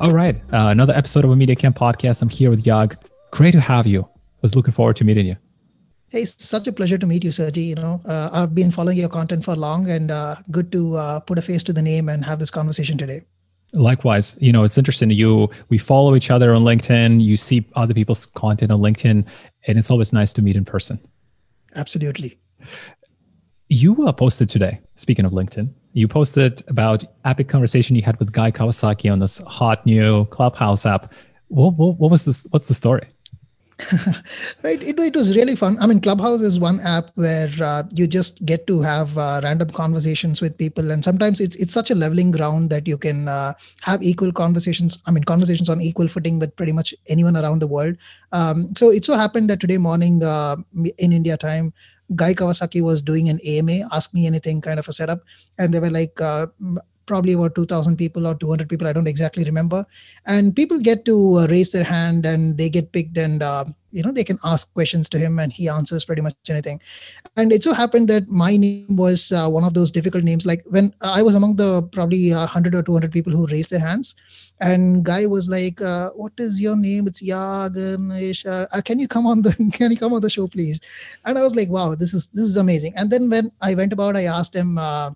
All 0.00 0.12
right. 0.12 0.36
Uh, 0.50 0.68
another 0.68 0.94
episode 0.94 1.26
of 1.26 1.30
a 1.30 1.36
Media 1.36 1.54
Camp 1.54 1.76
podcast. 1.76 2.22
I'm 2.22 2.30
here 2.30 2.48
with 2.48 2.64
Yag. 2.64 2.96
Great 3.32 3.52
to 3.52 3.60
have 3.60 3.86
you. 3.86 4.08
Was 4.40 4.56
looking 4.56 4.72
forward 4.72 4.96
to 4.96 5.04
meeting 5.04 5.26
you. 5.26 5.36
Hey, 6.08 6.24
such 6.24 6.66
a 6.66 6.72
pleasure 6.72 6.96
to 6.96 7.06
meet 7.06 7.22
you, 7.22 7.30
Sergi. 7.30 7.64
You 7.64 7.74
know, 7.74 8.00
uh, 8.06 8.30
I've 8.32 8.54
been 8.54 8.70
following 8.70 8.96
your 8.96 9.10
content 9.10 9.44
for 9.44 9.54
long, 9.54 9.90
and 9.90 10.10
uh, 10.10 10.36
good 10.50 10.72
to 10.72 10.96
uh, 10.96 11.20
put 11.20 11.36
a 11.36 11.42
face 11.42 11.62
to 11.64 11.74
the 11.74 11.82
name 11.82 12.08
and 12.08 12.24
have 12.24 12.38
this 12.38 12.50
conversation 12.50 12.96
today. 12.96 13.26
Likewise, 13.74 14.38
you 14.40 14.52
know, 14.52 14.64
it's 14.64 14.78
interesting. 14.78 15.10
You 15.10 15.50
we 15.68 15.76
follow 15.76 16.16
each 16.16 16.30
other 16.30 16.54
on 16.54 16.62
LinkedIn. 16.62 17.20
You 17.20 17.36
see 17.36 17.68
other 17.74 17.92
people's 17.92 18.24
content 18.24 18.72
on 18.72 18.80
LinkedIn, 18.80 19.26
and 19.66 19.78
it's 19.78 19.90
always 19.90 20.14
nice 20.14 20.32
to 20.32 20.40
meet 20.40 20.56
in 20.56 20.64
person. 20.64 20.98
Absolutely. 21.76 22.40
You 23.68 24.06
uh, 24.06 24.12
posted 24.12 24.48
today. 24.48 24.80
Speaking 24.96 25.26
of 25.26 25.32
LinkedIn, 25.32 25.74
you 25.92 26.08
posted 26.08 26.62
about 26.68 27.04
epic 27.24 27.48
conversation 27.48 27.96
you 27.96 28.02
had 28.02 28.18
with 28.18 28.32
Guy 28.32 28.50
Kawasaki 28.50 29.10
on 29.12 29.18
this 29.18 29.38
hot 29.46 29.84
new 29.84 30.24
Clubhouse 30.26 30.86
app. 30.86 31.12
What, 31.48 31.74
what, 31.74 31.98
what 31.98 32.10
was 32.10 32.24
this? 32.24 32.46
What's 32.50 32.68
the 32.68 32.74
story? 32.74 33.08
right 34.62 34.82
it, 34.82 34.98
it 34.98 35.16
was 35.16 35.34
really 35.36 35.56
fun 35.56 35.76
i 35.80 35.86
mean 35.86 36.00
clubhouse 36.00 36.40
is 36.40 36.58
one 36.60 36.80
app 36.80 37.10
where 37.14 37.50
uh, 37.62 37.82
you 37.94 38.06
just 38.06 38.44
get 38.44 38.66
to 38.66 38.80
have 38.80 39.16
uh, 39.16 39.40
random 39.42 39.70
conversations 39.70 40.40
with 40.40 40.56
people 40.58 40.90
and 40.90 41.02
sometimes 41.04 41.40
it's 41.40 41.56
it's 41.56 41.72
such 41.72 41.90
a 41.90 41.94
leveling 41.94 42.30
ground 42.30 42.70
that 42.70 42.86
you 42.86 42.98
can 42.98 43.28
uh, 43.28 43.52
have 43.80 44.02
equal 44.02 44.32
conversations 44.32 44.98
i 45.06 45.10
mean 45.10 45.24
conversations 45.24 45.68
on 45.68 45.80
equal 45.80 46.08
footing 46.08 46.38
with 46.38 46.54
pretty 46.56 46.72
much 46.72 46.94
anyone 47.08 47.36
around 47.36 47.60
the 47.60 47.66
world 47.66 47.96
um, 48.32 48.66
so 48.76 48.90
it 48.90 49.04
so 49.04 49.14
happened 49.14 49.48
that 49.48 49.60
today 49.60 49.78
morning 49.78 50.22
uh, 50.22 50.56
in 50.98 51.12
india 51.12 51.36
time 51.36 51.72
Guy 52.14 52.34
Kawasaki 52.34 52.82
was 52.82 53.02
doing 53.02 53.28
an 53.28 53.38
AMA, 53.44 53.88
ask 53.92 54.12
me 54.12 54.26
anything 54.26 54.60
kind 54.60 54.78
of 54.78 54.88
a 54.88 54.92
setup. 54.92 55.20
And 55.58 55.72
they 55.72 55.80
were 55.80 55.90
like, 55.90 56.20
uh, 56.20 56.46
probably 57.06 57.32
about 57.32 57.54
2000 57.56 57.96
people 57.96 58.24
or 58.24 58.34
200 58.36 58.68
people 58.68 58.86
i 58.86 58.92
don't 58.92 59.08
exactly 59.08 59.42
remember 59.42 59.84
and 60.26 60.54
people 60.54 60.78
get 60.78 61.04
to 61.04 61.16
uh, 61.40 61.46
raise 61.48 61.72
their 61.72 61.82
hand 61.82 62.24
and 62.24 62.56
they 62.56 62.68
get 62.68 62.92
picked 62.92 63.18
and 63.18 63.42
uh, 63.42 63.64
you 63.92 64.02
know 64.02 64.12
they 64.12 64.24
can 64.24 64.38
ask 64.44 64.72
questions 64.72 65.08
to 65.08 65.18
him 65.18 65.38
and 65.38 65.52
he 65.52 65.68
answers 65.68 66.04
pretty 66.04 66.22
much 66.22 66.34
anything. 66.48 66.80
And 67.36 67.52
it 67.52 67.62
so 67.62 67.72
happened 67.72 68.08
that 68.08 68.28
my 68.28 68.56
name 68.56 68.96
was 68.96 69.32
uh, 69.32 69.48
one 69.48 69.64
of 69.64 69.74
those 69.74 69.90
difficult 69.90 70.24
names. 70.24 70.46
Like 70.46 70.64
when 70.66 70.92
i 71.00 71.22
was 71.22 71.34
among 71.34 71.56
the 71.56 71.82
probably 71.82 72.32
100 72.32 72.74
or 72.74 72.82
200 72.82 73.12
people 73.12 73.32
who 73.32 73.46
raised 73.46 73.70
their 73.70 73.80
hands 73.80 74.14
and 74.60 75.04
guy 75.04 75.26
was 75.26 75.48
like 75.48 75.80
uh, 75.80 76.10
what 76.10 76.32
is 76.38 76.60
your 76.60 76.76
name? 76.76 77.06
It's 77.06 77.22
Yaganesh. 77.22 78.46
Uh, 78.46 78.82
can 78.82 78.98
you 78.98 79.08
come 79.08 79.26
on 79.26 79.42
the 79.42 79.54
can 79.72 79.90
you 79.90 79.96
come 79.96 80.12
on 80.12 80.22
the 80.22 80.30
show 80.30 80.46
please? 80.46 80.80
And 81.24 81.38
i 81.38 81.42
was 81.42 81.56
like 81.56 81.68
wow 81.68 81.94
this 81.94 82.14
is 82.14 82.28
this 82.28 82.44
is 82.44 82.56
amazing. 82.56 82.92
And 82.96 83.10
then 83.10 83.30
when 83.30 83.52
i 83.60 83.74
went 83.74 83.92
about 83.92 84.16
i 84.16 84.24
asked 84.24 84.54
him 84.54 84.78
uh, 84.78 85.10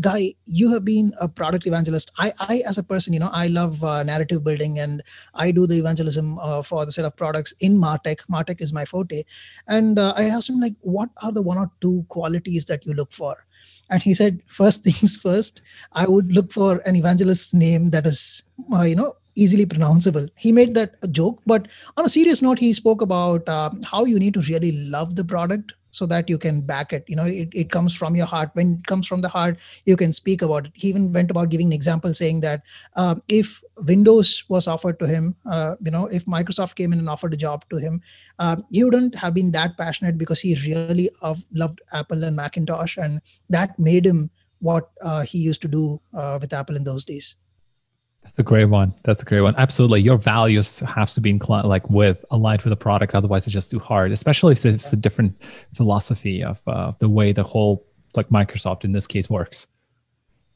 guy 0.00 0.34
you 0.46 0.72
have 0.72 0.84
been 0.84 1.12
a 1.20 1.28
product 1.28 1.66
evangelist. 1.66 2.10
I 2.18 2.32
i 2.40 2.62
as 2.66 2.78
a 2.78 2.82
person 2.82 3.12
you 3.12 3.20
know 3.20 3.30
i 3.32 3.46
love 3.48 3.82
uh, 3.82 4.02
narrative 4.02 4.44
building 4.44 4.78
and 4.78 5.02
i 5.34 5.50
do 5.50 5.66
the 5.66 5.78
evangelism 5.78 6.38
uh, 6.38 6.62
for 6.62 6.84
the 6.84 6.92
set 6.92 7.04
of 7.04 7.16
products 7.16 7.54
in 7.60 7.78
martech. 7.78 8.26
Martech 8.30 8.60
is 8.60 8.72
my 8.72 8.84
forte. 8.84 9.22
And 9.68 9.98
uh, 9.98 10.14
i 10.16 10.24
asked 10.24 10.50
him 10.50 10.60
like 10.60 10.74
what 10.80 11.10
are 11.22 11.32
the 11.32 11.42
one 11.42 11.58
or 11.58 11.70
two 11.80 12.04
qualities 12.08 12.66
that 12.66 12.84
you 12.86 12.94
look 12.94 13.12
for? 13.12 13.36
And 13.90 14.02
he 14.02 14.14
said 14.14 14.42
first 14.46 14.84
things 14.84 15.16
first 15.16 15.62
i 15.92 16.06
would 16.06 16.32
look 16.32 16.52
for 16.52 16.82
an 16.84 16.96
evangelist's 16.96 17.54
name 17.54 17.90
that 17.90 18.06
is 18.06 18.42
uh, 18.72 18.82
you 18.82 18.96
know 18.96 19.14
easily 19.38 19.66
pronounceable. 19.66 20.30
He 20.34 20.50
made 20.50 20.74
that 20.74 20.94
a 21.02 21.08
joke 21.08 21.40
but 21.46 21.68
on 21.96 22.06
a 22.06 22.08
serious 22.08 22.42
note 22.42 22.58
he 22.58 22.72
spoke 22.72 23.02
about 23.02 23.48
uh, 23.48 23.70
how 23.84 24.04
you 24.04 24.18
need 24.18 24.34
to 24.34 24.40
really 24.40 24.72
love 24.72 25.14
the 25.14 25.24
product 25.24 25.74
so 25.96 26.06
that 26.06 26.28
you 26.28 26.38
can 26.38 26.60
back 26.72 26.92
it. 26.92 27.04
You 27.06 27.16
know 27.16 27.24
it, 27.24 27.48
it 27.62 27.70
comes 27.70 27.94
from 27.94 28.16
your 28.16 28.26
heart. 28.26 28.50
When 28.54 28.74
it 28.78 28.86
comes 28.86 29.06
from 29.06 29.22
the 29.26 29.28
heart 29.36 29.58
you 29.84 29.96
can 29.96 30.12
speak 30.12 30.42
about 30.42 30.66
it. 30.66 30.72
He 30.74 30.88
even 30.88 31.12
went 31.12 31.30
about 31.30 31.50
giving 31.50 31.68
an 31.68 31.72
example 31.72 32.14
saying 32.14 32.40
that 32.42 32.62
uh, 32.96 33.16
if 33.28 33.62
windows 33.92 34.44
was 34.48 34.66
offered 34.66 34.98
to 35.00 35.06
him 35.06 35.36
uh, 35.50 35.76
you 35.80 35.90
know 35.90 36.06
if 36.06 36.24
microsoft 36.24 36.74
came 36.76 36.92
in 36.92 36.98
and 36.98 37.08
offered 37.08 37.34
a 37.34 37.36
job 37.36 37.64
to 37.70 37.76
him 37.76 38.00
uh, 38.38 38.56
he 38.70 38.84
wouldn't 38.84 39.14
have 39.14 39.34
been 39.34 39.50
that 39.52 39.76
passionate 39.76 40.16
because 40.18 40.40
he 40.40 40.54
really 40.66 41.10
loved 41.52 41.80
apple 41.92 42.24
and 42.24 42.36
macintosh 42.36 42.96
and 42.96 43.20
that 43.50 43.78
made 43.78 44.06
him 44.06 44.30
what 44.60 44.90
uh, 45.02 45.22
he 45.22 45.38
used 45.38 45.60
to 45.60 45.68
do 45.68 46.00
uh, 46.14 46.38
with 46.40 46.52
apple 46.52 46.76
in 46.76 46.84
those 46.84 47.04
days 47.04 47.36
that's 48.26 48.40
a 48.40 48.42
great 48.42 48.64
one. 48.64 48.92
That's 49.04 49.22
a 49.22 49.24
great 49.24 49.42
one. 49.42 49.54
Absolutely. 49.56 50.00
Your 50.00 50.18
values 50.18 50.80
has 50.80 51.14
to 51.14 51.20
be 51.20 51.30
inclined 51.30 51.68
like 51.68 51.88
with 51.88 52.24
aligned 52.30 52.62
with 52.62 52.72
the 52.72 52.76
product. 52.76 53.14
Otherwise 53.14 53.46
it's 53.46 53.54
just 53.54 53.70
too 53.70 53.78
hard, 53.78 54.10
especially 54.10 54.52
if 54.52 54.66
it's 54.66 54.92
a 54.92 54.96
different 54.96 55.40
philosophy 55.74 56.42
of 56.42 56.60
uh, 56.66 56.92
the 56.98 57.08
way 57.08 57.32
the 57.32 57.44
whole 57.44 57.86
like 58.16 58.28
Microsoft 58.30 58.84
in 58.84 58.92
this 58.92 59.06
case 59.06 59.30
works. 59.30 59.68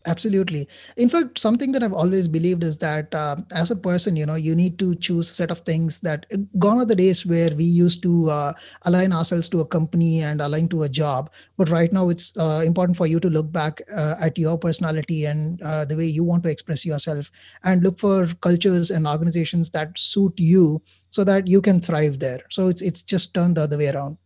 Absolutely. 0.06 0.66
In 0.96 1.10
fact, 1.10 1.38
something 1.38 1.72
that 1.72 1.82
I've 1.82 1.92
always 1.92 2.26
believed 2.26 2.64
is 2.64 2.78
that 2.78 3.14
uh, 3.14 3.36
as 3.54 3.70
a 3.70 3.76
person, 3.76 4.16
you 4.16 4.24
know, 4.24 4.34
you 4.34 4.54
need 4.54 4.78
to 4.78 4.94
choose 4.94 5.30
a 5.30 5.34
set 5.34 5.50
of 5.50 5.58
things 5.58 6.00
that 6.00 6.24
gone 6.58 6.78
are 6.78 6.86
the 6.86 6.96
days 6.96 7.26
where 7.26 7.50
we 7.54 7.64
used 7.64 8.02
to 8.04 8.30
uh, 8.30 8.52
align 8.86 9.12
ourselves 9.12 9.50
to 9.50 9.60
a 9.60 9.66
company 9.66 10.22
and 10.22 10.40
align 10.40 10.68
to 10.68 10.84
a 10.84 10.88
job. 10.88 11.30
But 11.58 11.68
right 11.68 11.92
now, 11.92 12.08
it's 12.08 12.34
uh, 12.38 12.62
important 12.64 12.96
for 12.96 13.06
you 13.06 13.20
to 13.20 13.28
look 13.28 13.52
back 13.52 13.82
uh, 13.94 14.14
at 14.18 14.38
your 14.38 14.56
personality 14.56 15.26
and 15.26 15.60
uh, 15.60 15.84
the 15.84 15.98
way 15.98 16.06
you 16.06 16.24
want 16.24 16.44
to 16.44 16.50
express 16.50 16.86
yourself 16.86 17.30
and 17.64 17.82
look 17.82 17.98
for 17.98 18.26
cultures 18.40 18.90
and 18.90 19.06
organizations 19.06 19.70
that 19.72 19.98
suit 19.98 20.32
you 20.38 20.80
so 21.10 21.24
that 21.24 21.46
you 21.46 21.60
can 21.60 21.78
thrive 21.78 22.20
there. 22.20 22.40
So 22.48 22.68
it's 22.68 22.80
it's 22.80 23.02
just 23.02 23.34
turned 23.34 23.56
the 23.56 23.62
other 23.62 23.76
way 23.76 23.88
around. 23.88 24.16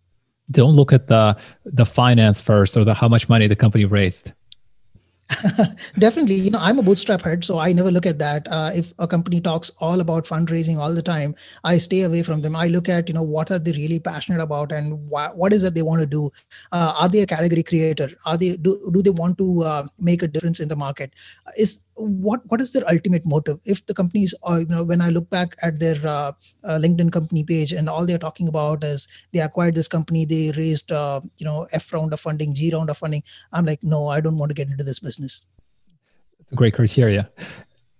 Don't 0.53 0.77
look 0.77 0.93
at 0.93 1.09
the 1.09 1.37
the 1.65 1.87
finance 1.87 2.41
first 2.41 2.77
or 2.77 2.85
the 2.85 2.95
how 2.95 3.09
much 3.09 3.29
money 3.29 3.49
the 3.49 3.56
company 3.56 3.87
raised 3.87 4.33
Definitely, 5.99 6.35
you 6.35 6.51
know, 6.51 6.59
I'm 6.61 6.79
a 6.79 6.83
bootstrap 6.83 7.23
head, 7.23 7.45
so 7.45 7.59
I 7.59 7.73
never 7.73 7.91
look 7.91 8.05
at 8.05 8.19
that. 8.19 8.47
Uh, 8.51 8.71
if 8.75 8.93
a 8.99 9.09
company 9.09 9.41
talks 9.41 9.71
all 9.81 10.01
about 10.01 10.27
fundraising 10.27 10.79
all 10.79 10.95
the 10.95 11.03
time, 11.03 11.35
I 11.65 11.79
stay 11.79 12.03
away 12.03 12.23
from 12.23 12.43
them. 12.43 12.55
I 12.55 12.69
look 12.69 12.91
at, 12.91 13.09
you 13.09 13.15
know, 13.15 13.23
what 13.23 13.51
are 13.51 13.59
they 13.59 13.73
really 13.73 13.99
passionate 13.99 14.41
about, 14.43 14.71
and 14.71 14.93
wh- 15.11 15.35
what 15.35 15.55
is 15.55 15.65
it 15.65 15.75
they 15.75 15.83
want 15.83 16.01
to 16.03 16.07
do? 16.07 16.31
Uh, 16.73 16.95
are 17.01 17.09
they 17.09 17.21
a 17.21 17.27
category 17.27 17.62
creator? 17.62 18.11
Are 18.27 18.37
they 18.37 18.57
do, 18.57 18.91
do 18.93 19.03
they 19.03 19.11
want 19.11 19.39
to 19.39 19.62
uh, 19.62 19.87
make 19.99 20.23
a 20.23 20.29
difference 20.29 20.61
in 20.61 20.69
the 20.69 20.77
market? 20.77 21.12
Is 21.56 21.81
what 21.97 22.41
what 22.47 22.60
is 22.60 22.72
their 22.72 22.82
ultimate 22.91 23.25
motive? 23.25 23.59
If 23.65 23.87
the 23.87 23.94
companies 23.94 24.34
are 24.43 24.60
you 24.60 24.66
know 24.66 24.84
when 24.84 25.00
i 25.00 25.10
look 25.10 25.28
back 25.31 25.56
at 25.62 25.78
their 25.78 25.97
uh, 26.05 26.32
uh, 26.65 26.78
linkedin 26.78 27.12
company 27.12 27.44
page 27.44 27.72
and 27.72 27.88
all 27.88 28.06
they're 28.06 28.19
talking 28.19 28.49
about 28.49 28.84
is 28.84 29.09
they 29.32 29.41
acquired 29.41 29.75
this 29.75 29.88
company 29.88 30.25
they 30.25 30.53
raised 30.56 30.93
uh, 30.93 31.21
you 31.37 31.47
know 31.47 31.66
f 31.72 31.93
round 31.93 32.12
of 32.12 32.21
funding 32.21 32.55
g 32.55 32.72
round 32.72 32.91
of 32.91 32.99
funding. 32.99 33.22
I'm 33.53 33.65
like 33.65 33.81
no 33.82 34.09
i 34.09 34.21
don't 34.21 34.38
want 34.38 34.50
to 34.50 34.55
get 34.55 34.69
into 34.69 34.84
this 34.84 34.99
business. 34.99 35.47
It's 36.41 36.53
a 36.53 36.56
great 36.56 36.75
criteria. 36.75 37.31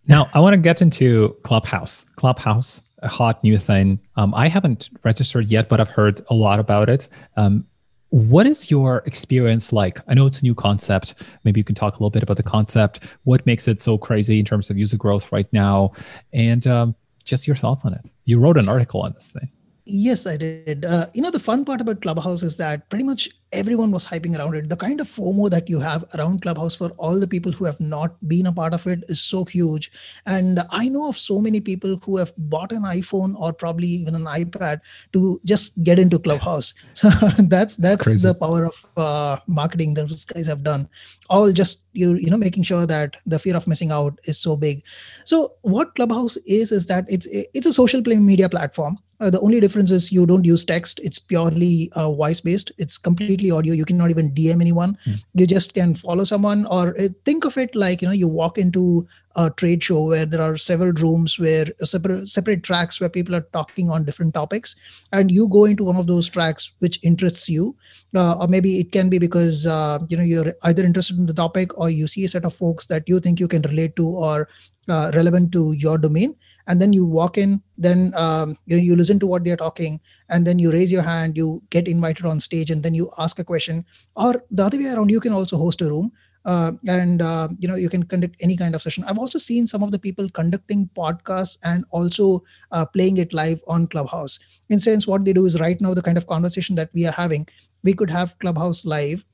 Now 0.07 0.29
i 0.35 0.41
want 0.41 0.55
to 0.55 0.59
get 0.59 0.83
into 0.83 1.37
clubhouse. 1.45 2.05
Clubhouse 2.17 2.83
a 2.99 3.09
hot 3.09 3.45
new 3.45 3.59
thing. 3.59 4.01
Um, 4.17 4.35
i 4.35 4.49
haven't 4.49 4.91
registered 5.05 5.47
yet 5.47 5.69
but 5.69 5.81
i've 5.81 5.89
heard 5.89 6.25
a 6.31 6.35
lot 6.35 6.59
about 6.59 6.89
it. 6.89 7.09
Um, 7.37 7.67
what 8.15 8.47
is 8.47 8.71
your 8.71 8.99
experience 9.07 9.73
like? 9.73 9.99
I 10.07 10.15
know 10.15 10.25
it's 10.25 10.39
a 10.39 10.45
new 10.45 10.55
concept. 10.55 11.25
Maybe 11.43 11.59
you 11.59 11.65
can 11.65 11.75
talk 11.75 11.95
a 11.95 11.97
little 11.97 12.11
bit 12.11 12.23
about 12.23 12.37
the 12.37 12.45
concept. 12.45 13.09
What 13.25 13.45
makes 13.45 13.67
it 13.67 13.83
so 13.83 13.99
crazy 13.99 14.39
in 14.39 14.45
terms 14.45 14.71
of 14.71 14.79
user 14.79 14.97
growth 14.97 15.33
right 15.33 15.53
now? 15.53 15.91
And 16.33 16.65
um, 16.69 16.95
just 17.25 17.49
your 17.49 17.57
thoughts 17.57 17.85
on 17.85 17.93
it. 17.93 18.13
You 18.25 18.39
wrote 18.39 18.57
an 18.57 18.69
article 18.69 19.03
on 19.03 19.15
this 19.15 19.33
thing. 19.33 19.51
Yes, 19.87 20.27
I 20.27 20.39
did. 20.39 20.87
Uh, 20.87 21.09
you 21.13 21.21
know, 21.21 21.31
the 21.31 21.39
fun 21.39 21.63
part 21.63 21.83
about 21.83 22.01
Clubhouse 22.01 22.43
is 22.43 22.57
that 22.57 22.89
pretty 22.89 23.05
much 23.05 23.29
everyone 23.53 23.91
was 23.91 24.07
hyping 24.07 24.37
around 24.37 24.55
it. 24.55 24.71
The 24.71 24.77
kind 24.77 24.99
of 24.99 25.07
FOMO 25.07 25.51
that 25.51 25.69
you 25.69 25.79
have 25.79 26.07
around 26.15 26.41
Clubhouse 26.41 26.75
for 26.75 26.89
all 26.93 27.21
the 27.21 27.27
people 27.27 27.53
who 27.53 27.67
have 27.67 27.79
not 27.81 28.17
been 28.27 28.47
a 28.47 28.53
part 28.53 28.73
of 28.73 28.87
it 28.87 29.05
is 29.09 29.21
so 29.23 29.45
huge. 29.45 29.93
And 30.25 30.61
I 30.71 30.89
know 30.89 31.09
of 31.09 31.19
so 31.19 31.39
many 31.39 31.61
people 31.61 32.01
who 32.03 32.17
have 32.17 32.33
bought 32.39 32.73
an 32.73 32.83
iPhone 32.83 33.39
or 33.39 33.53
probably 33.53 33.87
even 33.87 34.15
an 34.15 34.25
iPad 34.25 34.81
to 35.13 35.39
just 35.45 35.81
get 35.85 35.99
into 35.99 36.19
Clubhouse. 36.19 36.73
So 36.95 37.11
that's 37.39 37.77
that's 37.77 38.05
Crazy. 38.05 38.27
the 38.27 38.35
power 38.35 38.65
of 38.65 38.87
uh, 38.97 39.39
marketing 39.47 39.95
that 39.95 40.09
these 40.09 40.25
guys 40.25 40.47
have 40.47 40.63
done. 40.63 40.89
All 41.29 41.53
just 41.53 41.85
you 41.93 42.15
you 42.15 42.31
know 42.31 42.39
making 42.39 42.63
sure 42.63 42.87
that 42.87 43.17
the 43.27 43.39
fear 43.39 43.55
of 43.57 43.67
missing 43.67 43.93
out 43.93 44.19
is 44.25 44.39
so 44.39 44.57
big. 44.57 44.83
So 45.25 45.53
what 45.63 45.95
Clubhouse 45.95 46.37
is 46.47 46.73
is 46.73 46.87
that 46.87 47.05
it's 47.09 47.27
it's 47.31 47.67
a 47.67 47.73
social 47.73 48.01
media 48.01 48.49
platform 48.49 48.99
uh, 49.21 49.31
the 49.31 49.41
only 49.41 49.61
difference 49.61 49.91
is 49.91 50.11
you 50.11 50.27
don't 50.27 50.45
use 50.45 50.65
text. 50.65 51.01
It's 51.03 51.19
purely 51.19 51.91
uh, 51.95 52.13
voice 52.13 52.41
based. 52.41 52.73
It's 52.79 52.99
completely 52.99 53.51
audio. 53.51 53.73
You 53.73 53.85
cannot 53.85 54.11
even 54.11 54.33
DM 54.33 54.61
anyone. 54.61 54.99
Mm. 55.07 55.23
You 55.35 55.47
just 55.47 55.75
can 55.75 55.95
follow 55.95 56.25
someone 56.25 56.67
or 56.67 56.99
uh, 57.01 57.09
think 57.25 57.45
of 57.45 57.57
it 57.57 57.75
like, 57.75 58.03
you 58.03 58.09
know, 58.09 58.15
you 58.15 58.29
walk 58.29 58.59
into 58.59 59.07
a 59.37 59.51
trade 59.51 59.83
show 59.83 60.05
where 60.05 60.27
there 60.27 60.41
are 60.41 60.57
several 60.57 60.93
rooms 60.93 61.39
where 61.39 61.67
uh, 61.81 61.85
separate, 61.85 62.29
separate 62.29 62.63
tracks 62.63 63.01
where 63.01 63.09
people 63.09 63.35
are 63.35 63.47
talking 63.53 63.91
on 63.91 64.05
different 64.05 64.35
topics. 64.35 64.75
And 65.13 65.31
you 65.31 65.49
go 65.49 65.65
into 65.65 65.85
one 65.85 65.97
of 65.97 66.07
those 66.07 66.29
tracks 66.29 66.73
which 66.81 66.99
interests 67.03 67.49
you. 67.49 67.77
Uh, 68.15 68.39
or 68.41 68.49
maybe 68.49 68.81
it 68.81 68.93
can 68.93 69.09
be 69.09 69.19
because, 69.19 69.67
uh, 69.67 69.99
you 70.09 70.17
know, 70.17 70.23
you're 70.23 70.53
either 70.65 70.85
interested 70.85 71.19
in 71.19 71.27
the 71.27 71.35
topic 71.35 71.77
or 71.79 71.91
you 71.91 72.09
see 72.09 72.25
a 72.25 72.29
set 72.29 72.45
of 72.45 72.55
folks 72.55 72.87
that 72.87 73.09
you 73.09 73.21
think 73.21 73.39
you 73.39 73.49
can 73.49 73.63
relate 73.63 73.95
to 73.97 74.07
or 74.07 74.49
relevant 74.89 75.51
to 75.51 75.73
your 75.73 75.97
domain 75.97 76.37
and 76.67 76.81
then 76.81 76.93
you 76.93 77.07
walk 77.07 77.39
in 77.39 77.63
then 77.77 78.13
um, 78.17 78.57
you 78.67 78.77
know 78.77 78.83
you 78.83 78.97
listen 78.97 79.19
to 79.19 79.27
what 79.27 79.45
they're 79.45 79.57
talking 79.57 80.01
and 80.31 80.47
then 80.47 80.59
you 80.59 80.73
raise 80.73 80.93
your 80.93 81.03
hand 81.03 81.37
you 81.37 81.63
get 81.71 81.89
invited 81.89 82.27
on 82.27 82.41
stage 82.41 82.71
and 82.71 82.83
then 82.83 82.95
you 82.95 83.11
ask 83.19 83.39
a 83.39 83.45
question. 83.45 83.85
Or 84.17 84.45
the 84.51 84.65
other 84.65 84.79
way 84.79 84.87
around 84.87 85.11
you 85.11 85.21
can 85.21 85.33
also 85.33 85.57
host 85.57 85.81
a 85.81 85.87
room 85.87 86.13
uh, 86.45 86.73
and 86.87 87.23
uh, 87.23 87.49
you 87.59 87.69
know 87.69 87.75
you 87.75 87.89
can 87.89 88.03
conduct 88.03 88.37
any 88.41 88.57
kind 88.57 88.75
of 88.75 88.83
session. 88.83 89.05
I've 89.05 89.19
also 89.19 89.39
seen 89.39 89.67
some 89.67 89.83
of 89.83 89.91
the 89.91 89.99
people 89.99 90.29
conducting 90.31 90.89
podcasts 90.97 91.59
and 91.65 91.85
also 91.91 92.45
uh, 92.73 92.85
playing 92.87 93.19
it 93.19 93.33
live 93.33 93.61
on 93.67 93.87
clubhouse. 93.87 94.39
In 94.71 94.81
sense 94.81 95.07
what 95.07 95.25
they 95.25 95.33
do 95.33 95.47
is 95.47 95.61
right 95.61 95.81
now 95.81 95.95
the 95.95 96.03
kind 96.03 96.19
of 96.19 96.27
conversation 96.27 96.75
that 96.77 96.91
we 96.95 97.07
are 97.07 97.13
having 97.13 97.47
we 97.83 97.93
could 97.93 98.11
have 98.11 98.37
clubhouse 98.39 98.85
live 98.85 99.25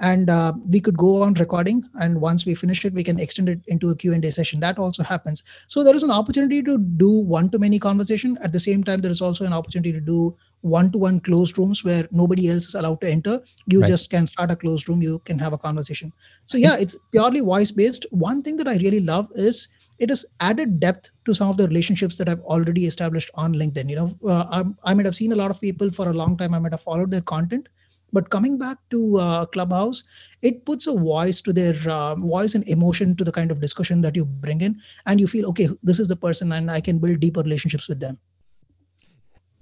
and 0.00 0.30
uh, 0.30 0.52
we 0.68 0.80
could 0.80 0.96
go 0.96 1.22
on 1.22 1.34
recording. 1.34 1.84
And 2.00 2.20
once 2.20 2.44
we 2.44 2.54
finish 2.54 2.84
it 2.84 2.92
we 2.92 3.04
can 3.04 3.20
extend 3.20 3.48
it 3.48 3.60
into 3.68 3.88
a 3.88 3.96
q&a 3.96 4.30
session. 4.30 4.60
That 4.60 4.78
also 4.78 5.02
happens. 5.02 5.42
So 5.66 5.84
there 5.84 5.94
is 5.94 6.02
an 6.02 6.10
opportunity 6.10 6.62
to 6.62 6.78
do 6.78 7.10
one-to-many 7.10 7.78
conversation. 7.78 8.38
At 8.42 8.52
the 8.52 8.60
same 8.60 8.82
time 8.82 9.00
there 9.00 9.10
is 9.10 9.20
also 9.20 9.44
an 9.44 9.52
opportunity 9.52 9.92
to 9.92 10.00
do 10.00 10.36
one-to-one 10.62 11.20
closed 11.20 11.56
rooms 11.56 11.84
where 11.84 12.06
nobody 12.10 12.48
else 12.48 12.66
is 12.66 12.74
allowed 12.74 13.00
to 13.02 13.10
enter. 13.10 13.40
You 13.66 13.80
right. 13.80 13.88
just 13.88 14.10
can 14.10 14.26
start 14.26 14.50
a 14.50 14.56
closed 14.56 14.88
room. 14.88 15.02
You 15.02 15.20
can 15.20 15.38
have 15.38 15.52
a 15.52 15.58
conversation. 15.58 16.12
So 16.44 16.58
yeah 16.58 16.76
it's 16.78 16.96
purely 17.12 17.40
voice 17.40 17.70
based 17.70 18.06
one 18.10 18.42
thing 18.42 18.56
that 18.56 18.68
i 18.68 18.76
really 18.76 19.00
love 19.00 19.28
is 19.34 19.68
it 20.00 20.08
has 20.08 20.24
added 20.40 20.80
depth 20.80 21.10
to 21.26 21.34
some 21.34 21.50
of 21.50 21.58
the 21.58 21.68
relationships 21.68 22.16
that 22.16 22.28
I've 22.28 22.40
already 22.40 22.86
established 22.86 23.30
on 23.34 23.52
LinkedIn. 23.52 23.88
You 23.90 23.96
know, 23.96 24.30
uh, 24.30 24.64
I 24.82 24.94
might 24.94 25.04
have 25.04 25.14
seen 25.14 25.32
a 25.32 25.36
lot 25.36 25.50
of 25.50 25.60
people 25.60 25.90
for 25.90 26.08
a 26.08 26.12
long 26.14 26.38
time. 26.38 26.54
I 26.54 26.58
might 26.58 26.72
have 26.72 26.80
followed 26.80 27.10
their 27.10 27.20
content, 27.20 27.68
but 28.12 28.30
coming 28.30 28.58
back 28.58 28.78
to 28.90 29.18
uh, 29.18 29.46
clubhouse 29.46 30.02
it 30.42 30.64
puts 30.64 30.86
a 30.86 30.94
voice 30.94 31.40
to 31.40 31.52
their 31.52 31.74
uh, 31.88 32.14
voice 32.14 32.54
and 32.54 32.66
emotion 32.68 33.14
to 33.16 33.24
the 33.24 33.32
kind 33.32 33.50
of 33.50 33.60
discussion 33.60 34.00
that 34.00 34.16
you 34.16 34.24
bring 34.24 34.60
in. 34.62 34.80
And 35.06 35.20
you 35.20 35.26
feel 35.26 35.46
okay 35.50 35.68
this 35.82 36.00
is 36.00 36.08
the 36.08 36.16
person 36.16 36.52
and 36.52 36.70
i 36.70 36.80
can 36.80 36.98
build 36.98 37.20
deeper 37.20 37.42
relationships 37.42 37.88
with 37.88 38.00
them. 38.00 38.18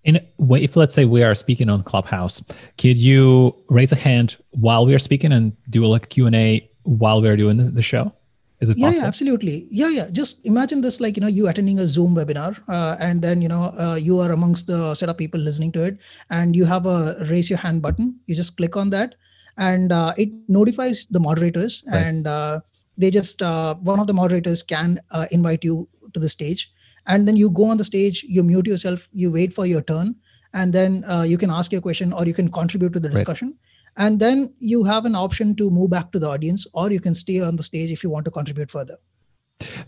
In 0.05 0.21
if 0.51 0.77
let's 0.77 0.95
say 0.95 1.05
we 1.05 1.23
are 1.23 1.35
speaking 1.35 1.69
on 1.69 1.83
clubhouse 1.83 2.43
could 2.79 2.97
you 2.97 3.55
raise 3.69 3.93
a 3.93 3.97
hand 3.97 4.37
while 4.51 4.87
we 4.87 4.95
are 4.95 4.99
speaking 4.99 5.33
and 5.33 5.57
do 5.71 5.85
like 5.87 6.09
q&a 6.09 6.71
while 6.85 7.21
we're 7.21 7.37
doing 7.37 7.75
the 7.75 7.83
show 7.83 8.13
is 8.61 8.71
it 8.71 8.79
yeah, 8.79 8.91
yeah, 8.91 9.05
absolutely. 9.05 9.69
Yeah, 9.71 9.89
yeah. 9.89 10.11
Just 10.11 10.45
imagine 10.45 10.81
this 10.81 11.01
like, 11.01 11.17
you 11.17 11.21
know, 11.21 11.29
you 11.29 11.47
attending 11.47 11.79
a 11.79 11.87
Zoom 11.87 12.17
webinar 12.17 12.59
uh, 12.69 12.97
and 12.99 13.23
then, 13.23 13.41
you 13.41 13.49
know, 13.49 13.73
uh, 13.79 13.97
you 14.01 14.19
are 14.19 14.33
amongst 14.33 14.67
the 14.67 14.95
set 14.95 15.09
of 15.09 15.17
people 15.17 15.39
listening 15.39 15.71
to 15.73 15.85
it 15.85 15.99
and 16.31 16.57
you 16.57 16.65
have 16.65 16.87
a 16.87 17.15
raise 17.31 17.49
your 17.49 17.59
hand 17.59 17.83
button. 17.83 18.19
You 18.27 18.35
just 18.35 18.57
click 18.57 18.77
on 18.77 18.91
that 18.91 19.15
and 19.59 19.93
uh, 19.93 20.13
it 20.17 20.31
notifies 20.49 21.07
the 21.11 21.21
moderators 21.21 21.85
right. 21.87 22.01
and 22.01 22.27
uh, 22.27 22.61
they 22.97 23.11
just, 23.11 23.43
uh, 23.43 23.77
one 23.77 24.01
of 24.01 24.09
the 24.09 24.15
moderators 24.15 24.65
can 24.65 24.99
uh, 25.13 25.27
invite 25.31 25.63
you 25.63 25.89
to 26.13 26.19
the 26.19 26.29
stage. 26.29 26.73
And 27.07 27.29
then 27.29 27.37
you 27.37 27.51
go 27.51 27.67
on 27.67 27.77
the 27.77 27.85
stage, 27.85 28.25
you 28.25 28.43
mute 28.43 28.67
yourself, 28.67 29.09
you 29.13 29.31
wait 29.31 29.55
for 29.55 29.67
your 29.67 29.83
turn, 29.83 30.17
and 30.53 30.73
then 30.73 31.05
you 31.25 31.39
can 31.39 31.51
ask 31.51 31.71
your 31.73 31.81
question 31.81 32.13
or 32.13 32.27
you 32.27 32.35
can 32.35 32.51
contribute 32.51 32.93
to 32.95 33.01
the 33.01 33.09
discussion. 33.09 33.49
Right 33.49 33.57
and 33.99 34.21
then 34.21 34.55
you 34.61 34.85
have 34.85 35.05
an 35.05 35.15
option 35.15 35.55
to 35.57 35.71
move 35.71 35.91
back 35.91 36.13
to 36.13 36.19
the 36.19 36.29
audience 36.29 36.67
or 36.73 36.91
you 36.91 37.01
can 37.01 37.15
stay 37.15 37.41
on 37.41 37.57
the 37.57 37.63
stage 37.63 37.91
if 37.91 38.03
you 38.03 38.09
want 38.09 38.25
to 38.25 38.31
contribute 38.31 38.71
further. 38.71 38.97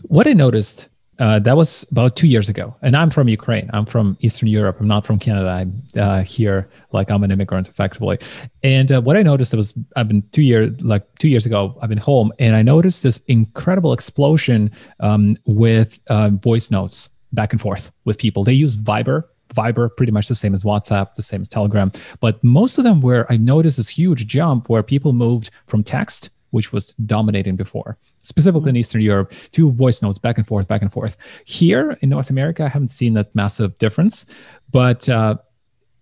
What 0.03 0.27
i 0.27 0.33
noticed 0.33 0.89
uh, 1.19 1.37
that 1.37 1.55
was 1.55 1.85
about 1.91 2.15
two 2.15 2.27
years 2.27 2.49
ago. 2.49 2.75
And 2.81 2.95
i'm 2.95 3.09
from 3.09 3.27
ukraine. 3.27 3.69
I'm 3.73 3.85
from 3.85 4.17
eastern 4.21 4.47
europe. 4.49 4.77
I'm 4.79 4.87
not 4.87 5.05
from 5.05 5.17
canada. 5.19 5.49
I'm 5.49 5.83
uh, 5.95 6.23
here 6.23 6.69
like 6.91 7.09
i'm 7.09 7.23
an 7.23 7.31
immigrant 7.31 7.67
effectively. 7.69 8.19
And 8.63 8.91
uh, 8.91 9.01
what 9.01 9.15
i 9.17 9.23
noticed 9.23 9.53
was 9.53 9.73
i've 9.95 10.07
been 10.07 10.23
two 10.31 10.41
years 10.41 10.79
like 10.81 11.03
two 11.19 11.29
years 11.29 11.45
ago 11.45 11.77
i've 11.81 11.89
been 11.89 12.05
home 12.11 12.33
and 12.39 12.55
i 12.55 12.61
noticed 12.61 13.03
this 13.03 13.19
incredible 13.27 13.93
explosion 13.93 14.71
um, 14.99 15.37
with 15.45 15.99
uh, 16.07 16.29
voice 16.29 16.69
notes 16.69 17.09
back 17.33 17.53
and 17.53 17.61
forth 17.61 17.91
with 18.05 18.17
people. 18.17 18.43
They 18.43 18.53
use 18.53 18.75
viber 18.75 19.23
Viber, 19.53 19.89
pretty 19.95 20.11
much 20.11 20.27
the 20.27 20.35
same 20.35 20.55
as 20.55 20.63
WhatsApp, 20.63 21.15
the 21.15 21.21
same 21.21 21.41
as 21.41 21.49
Telegram. 21.49 21.91
But 22.19 22.43
most 22.43 22.77
of 22.77 22.83
them 22.83 23.01
where 23.01 23.31
I 23.31 23.37
noticed 23.37 23.77
this 23.77 23.89
huge 23.89 24.27
jump 24.27 24.69
where 24.69 24.83
people 24.83 25.13
moved 25.13 25.51
from 25.67 25.83
text, 25.83 26.29
which 26.51 26.71
was 26.71 26.93
dominating 27.05 27.55
before, 27.55 27.97
specifically 28.21 28.69
in 28.69 28.73
mm-hmm. 28.73 28.79
Eastern 28.79 29.01
Europe, 29.01 29.33
to 29.51 29.71
voice 29.71 30.01
notes 30.01 30.19
back 30.19 30.37
and 30.37 30.45
forth, 30.45 30.67
back 30.67 30.81
and 30.81 30.91
forth. 30.91 31.17
Here 31.45 31.97
in 32.01 32.09
North 32.09 32.29
America, 32.29 32.65
I 32.65 32.67
haven't 32.67 32.89
seen 32.91 33.13
that 33.13 33.33
massive 33.35 33.77
difference, 33.77 34.25
but 34.71 35.07
uh, 35.07 35.37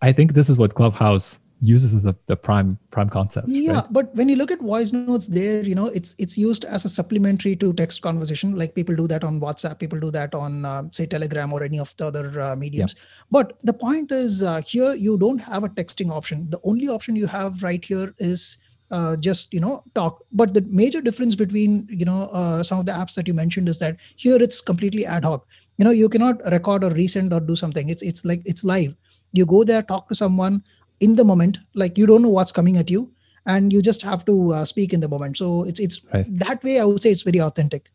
I 0.01 0.11
think 0.11 0.33
this 0.33 0.49
is 0.49 0.57
what 0.57 0.75
Clubhouse 0.75 1.39
uses 1.61 1.93
as 1.93 2.05
a, 2.05 2.15
the 2.27 2.35
prime 2.37 2.77
prime 2.89 3.09
concept 3.09 3.47
yeah 3.49 3.73
right? 3.73 3.83
but 3.91 4.15
when 4.15 4.29
you 4.29 4.35
look 4.35 4.49
at 4.49 4.59
voice 4.61 4.93
notes 4.93 5.27
there 5.27 5.61
you 5.63 5.75
know 5.75 5.87
it's 5.87 6.15
it's 6.17 6.37
used 6.37 6.65
as 6.65 6.85
a 6.85 6.89
supplementary 6.89 7.55
to 7.55 7.73
text 7.73 8.01
conversation. 8.01 8.55
Like 8.55 8.75
people 8.75 8.95
do 8.95 9.07
that 9.07 9.23
on 9.23 9.39
whatsapp 9.39 9.79
people 9.79 9.99
do 9.99 10.11
that 10.11 10.33
on 10.33 10.65
uh, 10.65 10.83
say 10.91 11.05
telegram 11.05 11.53
or 11.53 11.63
any 11.63 11.79
of 11.79 11.95
the 11.97 12.07
other 12.07 12.41
uh, 12.41 12.55
mediums. 12.55 12.95
Yeah. 12.95 13.03
but 13.31 13.57
the 13.63 13.73
point 13.73 14.11
is 14.11 14.43
uh, 14.43 14.61
here 14.61 14.93
you 14.93 15.17
don't 15.17 15.39
have 15.39 15.63
a 15.63 15.69
texting 15.69 16.11
option. 16.11 16.49
The 16.49 16.59
only 16.63 16.87
option 16.87 17.15
you 17.15 17.27
have 17.27 17.63
right 17.63 17.83
here 17.83 18.13
is 18.17 18.57
uh, 18.91 19.15
just 19.17 19.53
you 19.53 19.59
know 19.59 19.83
talk. 19.93 20.23
But 20.31 20.53
the 20.53 20.61
major 20.61 21.01
difference 21.01 21.35
between 21.35 21.87
you 21.89 22.05
know 22.05 22.23
uh, 22.31 22.63
some 22.63 22.79
of 22.79 22.85
the 22.85 22.91
apps 22.91 23.15
that 23.15 23.27
you 23.27 23.33
mentioned 23.33 23.69
is 23.69 23.79
that 23.79 23.97
here 24.15 24.41
it's 24.41 24.61
completely 24.61 25.05
ad 25.05 25.23
hoc. 25.23 25.45
You 25.77 25.85
know 25.85 25.91
you 25.91 26.09
cannot 26.09 26.43
record 26.51 26.83
or 26.83 26.89
resend 26.89 27.33
or 27.33 27.39
do 27.39 27.55
something. 27.55 27.89
It's 27.89 28.03
it's 28.03 28.25
like 28.25 28.41
it's 28.45 28.63
live. 28.63 28.95
You 29.31 29.45
go 29.45 29.63
there 29.63 29.83
talk 29.83 30.09
to 30.09 30.15
someone 30.15 30.63
in 30.99 31.15
the 31.15 31.23
moment 31.23 31.57
like 31.73 31.97
you 31.97 32.05
don't 32.05 32.21
know 32.21 32.29
what's 32.29 32.51
coming 32.51 32.77
at 32.77 32.89
you 32.89 33.11
and 33.45 33.73
you 33.73 33.81
just 33.81 34.01
have 34.01 34.25
to 34.25 34.53
uh, 34.53 34.65
speak 34.65 34.93
in 34.93 34.99
the 34.99 35.09
moment. 35.09 35.37
So 35.37 35.63
it's 35.63 35.79
it's 35.79 36.03
right. 36.13 36.25
that 36.39 36.63
way 36.63 36.79
i 36.79 36.85
would 36.85 37.01
say 37.01 37.11
it's 37.11 37.23
very 37.23 37.41
authentic. 37.41 37.89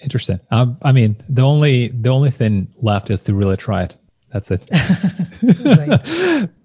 Interesting. 0.00 0.40
Um, 0.50 0.76
i 0.82 0.92
mean 0.92 1.16
the 1.28 1.42
only 1.42 1.88
the 1.88 2.10
only 2.10 2.30
thing 2.30 2.68
left 2.80 3.10
is 3.10 3.20
to 3.22 3.34
really 3.34 3.56
try 3.56 3.82
it. 3.84 3.96
That's 4.32 4.50
it. 4.50 4.68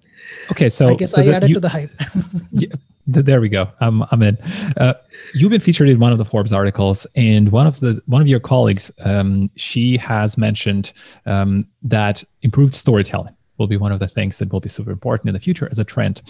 Okay 0.50 0.68
so 0.70 0.88
i 0.88 0.94
guess 0.94 1.12
so 1.12 1.20
i 1.20 1.26
added 1.26 1.50
you, 1.50 1.54
to 1.54 1.60
the 1.60 1.68
hype. 1.68 1.90
Yeah, 2.50 2.74
there 3.06 3.40
we 3.40 3.48
go. 3.48 3.68
I'm, 3.80 4.02
I'm 4.10 4.22
in. 4.22 4.36
Uh, 4.76 4.94
you've 5.34 5.50
been 5.50 5.60
featured 5.60 5.88
in 5.88 5.98
one 5.98 6.12
of 6.12 6.18
the 6.18 6.24
forbes 6.24 6.52
articles 6.52 7.06
and 7.16 7.50
one 7.50 7.66
of 7.66 7.80
the 7.80 8.02
one 8.06 8.22
of 8.22 8.28
your 8.28 8.40
colleagues 8.40 8.90
um, 9.00 9.50
she 9.56 9.96
has 9.98 10.36
mentioned 10.36 10.92
um, 11.26 11.66
that 11.82 12.24
improved 12.42 12.74
storytelling 12.74 13.34
will 13.58 13.66
be 13.66 13.76
one 13.76 13.92
of 13.92 13.98
the 13.98 14.08
things 14.08 14.38
that 14.38 14.52
will 14.52 14.60
be 14.60 14.68
super 14.68 14.90
important 14.90 15.28
in 15.28 15.34
the 15.34 15.40
future 15.40 15.68
as 15.70 15.78
a 15.78 15.84
trend. 15.84 16.22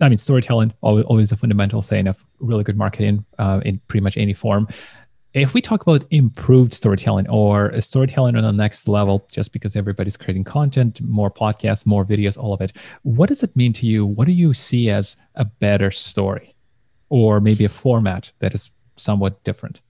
I 0.00 0.08
mean, 0.08 0.18
storytelling 0.18 0.72
always 0.80 1.32
a 1.32 1.36
fundamental 1.36 1.82
thing 1.82 2.06
of 2.06 2.24
really 2.38 2.62
good 2.62 2.76
marketing 2.76 3.24
uh, 3.38 3.60
in 3.64 3.80
pretty 3.88 4.04
much 4.04 4.16
any 4.16 4.34
form. 4.34 4.68
If 5.34 5.54
we 5.54 5.60
talk 5.60 5.82
about 5.82 6.04
improved 6.10 6.72
storytelling 6.72 7.28
or 7.28 7.78
storytelling 7.80 8.36
on 8.36 8.42
the 8.42 8.52
next 8.52 8.88
level, 8.88 9.26
just 9.30 9.52
because 9.52 9.76
everybody's 9.76 10.16
creating 10.16 10.44
content, 10.44 11.00
more 11.02 11.30
podcasts, 11.30 11.84
more 11.84 12.04
videos, 12.04 12.38
all 12.38 12.54
of 12.54 12.60
it, 12.60 12.76
what 13.02 13.28
does 13.28 13.42
it 13.42 13.54
mean 13.54 13.72
to 13.74 13.86
you? 13.86 14.06
What 14.06 14.26
do 14.26 14.32
you 14.32 14.54
see 14.54 14.88
as 14.88 15.16
a 15.34 15.44
better 15.44 15.90
story, 15.90 16.54
or 17.08 17.40
maybe 17.40 17.64
a 17.64 17.68
format 17.68 18.32
that 18.38 18.54
is 18.54 18.70
somewhat 18.96 19.42
different? 19.44 19.80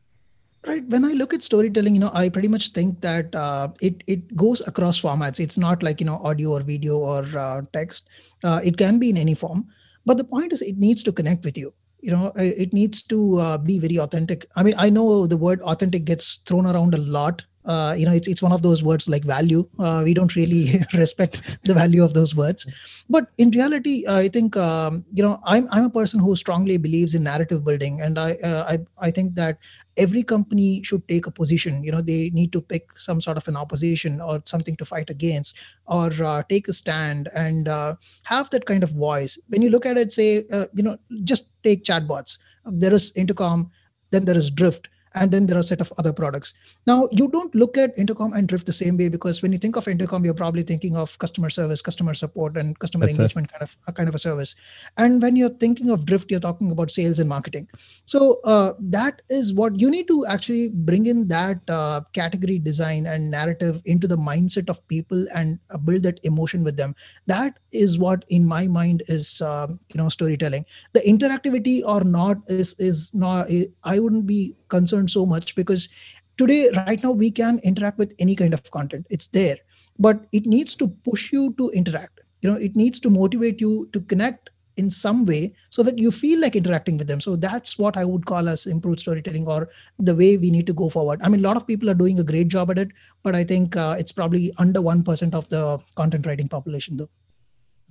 Right. 0.67 0.85
When 0.89 1.05
i 1.05 1.13
look 1.13 1.35
at 1.35 1.43
storytelling 1.43 1.95
you 1.95 2.01
know 2.01 2.11
i 2.15 2.29
pretty 2.29 2.49
much 2.49 2.71
think 2.71 3.01
that 3.01 3.35
uh, 3.35 3.69
it 3.81 4.03
it 4.07 4.37
goes 4.37 4.67
across 4.67 5.01
formats. 5.01 5.41
It's 5.41 5.59
not 5.59 5.83
like 5.83 6.01
you 6.01 6.07
know 6.07 6.19
audio 6.23 6.51
or 6.51 6.61
video 6.61 6.99
or 6.99 7.25
uh, 7.37 7.63
text. 7.73 8.09
Uh, 8.45 8.61
it 8.65 8.77
can 8.77 8.99
be 8.99 9.11
in 9.11 9.17
any 9.17 9.35
form. 9.35 9.67
But 10.07 10.17
the 10.17 10.25
point 10.25 10.53
is 10.53 10.63
it 10.63 10.79
needs 10.79 11.03
to 11.03 11.13
connect 11.13 11.45
with 11.45 11.59
you. 11.59 11.75
You 12.01 12.13
know 12.13 12.33
it 12.37 12.73
needs 12.73 13.03
to 13.05 13.39
uh, 13.39 13.59
be 13.59 13.79
very 13.79 13.99
authentic. 13.99 14.47
I 14.57 14.63
mean 14.63 14.75
i 14.79 14.89
know 14.91 15.27
the 15.27 15.37
word 15.37 15.61
authentic 15.63 16.05
gets 16.05 16.37
thrown 16.47 16.67
around 16.67 16.95
a 16.95 16.99
lot 17.19 17.43
uh, 17.69 17.95
you 17.97 18.07
know 18.07 18.13
it's 18.13 18.27
it's 18.27 18.43
one 18.43 18.53
of 18.53 18.63
those 18.63 18.83
words 18.83 19.09
like 19.09 19.25
value. 19.25 19.69
Uh, 19.79 20.03
we 20.05 20.15
don't 20.15 20.35
really 20.35 20.81
respect 20.95 21.43
the 21.65 21.75
value 21.75 22.03
of 22.03 22.15
those 22.15 22.35
words. 22.35 22.67
But 23.11 23.29
in 23.39 23.51
reality 23.51 24.05
i 24.09 24.29
think 24.29 24.57
um, 24.57 25.05
you 25.13 25.23
know 25.23 25.41
i'm 25.45 25.69
i'm 25.71 25.85
a 25.85 25.91
person 25.91 26.21
who 26.21 26.35
strongly 26.37 26.77
believes 26.77 27.15
in 27.15 27.23
narrative 27.25 27.65
building. 27.65 28.01
And 28.01 28.19
i 28.19 28.33
uh, 28.51 28.65
i 28.73 28.79
i 29.09 29.11
think 29.11 29.35
that 29.37 29.59
every 29.97 30.23
company 30.23 30.83
should 30.83 31.07
take 31.09 31.27
a 31.27 31.31
position. 31.31 31.83
You 31.85 31.93
know 31.93 32.01
they 32.01 32.31
need 32.31 32.53
to 32.53 32.61
pick 32.61 32.99
some 32.99 33.21
sort 33.21 33.37
of 33.37 33.49
an 33.49 33.57
opposition 33.57 34.21
or 34.21 34.41
something 34.45 34.77
to 34.77 34.85
fight 34.85 35.11
against 35.11 35.57
or 35.87 36.11
uh, 36.23 36.43
take 36.49 36.69
a 36.69 36.73
stand 36.73 37.29
and 37.35 37.69
uh, 37.69 37.95
have 38.25 38.51
that 38.51 38.67
kind 38.67 38.83
of 38.83 38.91
voice. 38.91 39.39
When 39.49 39.63
you 39.63 39.71
look 39.71 39.87
at 39.87 39.97
it 39.97 40.13
say 40.13 40.45
uh, 40.53 40.67
you 40.75 40.83
know 40.83 40.99
just 41.25 41.51
take 41.63 41.85
chatbots. 41.85 42.39
There 42.65 42.93
is 42.93 43.13
intercom 43.17 43.71
then 44.11 44.25
there 44.25 44.37
is 44.37 44.51
drift 44.51 44.89
and 45.19 45.31
then 45.31 45.47
there 45.47 45.57
are 45.57 45.61
a 45.61 45.71
set 45.71 45.81
of 45.81 45.93
other 45.99 46.13
products. 46.13 46.55
Now 46.87 47.09
you 47.11 47.29
don't 47.29 47.55
look 47.55 47.77
at 47.77 47.99
intercom 47.99 48.33
and 48.33 48.49
drift 48.49 48.67
the 48.67 48.73
same 48.73 48.97
way 48.97 49.09
because 49.09 49.43
when 49.43 49.53
you 49.53 49.59
think 49.59 49.77
of 49.77 49.89
intercom 49.89 50.25
you're 50.25 50.35
probably 50.35 50.63
thinking 50.63 50.97
of 50.97 51.19
customer 51.19 51.51
service 51.51 51.83
customer 51.83 52.15
support 52.15 52.57
and 52.57 52.79
customer 52.79 53.07
That's 53.07 53.19
engagement 53.19 53.49
it. 53.49 53.53
kind 53.53 53.63
of 53.63 53.77
a 53.87 53.93
kind 53.93 54.09
of 54.09 54.15
a 54.15 54.19
service. 54.19 54.55
And 54.97 55.21
when 55.23 55.37
you're 55.37 55.57
thinking 55.65 55.91
of 55.91 56.07
drift 56.07 56.31
you're 56.31 56.41
talking 56.41 56.71
about 56.71 56.91
sales 56.91 57.19
and 57.19 57.29
marketing. 57.29 57.69
So 58.07 58.41
uh, 58.45 58.73
that 58.81 59.23
is 59.29 59.53
what 59.55 59.79
you 59.79 59.91
need 59.91 60.09
to 60.09 60.25
actually 60.27 60.71
bring 60.71 61.07
in 61.07 61.29
that 61.29 61.59
uh, 61.69 62.03
category 62.13 62.59
design 62.59 63.07
and 63.07 63.31
narrative 63.31 63.83
into 63.85 64.07
the 64.07 64.17
mindset 64.17 64.69
of 64.69 64.87
people 64.89 65.27
and 65.35 65.59
uh, 65.71 65.79
build 65.79 66.03
that 66.05 66.21
emotion 66.25 66.65
with 66.65 66.77
them. 66.77 66.95
That 67.27 67.59
is 67.73 67.99
what 67.99 68.25
in 68.29 68.47
my 68.47 68.67
mind 68.67 69.03
is 69.09 69.43
uh, 69.43 69.67
you 69.69 69.99
know 69.99 70.09
storytelling. 70.09 70.65
The 70.93 71.01
interactivity 71.01 71.83
or 71.85 72.05
not 72.05 72.39
is 72.49 72.75
is 72.79 73.15
not 73.15 73.49
i 73.85 73.99
wouldn't 73.99 74.27
be 74.27 74.55
concerned 74.69 75.08
so 75.09 75.27
much 75.27 75.55
because 75.55 75.89
today 76.37 76.69
right 76.77 77.03
now 77.03 77.11
we 77.11 77.31
can 77.31 77.59
interact 77.65 77.99
with 77.99 78.15
any 78.19 78.37
kind 78.37 78.55
of 78.55 78.71
content. 78.71 79.07
It's 79.11 79.27
there. 79.29 79.57
But 79.99 80.27
it 80.33 80.47
needs 80.47 80.75
to 80.77 80.89
push 80.89 81.33
you 81.33 81.55
to 81.59 81.71
interact. 81.71 82.21
You 82.43 82.51
know 82.51 82.57
it 82.57 82.77
needs 82.77 83.01
to 83.01 83.11
motivate 83.11 83.61
you 83.61 83.89
to 83.93 84.01
connect 84.01 84.51
in 84.77 84.89
some 84.89 85.27
way 85.27 85.53
so 85.71 85.83
that 85.83 85.99
you 85.99 86.11
feel 86.13 86.41
like 86.41 86.55
interacting 86.55 86.97
with 86.97 87.09
them. 87.09 87.21
So 87.21 87.35
that's 87.37 87.79
what 87.79 87.97
i 87.97 88.05
would 88.05 88.27
call 88.27 88.49
as 88.49 88.67
improved 88.67 89.01
storytelling 89.01 89.47
or 89.47 89.69
the 89.99 90.15
way 90.15 90.37
we 90.39 90.51
need 90.51 90.67
to 90.69 90.73
go 90.73 90.89
forward. 90.89 91.21
I 91.23 91.29
mean 91.29 91.41
a 91.41 91.49
lot 91.49 91.57
of 91.57 91.67
people 91.67 91.91
are 91.91 91.95
doing 91.95 92.21
a 92.21 92.25
great 92.25 92.49
job 92.49 92.71
at 92.71 92.79
it 92.79 92.89
but 93.23 93.35
i 93.35 93.45
think 93.45 93.77
uh, 93.77 93.97
it's 93.99 94.13
probably 94.13 94.53
under 94.59 94.81
1% 94.81 95.35
of 95.35 95.49
the 95.49 95.79
content 95.97 96.27
writing 96.27 96.49
population 96.49 96.97
though. 96.97 97.11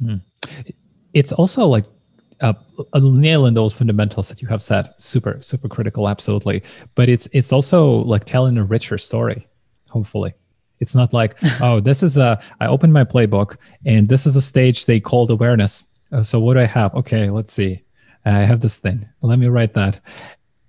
Mm. 0.02 0.22
it's 1.14 1.32
also 1.32 1.66
like 1.66 1.86
uh, 2.42 2.54
a 2.94 3.00
nail 3.00 3.46
in 3.46 3.54
those 3.54 3.74
fundamentals 3.74 4.30
that 4.30 4.42
you 4.42 4.48
have 4.48 4.62
said. 4.62 4.94
Super 4.98 5.42
super 5.42 5.68
critical 5.68 6.10
absolutely. 6.10 6.64
But 6.96 7.10
it's 7.10 7.28
it's 7.32 7.52
also 7.52 7.90
like 8.04 8.26
telling 8.26 8.58
a 8.58 8.64
richer 8.64 8.98
story 8.98 9.48
hopefully. 9.90 10.34
It's 10.80 10.96
not 10.96 11.14
like 11.14 11.38
oh 11.62 11.80
this 11.80 12.04
is 12.04 12.18
a 12.18 12.42
i 12.60 12.68
opened 12.68 12.94
my 12.94 13.04
playbook 13.04 13.58
and 13.86 14.08
this 14.08 14.26
is 14.26 14.36
a 14.36 14.42
stage 14.42 14.86
they 14.86 15.00
called 15.00 15.32
awareness. 15.32 15.84
Uh, 16.12 16.24
so 16.24 16.40
what 16.40 16.54
do 16.54 16.62
i 16.62 16.66
have? 16.66 16.94
Okay 16.96 17.30
let's 17.30 17.54
see. 17.54 17.84
I 18.26 18.40
have 18.44 18.60
this 18.60 18.78
thing. 18.78 19.08
Let 19.22 19.40
me 19.40 19.48
write 19.48 19.74
that. 19.76 20.00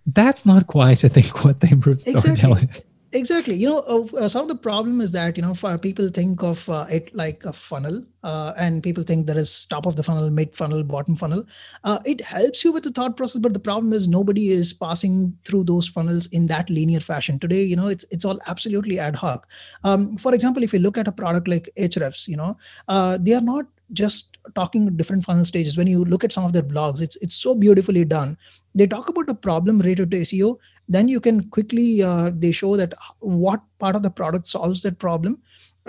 That's 0.07 0.47
not 0.47 0.67
quite 0.67 1.05
i 1.05 1.09
think 1.09 1.45
what 1.45 1.61
the 1.61 1.71
improved 1.71 2.01
storytelling 2.01 2.65
exactly. 2.65 2.79
is 2.79 2.88
exactly. 3.13 3.55
You 3.55 3.69
know 3.69 4.09
uh, 4.19 4.29
some 4.29 4.43
of 4.43 4.49
the 4.49 4.57
problem 4.57 5.01
is 5.01 5.13
that 5.13 5.37
you 5.37 5.43
know 5.43 5.55
people 5.79 6.09
think 6.09 6.43
of 6.43 6.69
uh, 6.69 6.87
it 6.91 7.15
like 7.15 7.45
a 7.45 7.53
funnel 7.53 8.05
uh, 8.23 8.53
and 8.59 8.83
people 8.83 9.03
think 9.03 9.27
there 9.27 9.39
is 9.39 9.67
top 9.67 9.87
of 9.87 9.97
the 9.97 10.03
funnel 10.03 10.31
mid 10.31 10.55
funnel 10.57 10.83
bottom 10.83 11.17
funnel. 11.17 11.45
Uh, 11.85 11.99
it 12.05 12.21
helps 12.21 12.65
you 12.65 12.73
with 12.73 12.85
the 12.85 12.91
thought 12.91 13.17
process 13.17 13.41
but 13.41 13.53
the 13.53 13.59
problem 13.59 13.93
is 13.93 14.09
nobody 14.09 14.49
is 14.49 14.73
passing 14.73 15.37
through 15.45 15.65
those 15.65 15.89
funnels 15.89 16.27
in 16.29 16.47
that 16.47 16.69
linear 16.71 17.01
fashion. 17.01 17.39
Today 17.39 17.63
you 17.63 17.77
know 17.77 17.87
it's 17.87 18.05
it's 18.11 18.25
all 18.25 18.39
absolutely 18.47 18.99
ad 18.99 19.17
hoc. 19.17 19.47
Um, 19.85 20.17
for 20.17 20.35
example 20.35 20.63
if 20.63 20.73
you 20.73 20.79
look 20.79 20.99
at 20.99 21.09
a 21.09 21.13
product 21.13 21.49
like 21.49 21.69
Ahrefs 21.79 22.29
you 22.29 22.37
know 22.37 22.57
uh, 22.89 23.19
they 23.21 23.35
are 23.35 23.41
not 23.41 23.67
just 23.93 24.37
talking 24.55 24.95
different 24.97 25.25
funnel 25.25 25.45
stages. 25.45 25.77
When 25.79 25.87
you 25.87 26.05
look 26.05 26.25
at 26.25 26.33
some 26.33 26.45
of 26.45 26.53
their 26.53 26.63
blogs 26.63 27.01
it's 27.01 27.17
it's 27.17 27.35
so 27.35 27.55
beautifully 27.55 28.05
done. 28.05 28.37
They 28.75 28.87
talk 28.87 29.09
about 29.09 29.31
a 29.31 29.35
problem 29.35 29.79
related 29.79 30.11
to 30.11 30.19
seo 30.19 30.59
then 30.89 31.09
you 31.09 31.21
can 31.21 31.49
quickly 31.51 32.03
uh, 32.03 32.31
they 32.35 32.53
show 32.53 32.77
that 32.77 32.95
what 33.21 33.61
part 33.79 33.95
of 33.95 34.03
the 34.03 34.11
product 34.11 34.49
solves 34.49 34.83
that 34.83 34.99
problem. 34.99 35.39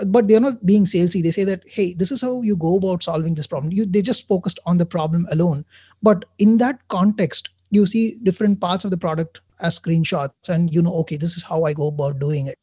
But 0.06 0.28
they're 0.28 0.40
not 0.40 0.64
being 0.64 0.86
salesy. 0.86 1.22
They 1.22 1.30
say 1.30 1.44
that 1.44 1.62
hey 1.66 1.94
this 1.94 2.10
is 2.10 2.22
how 2.22 2.40
you 2.42 2.56
go 2.56 2.76
about 2.76 3.02
solving 3.02 3.34
this 3.34 3.46
problem. 3.46 3.72
You 3.72 3.84
they 3.84 4.02
just 4.02 4.28
focused 4.28 4.58
on 4.66 4.78
the 4.78 4.86
problem 4.86 5.26
alone. 5.30 5.64
But 6.02 6.24
in 6.38 6.58
that 6.58 6.86
context 6.88 7.50
you 7.70 7.86
see 7.86 8.18
different 8.22 8.60
parts 8.60 8.84
of 8.84 8.90
the 8.90 8.98
product 8.98 9.40
as 9.60 9.78
screenshots 9.78 10.48
and 10.48 10.72
you 10.72 10.82
know 10.82 10.92
okay 10.94 11.16
this 11.16 11.36
is 11.36 11.44
how 11.44 11.64
i 11.64 11.72
go 11.72 11.88
about 11.88 12.18
doing 12.18 12.46
it. 12.46 12.58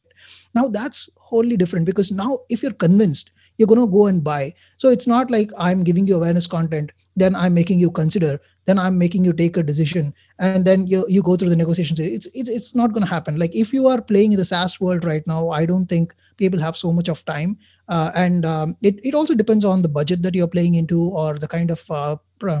Now 0.54 0.68
that's 0.68 1.08
wholly 1.16 1.56
different 1.56 1.86
because 1.86 2.10
now 2.10 2.38
if 2.48 2.62
you're 2.62 2.72
convinced 2.72 3.30
you're 3.56 3.66
going 3.66 3.80
to 3.80 3.92
go 3.92 4.06
and 4.06 4.22
buy. 4.22 4.54
So 4.76 4.88
it's 4.88 5.06
not 5.06 5.30
like 5.30 5.50
i'm 5.56 5.84
giving 5.84 6.06
you 6.06 6.16
awareness 6.16 6.46
content 6.46 6.90
then 7.18 7.34
i'm 7.34 7.54
making 7.54 7.78
you 7.78 7.90
consider 7.90 8.40
then 8.68 8.78
i'm 8.78 8.98
making 8.98 9.24
you 9.24 9.32
take 9.32 9.56
a 9.56 9.62
decision 9.62 10.12
and 10.38 10.64
then 10.64 10.86
you 10.86 11.04
you 11.08 11.22
go 11.22 11.36
through 11.36 11.48
the 11.48 11.56
negotiations. 11.56 11.98
It's 11.98 12.28
it's, 12.34 12.50
it's 12.50 12.74
not 12.74 12.92
going 12.92 13.04
to 13.04 13.10
happen. 13.10 13.38
Like 13.38 13.54
if 13.54 13.72
you 13.72 13.88
are 13.88 14.00
playing 14.00 14.32
in 14.32 14.38
the 14.38 14.44
saas 14.44 14.80
world 14.80 15.04
right 15.04 15.26
now 15.26 15.50
i 15.50 15.64
don't 15.64 15.86
think 15.86 16.14
people 16.36 16.60
have 16.60 16.76
so 16.76 16.92
much 16.92 17.08
of 17.08 17.24
time. 17.24 17.56
Uh, 17.88 18.10
and 18.14 18.44
um, 18.44 18.76
it, 18.82 19.00
it 19.02 19.14
also 19.14 19.34
depends 19.34 19.64
on 19.64 19.82
the 19.82 19.88
budget 19.88 20.22
that 20.22 20.34
you're 20.34 20.54
playing 20.56 20.74
into 20.74 21.00
or 21.10 21.34
the 21.38 21.48
kind 21.48 21.70
of 21.70 21.90
uh, 21.90 22.16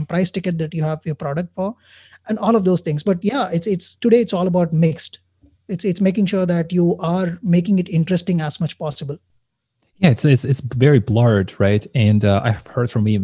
price 0.08 0.30
ticket 0.30 0.58
that 0.58 0.74
you 0.74 0.82
have 0.82 1.00
your 1.04 1.14
product 1.14 1.54
for 1.54 1.74
and 2.28 2.38
all 2.38 2.56
of 2.56 2.64
those 2.64 2.80
things. 2.80 3.02
But 3.02 3.18
yeah 3.22 3.48
it's 3.52 3.66
it's 3.66 3.94
today 3.96 4.20
it's 4.20 4.32
all 4.32 4.46
about 4.46 4.72
mixed. 4.72 5.20
It's 5.68 5.84
it's 5.84 6.00
making 6.00 6.26
sure 6.26 6.46
that 6.46 6.72
you 6.72 6.96
are 6.98 7.38
making 7.42 7.78
it 7.78 7.88
interesting 7.90 8.40
as 8.40 8.60
much 8.60 8.78
possible 8.78 9.18
yeah, 10.00 10.10
it's 10.10 10.24
it's 10.24 10.44
it's 10.44 10.60
very 10.60 11.00
blurred, 11.00 11.58
right? 11.58 11.84
And 11.94 12.24
uh, 12.24 12.40
I've 12.44 12.64
heard 12.68 12.88
from 12.90 13.04
me 13.04 13.18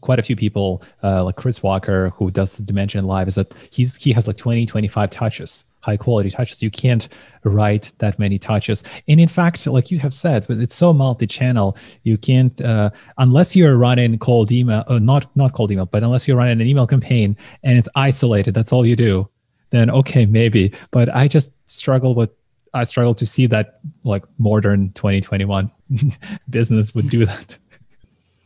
quite 0.00 0.18
a 0.18 0.22
few 0.22 0.36
people, 0.36 0.82
uh, 1.02 1.22
like 1.24 1.36
Chris 1.36 1.62
Walker, 1.62 2.10
who 2.16 2.30
does 2.30 2.56
the 2.56 2.62
Dimension 2.62 3.04
Live, 3.04 3.28
is 3.28 3.34
that 3.34 3.52
he's 3.70 3.96
he 3.96 4.12
has 4.12 4.26
like 4.26 4.38
20, 4.38 4.64
25 4.64 5.10
touches, 5.10 5.66
high 5.80 5.98
quality 5.98 6.30
touches. 6.30 6.62
You 6.62 6.70
can't 6.70 7.08
write 7.44 7.92
that 7.98 8.18
many 8.18 8.38
touches, 8.38 8.82
and 9.06 9.20
in 9.20 9.28
fact, 9.28 9.66
like 9.66 9.90
you 9.90 9.98
have 9.98 10.14
said, 10.14 10.46
it's 10.48 10.74
so 10.74 10.94
multi-channel. 10.94 11.76
You 12.04 12.16
can't 12.16 12.58
uh, 12.62 12.88
unless 13.18 13.54
you're 13.54 13.76
running 13.76 14.18
cold 14.18 14.50
email, 14.50 14.84
uh, 14.88 14.98
not 14.98 15.34
not 15.36 15.52
cold 15.52 15.70
email, 15.72 15.86
but 15.86 16.02
unless 16.02 16.26
you're 16.26 16.38
running 16.38 16.58
an 16.58 16.66
email 16.66 16.86
campaign 16.86 17.36
and 17.64 17.76
it's 17.76 17.88
isolated, 17.94 18.54
that's 18.54 18.72
all 18.72 18.86
you 18.86 18.96
do. 18.96 19.28
Then 19.70 19.90
okay, 19.90 20.24
maybe. 20.24 20.72
But 20.90 21.14
I 21.14 21.28
just 21.28 21.52
struggle 21.66 22.14
with 22.14 22.30
I 22.72 22.84
struggle 22.84 23.12
to 23.14 23.26
see 23.26 23.46
that 23.48 23.80
like 24.04 24.24
modern 24.38 24.92
2021 24.92 25.70
business 26.50 26.94
would 26.94 27.08
do 27.08 27.26
that. 27.26 27.58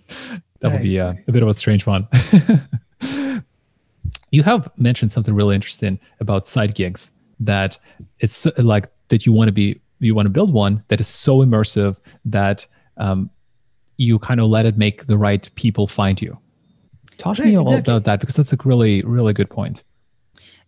that 0.09 0.35
right. 0.63 0.73
would 0.73 0.83
be 0.83 0.97
a, 0.97 1.17
a 1.27 1.33
bit 1.33 1.43
of 1.43 1.49
a 1.49 1.55
strange 1.55 1.87
one. 1.87 2.09
you 4.31 4.43
have 4.43 4.71
mentioned 4.77 5.13
something 5.13 5.35
really 5.35 5.55
interesting 5.55 5.99
about 6.21 6.47
side 6.47 6.75
gigs 6.75 7.11
that 7.41 7.79
it's 8.21 8.47
like 8.59 8.89
that 9.09 9.27
you 9.27 9.33
want 9.33 9.49
to 9.49 9.53
be 9.53 9.81
you 9.99 10.15
want 10.15 10.27
to 10.27 10.31
build 10.31 10.53
one 10.53 10.83
that 10.89 11.01
is 11.01 11.07
so 11.07 11.39
immersive 11.39 11.99
that 12.25 12.67
um, 12.97 13.31
you 13.97 14.19
kind 14.19 14.41
of 14.41 14.49
let 14.49 14.67
it 14.67 14.77
make 14.77 15.07
the 15.07 15.17
right 15.17 15.49
people 15.55 15.87
find 15.87 16.21
you. 16.21 16.37
Talk 17.19 17.39
right, 17.39 17.45
to 17.45 17.51
me 17.51 17.55
a 17.55 17.59
little 17.59 17.73
exactly. 17.73 17.93
about 17.93 18.05
that 18.05 18.21
because 18.21 18.37
that's 18.37 18.53
a 18.53 18.59
really 18.65 19.03
really 19.03 19.33
good 19.33 19.51
point 19.51 19.85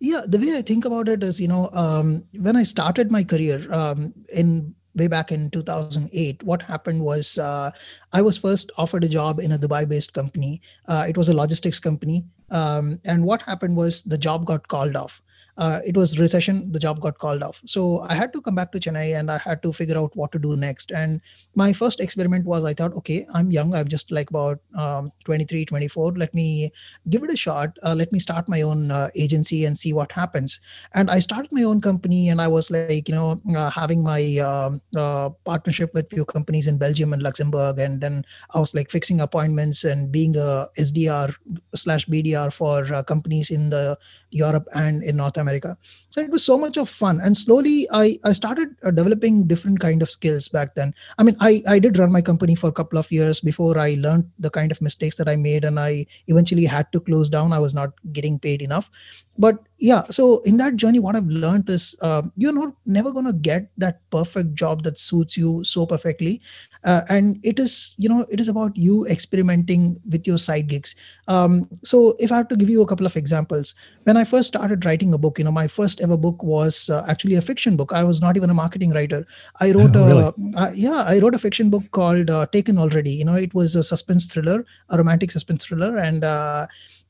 yeah 0.00 0.22
the 0.26 0.38
way 0.38 0.56
i 0.56 0.62
think 0.62 0.84
about 0.84 1.08
it 1.08 1.22
is 1.22 1.40
you 1.40 1.48
know 1.48 1.68
um, 1.72 2.24
when 2.38 2.56
i 2.56 2.62
started 2.62 3.10
my 3.10 3.24
career 3.24 3.66
um, 3.72 4.12
in 4.32 4.74
way 4.94 5.08
back 5.08 5.32
in 5.32 5.50
2008 5.50 6.42
what 6.42 6.62
happened 6.62 7.00
was 7.00 7.38
uh, 7.38 7.70
i 8.12 8.22
was 8.22 8.36
first 8.36 8.70
offered 8.78 9.04
a 9.04 9.08
job 9.08 9.40
in 9.40 9.52
a 9.52 9.58
dubai 9.58 9.88
based 9.88 10.12
company. 10.12 10.60
Uh, 10.86 11.04
it 11.08 11.16
was 11.16 11.28
a 11.28 11.34
logistics 11.34 11.80
company. 11.80 12.24
Um, 12.50 13.00
and 13.04 13.24
what 13.24 13.42
happened 13.42 13.76
was 13.76 14.02
the 14.04 14.18
job 14.18 14.44
got 14.44 14.68
called 14.68 14.96
off 14.96 15.20
uh, 15.56 15.80
it 15.86 15.96
was 15.96 16.18
recession 16.18 16.72
the 16.72 16.78
job 16.78 17.00
got 17.00 17.18
called 17.18 17.42
off. 17.42 17.60
So 17.66 18.00
i 18.00 18.14
had 18.14 18.32
to 18.32 18.40
come 18.40 18.54
back 18.54 18.72
to 18.72 18.80
chennai 18.80 19.18
and 19.18 19.30
i 19.30 19.38
had 19.38 19.62
to 19.62 19.72
figure 19.72 19.96
out 19.98 20.14
what 20.16 20.32
to 20.32 20.38
do 20.38 20.56
next. 20.56 20.90
And 20.90 21.20
my 21.54 21.72
first 21.72 22.00
experiment 22.00 22.46
was 22.46 22.64
i 22.64 22.74
thought 22.74 22.94
okay 22.94 23.26
i'm 23.34 23.50
young. 23.50 23.74
I'm 23.74 23.88
just 23.88 24.10
like 24.10 24.30
about 24.30 24.58
um, 24.76 25.10
23 25.24 25.64
24 25.64 26.12
let 26.12 26.34
me 26.34 26.72
give 27.10 27.22
it 27.22 27.32
a 27.32 27.36
shot. 27.36 27.76
Uh, 27.82 27.94
let 27.94 28.12
me 28.12 28.18
start 28.18 28.48
my 28.48 28.62
own 28.62 28.90
uh, 28.90 29.10
agency 29.14 29.64
and 29.64 29.78
see 29.78 29.92
what 29.92 30.10
happens. 30.12 30.60
And 30.94 31.10
i 31.10 31.18
started 31.18 31.52
my 31.52 31.62
own 31.62 31.80
company 31.80 32.28
and 32.28 32.40
i 32.40 32.48
was 32.48 32.70
like 32.70 33.08
you 33.08 33.14
know 33.14 33.40
uh, 33.56 33.70
having 33.70 34.02
my 34.02 34.38
um, 34.38 34.80
uh, 34.96 35.30
partnership 35.44 35.94
with 35.94 36.10
few 36.10 36.24
companies 36.24 36.66
in 36.66 36.78
belgium 36.78 37.12
and 37.12 37.22
luxembourg. 37.22 37.78
And 37.78 38.00
then 38.00 38.24
i 38.54 38.58
was 38.58 38.74
like 38.74 38.90
fixing 38.90 39.20
appointments 39.20 39.84
and 39.84 40.10
being 40.10 40.36
a 40.36 40.68
sdr 40.78 41.34
slash 41.74 42.06
bdr 42.06 42.52
for 42.52 42.92
uh, 42.92 43.02
companies 43.02 43.50
in 43.50 43.70
the 43.70 43.96
europe 44.30 44.66
and 44.74 45.02
in 45.04 45.16
north 45.16 45.36
america. 45.44 45.76
So 46.10 46.20
it 46.20 46.30
was 46.36 46.44
so 46.44 46.56
much 46.64 46.78
of 46.82 46.88
fun. 46.88 47.20
And 47.28 47.36
slowly 47.40 47.76
i 48.00 48.04
i 48.30 48.32
started 48.40 48.74
uh, 48.82 48.92
developing 49.00 49.46
different 49.52 49.80
kind 49.86 50.06
of 50.06 50.10
skills 50.16 50.48
back 50.56 50.74
then. 50.80 50.94
I 51.18 51.22
mean 51.28 51.36
i 51.48 51.52
i 51.74 51.78
did 51.86 52.00
run 52.02 52.16
my 52.16 52.22
company 52.30 52.56
for 52.62 52.70
a 52.72 52.78
couple 52.80 53.02
of 53.02 53.12
years 53.18 53.42
before 53.50 53.72
i 53.86 53.88
learned 54.06 54.30
the 54.46 54.54
kind 54.58 54.76
of 54.76 54.82
mistakes 54.88 55.20
that 55.22 55.32
i 55.34 55.36
made 55.36 55.68
and 55.70 55.84
i 55.84 55.90
eventually 56.34 56.66
had 56.76 56.90
to 56.92 57.04
close 57.10 57.28
down. 57.36 57.52
I 57.58 57.62
was 57.66 57.74
not 57.80 57.92
getting 58.20 58.38
paid 58.48 58.66
enough. 58.70 58.90
But 59.36 59.58
yeah 59.90 60.02
so 60.16 60.40
in 60.50 60.56
that 60.56 60.76
journey 60.82 60.98
what 60.98 61.16
i've 61.16 61.32
learned 61.44 61.68
is 61.68 61.94
uh, 62.00 62.22
you're 62.36 62.58
not 62.58 62.72
never 62.86 63.10
going 63.12 63.26
to 63.26 63.38
get 63.50 63.70
that 63.76 64.00
perfect 64.10 64.54
job 64.54 64.82
that 64.84 64.98
suits 64.98 65.36
you 65.36 65.64
so 65.64 65.86
perfectly. 65.86 66.40
Uh, 66.84 67.00
and 67.08 67.38
it 67.50 67.58
is 67.58 67.94
you 67.96 68.08
know 68.08 68.26
it 68.30 68.40
is 68.44 68.48
about 68.52 68.76
you 68.76 69.06
experimenting 69.06 69.98
with 70.10 70.26
your 70.26 70.36
side 70.38 70.66
gigs. 70.68 70.94
Um, 71.28 71.66
so 71.82 72.14
if 72.18 72.30
i 72.30 72.36
have 72.36 72.48
to 72.48 72.58
give 72.62 72.70
you 72.74 72.82
a 72.82 72.86
couple 72.90 73.06
of 73.10 73.16
examples 73.16 73.74
when 74.08 74.18
i 74.22 74.24
first 74.32 74.48
started 74.48 74.84
writing 74.84 75.14
a 75.14 75.20
book 75.24 75.38
you 75.38 75.46
know 75.46 75.54
my 75.58 75.66
first 75.76 76.02
ever 76.06 76.18
book 76.26 76.42
was 76.42 76.90
uh, 76.90 77.04
actually 77.08 77.36
a 77.36 77.46
fiction 77.50 77.76
book. 77.76 77.92
I 77.92 78.04
was 78.04 78.20
not 78.20 78.36
even 78.36 78.50
a 78.50 78.58
marketing 78.62 78.92
writer. 78.92 79.26
I 79.60 79.72
wrote 79.72 79.96
oh, 79.96 80.06
really? 80.08 80.52
a 80.54 80.60
uh, 80.64 80.70
yeah 80.74 81.04
i 81.14 81.18
wrote 81.20 81.34
a 81.34 81.42
fiction 81.46 81.70
book 81.70 81.90
called 81.90 82.30
uh, 82.30 82.46
taken 82.58 82.78
already. 82.78 83.10
You 83.10 83.24
know 83.24 83.34
it 83.34 83.54
was 83.54 83.74
a 83.74 83.82
suspense 83.82 84.26
thriller 84.26 84.64
a 84.90 84.98
romantic 84.98 85.30
suspense 85.30 85.66
thriller. 85.66 85.96
And 85.96 86.24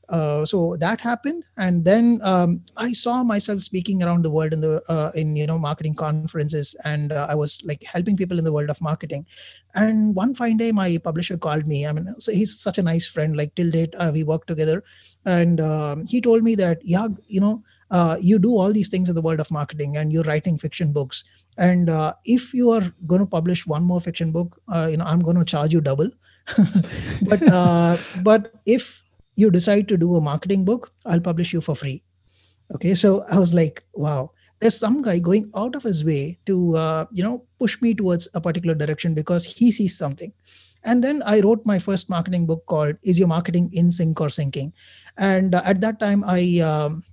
uh, 0.09 0.45
so 0.45 0.75
that 0.79 1.01
happened. 1.01 1.43
And 1.57 1.83
then 1.83 2.19
um, 2.23 2.61
i 2.77 2.91
saw 2.91 3.23
myself 3.23 3.61
speaking 3.61 4.03
around 4.03 4.23
the 4.23 4.29
world 4.29 4.53
in 4.53 4.61
the 4.61 4.81
uh, 4.89 5.11
in 5.15 5.35
you 5.35 5.47
know 5.47 5.57
marketing 5.57 5.95
conferences. 5.95 6.75
And 6.83 7.11
uh, 7.11 7.27
i 7.29 7.35
was 7.35 7.61
like 7.65 7.83
helping 7.83 8.17
people 8.17 8.37
in 8.37 8.45
the 8.45 8.53
world 8.53 8.69
of 8.69 8.81
marketing. 8.81 9.25
And 9.73 10.15
one 10.15 10.35
fine 10.35 10.57
day 10.57 10.71
my 10.71 10.97
publisher 11.03 11.37
called 11.37 11.67
me. 11.67 11.87
I 11.87 11.91
mean 11.91 12.13
so 12.19 12.31
he's 12.31 12.59
such 12.59 12.77
a 12.77 12.83
nice 12.83 13.07
friend. 13.07 13.35
Like 13.35 13.55
till 13.55 13.71
date 13.71 13.95
uh, 13.97 14.11
we 14.13 14.23
work 14.23 14.45
together. 14.45 14.83
And 15.25 15.59
um, 15.59 16.05
he 16.05 16.21
told 16.21 16.43
me 16.43 16.55
that 16.55 16.79
yeah 16.83 17.07
you 17.27 17.39
know 17.39 17.63
uh, 17.91 18.17
you 18.19 18.39
do 18.39 18.51
all 18.51 18.73
these 18.73 18.89
things 18.89 19.09
in 19.09 19.15
the 19.15 19.21
world 19.21 19.39
of 19.39 19.51
marketing 19.51 19.97
and 19.97 20.11
you're 20.11 20.23
writing 20.23 20.57
fiction 20.57 20.91
books. 20.91 21.23
And 21.57 21.89
if 22.25 22.53
you 22.53 22.71
are 22.71 22.93
going 23.07 23.19
to 23.21 23.25
publish 23.25 23.65
one 23.65 23.83
more 23.83 24.01
fiction 24.01 24.33
book 24.33 24.59
you 24.89 24.97
know 24.97 25.05
i'm 25.05 25.21
going 25.21 25.37
to 25.37 25.45
charge 25.45 25.71
you 25.71 25.81
double. 25.81 26.09
But 27.29 27.41
but 28.23 28.51
if 28.65 29.04
you 29.35 29.51
decide 29.51 29.87
to 29.89 29.97
do 29.97 30.15
a 30.15 30.21
marketing 30.21 30.65
book, 30.65 30.91
I'll 31.05 31.19
publish 31.19 31.53
you 31.53 31.61
for 31.61 31.75
free. 31.75 32.03
Okay, 32.73 32.95
so 32.95 33.23
I 33.29 33.37
was 33.37 33.53
like, 33.53 33.83
wow, 33.93 34.31
there's 34.59 34.77
some 34.77 35.01
guy 35.01 35.19
going 35.19 35.51
out 35.55 35.75
of 35.75 35.83
his 35.83 36.03
way 36.03 36.39
to 36.45 36.75
uh, 36.75 37.05
you 37.11 37.23
know 37.23 37.43
push 37.59 37.81
me 37.81 37.93
towards 37.93 38.27
a 38.33 38.41
particular 38.41 38.73
direction 38.73 39.13
because 39.13 39.45
he 39.45 39.71
sees 39.71 39.97
something. 39.97 40.33
And 40.87 41.03
then 41.03 41.23
i 41.25 41.39
wrote 41.41 41.65
my 41.65 41.79
first 41.79 42.11
marketing 42.11 42.45
book 42.45 42.63
called 42.67 42.97
is 43.01 43.17
your 43.17 43.27
marketing 43.27 43.71
in 43.73 43.91
sync 43.91 44.21
or 44.21 44.29
sinking 44.29 44.71
and 45.17 45.55
uh, 45.55 45.63
at 45.65 45.81
that 45.81 45.99
time 45.99 46.23
i 46.27 46.59
um, 46.59 47.03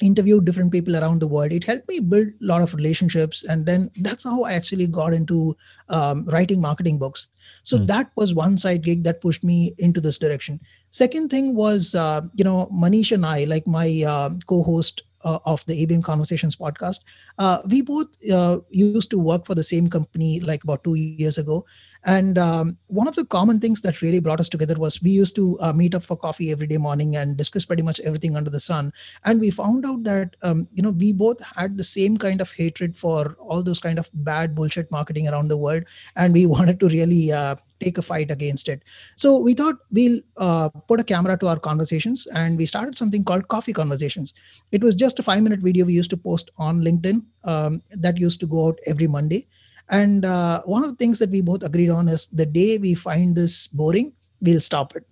interviewed 0.00 0.44
different 0.44 0.72
people 0.72 0.96
around 0.96 1.20
the 1.20 1.28
world. 1.28 1.52
It 1.52 1.64
helped 1.64 1.88
me 1.88 2.00
build 2.00 2.28
a 2.28 2.44
lot 2.44 2.62
of 2.62 2.74
relationships 2.74 3.44
and 3.44 3.66
then 3.66 3.90
that's 4.00 4.24
how 4.24 4.42
i 4.44 4.52
actually 4.52 4.86
got 4.86 5.12
into 5.12 5.56
um, 5.88 6.24
writing 6.26 6.60
marketing 6.60 6.98
books. 6.98 7.28
So 7.62 7.78
mm. 7.78 7.86
that 7.88 8.10
was 8.16 8.34
one 8.34 8.58
side 8.58 8.84
gig 8.84 9.04
that 9.04 9.20
pushed 9.20 9.44
me 9.44 9.74
into 9.78 10.00
this 10.00 10.18
direction. 10.18 10.60
Second 10.90 11.30
thing 11.30 11.54
was 11.54 11.94
uh, 11.94 12.22
you 12.34 12.44
know 12.44 12.68
manish 12.72 13.12
and 13.12 13.26
i 13.26 13.44
like 13.44 13.66
my 13.66 14.02
uh, 14.06 14.30
co-host 14.46 15.02
uh, 15.24 15.38
of 15.44 15.64
the 15.66 15.86
ABM 15.86 16.02
Conversations 16.02 16.56
podcast. 16.56 17.00
Uh, 17.38 17.58
we 17.68 17.82
both 17.82 18.08
uh, 18.32 18.58
used 18.70 19.10
to 19.10 19.18
work 19.18 19.46
for 19.46 19.54
the 19.54 19.62
same 19.62 19.88
company 19.88 20.40
like 20.40 20.64
about 20.64 20.84
two 20.84 20.94
years 20.94 21.38
ago. 21.38 21.64
And 22.04 22.38
um, 22.38 22.78
one 22.86 23.08
of 23.08 23.14
the 23.14 23.26
common 23.26 23.60
things 23.60 23.82
that 23.82 24.00
really 24.00 24.20
brought 24.20 24.40
us 24.40 24.48
together 24.48 24.78
was 24.78 25.02
we 25.02 25.10
used 25.10 25.34
to 25.36 25.58
uh, 25.60 25.72
meet 25.72 25.94
up 25.94 26.02
for 26.02 26.16
coffee 26.16 26.50
every 26.50 26.66
day 26.66 26.78
morning 26.78 27.16
and 27.16 27.36
discuss 27.36 27.66
pretty 27.66 27.82
much 27.82 28.00
everything 28.00 28.36
under 28.36 28.48
the 28.50 28.60
sun. 28.60 28.92
And 29.24 29.38
we 29.38 29.50
found 29.50 29.84
out 29.84 30.04
that, 30.04 30.36
um, 30.42 30.66
you 30.72 30.82
know, 30.82 30.90
we 30.90 31.12
both 31.12 31.42
had 31.42 31.76
the 31.76 31.84
same 31.84 32.16
kind 32.16 32.40
of 32.40 32.50
hatred 32.52 32.96
for 32.96 33.36
all 33.38 33.62
those 33.62 33.80
kind 33.80 33.98
of 33.98 34.08
bad 34.14 34.54
bullshit 34.54 34.90
marketing 34.90 35.28
around 35.28 35.48
the 35.48 35.58
world. 35.58 35.84
And 36.16 36.32
we 36.32 36.46
wanted 36.60 36.80
to 36.80 36.88
really 36.88 37.32
uh, 37.32 37.56
take 37.80 37.98
a 37.98 38.02
fight 38.02 38.30
against 38.30 38.68
it. 38.68 38.82
So 39.16 39.38
we 39.38 39.54
thought 39.54 39.76
we'll 39.90 40.20
uh, 40.36 40.68
put 40.68 41.00
a 41.00 41.04
camera 41.04 41.36
to 41.38 41.48
our 41.48 41.58
conversations 41.58 42.26
and 42.34 42.56
we 42.56 42.66
started 42.66 42.96
something 42.96 43.24
called 43.24 43.48
Coffee 43.48 43.72
Conversations. 43.72 44.34
It 44.72 44.82
was 44.82 44.94
just 44.94 45.18
a 45.18 45.22
five 45.22 45.42
minute 45.42 45.60
video 45.60 45.84
we 45.84 45.92
used 45.92 46.10
to 46.10 46.16
post 46.16 46.50
on 46.58 46.80
LinkedIn 46.80 47.24
um, 47.44 47.82
that 47.90 48.18
used 48.18 48.40
to 48.40 48.46
go 48.46 48.68
out 48.68 48.78
every 48.86 49.06
Monday. 49.06 49.46
And 49.88 50.24
uh, 50.24 50.62
one 50.64 50.84
of 50.84 50.90
the 50.90 50.96
things 50.96 51.18
that 51.18 51.30
we 51.30 51.40
both 51.40 51.64
agreed 51.64 51.90
on 51.90 52.08
is 52.08 52.28
the 52.28 52.46
day 52.46 52.78
we 52.78 52.94
find 52.94 53.34
this 53.34 53.66
boring, 53.66 54.12
we'll 54.40 54.60
stop 54.60 54.94
it. 54.94 55.04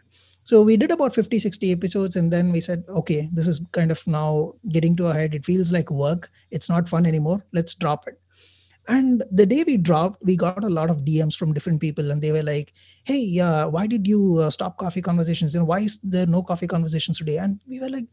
So 0.44 0.62
we 0.62 0.78
did 0.78 0.90
about 0.90 1.14
50, 1.14 1.38
60 1.40 1.72
episodes, 1.72 2.16
and 2.16 2.32
then 2.32 2.52
we 2.52 2.60
said, 2.62 2.82
okay, 2.88 3.28
this 3.32 3.46
is 3.46 3.60
kind 3.72 3.90
of 3.90 4.06
now 4.06 4.54
getting 4.70 4.96
to 4.96 5.08
a 5.08 5.12
head. 5.12 5.34
It 5.34 5.44
feels 5.44 5.72
like 5.72 5.90
work. 5.90 6.30
It's 6.50 6.70
not 6.70 6.88
fun 6.88 7.04
anymore. 7.04 7.44
Let's 7.52 7.74
drop 7.74 8.08
it. 8.08 8.18
And 8.88 9.22
the 9.30 9.44
day 9.44 9.64
we 9.66 9.76
dropped, 9.76 10.22
we 10.24 10.34
got 10.36 10.64
a 10.64 10.68
lot 10.70 10.88
of 10.88 11.04
DMs 11.04 11.36
from 11.36 11.52
different 11.52 11.80
people, 11.80 12.10
and 12.10 12.22
they 12.22 12.32
were 12.32 12.42
like, 12.42 12.72
"Hey, 13.04 13.38
uh, 13.38 13.68
why 13.68 13.86
did 13.86 14.06
you 14.06 14.38
uh, 14.40 14.50
stop 14.50 14.78
coffee 14.78 15.02
conversations? 15.02 15.54
And 15.54 15.66
why 15.66 15.80
is 15.80 15.98
there 16.02 16.26
no 16.26 16.42
coffee 16.42 16.66
conversations 16.66 17.18
today?" 17.18 17.36
And 17.36 17.60
we 17.68 17.80
were 17.80 17.90
like, 17.90 18.06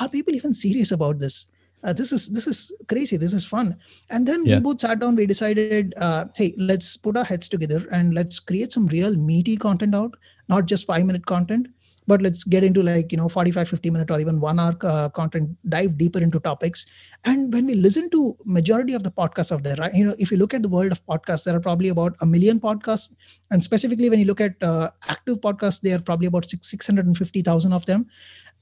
"Are 0.00 0.08
people 0.08 0.34
even 0.34 0.54
serious 0.54 0.90
about 0.90 1.18
this? 1.18 1.48
Uh, 1.84 1.92
this 1.92 2.12
is 2.12 2.28
this 2.28 2.46
is 2.46 2.72
crazy. 2.88 3.18
This 3.18 3.34
is 3.34 3.44
fun." 3.44 3.76
And 4.08 4.26
then 4.26 4.42
yeah. 4.46 4.56
we 4.56 4.62
both 4.62 4.80
sat 4.80 5.00
down. 5.00 5.16
We 5.16 5.26
decided, 5.26 5.92
uh, 5.98 6.24
"Hey, 6.34 6.54
let's 6.56 6.96
put 6.96 7.18
our 7.18 7.24
heads 7.24 7.48
together 7.48 7.86
and 7.90 8.14
let's 8.14 8.40
create 8.40 8.72
some 8.72 8.86
real 8.86 9.14
meaty 9.16 9.56
content 9.56 9.94
out, 9.94 10.16
not 10.48 10.64
just 10.64 10.86
five 10.86 11.04
minute 11.04 11.26
content." 11.26 11.68
But 12.06 12.20
let's 12.20 12.44
get 12.44 12.64
into 12.64 12.82
like 12.82 13.12
you 13.12 13.18
know 13.18 13.28
45 13.28 13.68
50 13.68 13.90
minute 13.90 14.10
or 14.10 14.20
even 14.20 14.40
one 14.40 14.58
hour 14.58 14.76
uh, 14.82 15.08
content 15.08 15.56
dive 15.68 15.96
deeper 15.98 16.20
into 16.20 16.40
topics. 16.40 16.86
And 17.24 17.52
when 17.52 17.66
we 17.66 17.74
listen 17.74 18.10
to 18.10 18.36
majority 18.44 18.94
of 18.94 19.02
the 19.02 19.10
podcasts 19.10 19.52
out 19.52 19.62
there 19.62 19.76
right 19.76 19.94
you 19.94 20.04
know 20.06 20.14
if 20.18 20.30
you 20.30 20.36
look 20.36 20.54
at 20.54 20.62
the 20.62 20.68
world 20.68 20.92
of 20.92 21.04
podcasts 21.06 21.44
there 21.44 21.56
are 21.56 21.60
probably 21.60 21.88
about 21.88 22.14
a 22.20 22.26
million 22.26 22.60
podcasts. 22.60 23.12
And 23.50 23.62
specifically 23.62 24.10
when 24.10 24.18
you 24.18 24.26
look 24.26 24.40
at 24.40 24.54
uh, 24.62 24.90
active 25.08 25.40
podcasts 25.40 25.80
there 25.80 25.96
are 25.96 26.02
probably 26.02 26.26
about 26.26 26.44
6, 26.44 26.66
650000 26.66 27.72
of 27.72 27.86
them. 27.86 28.06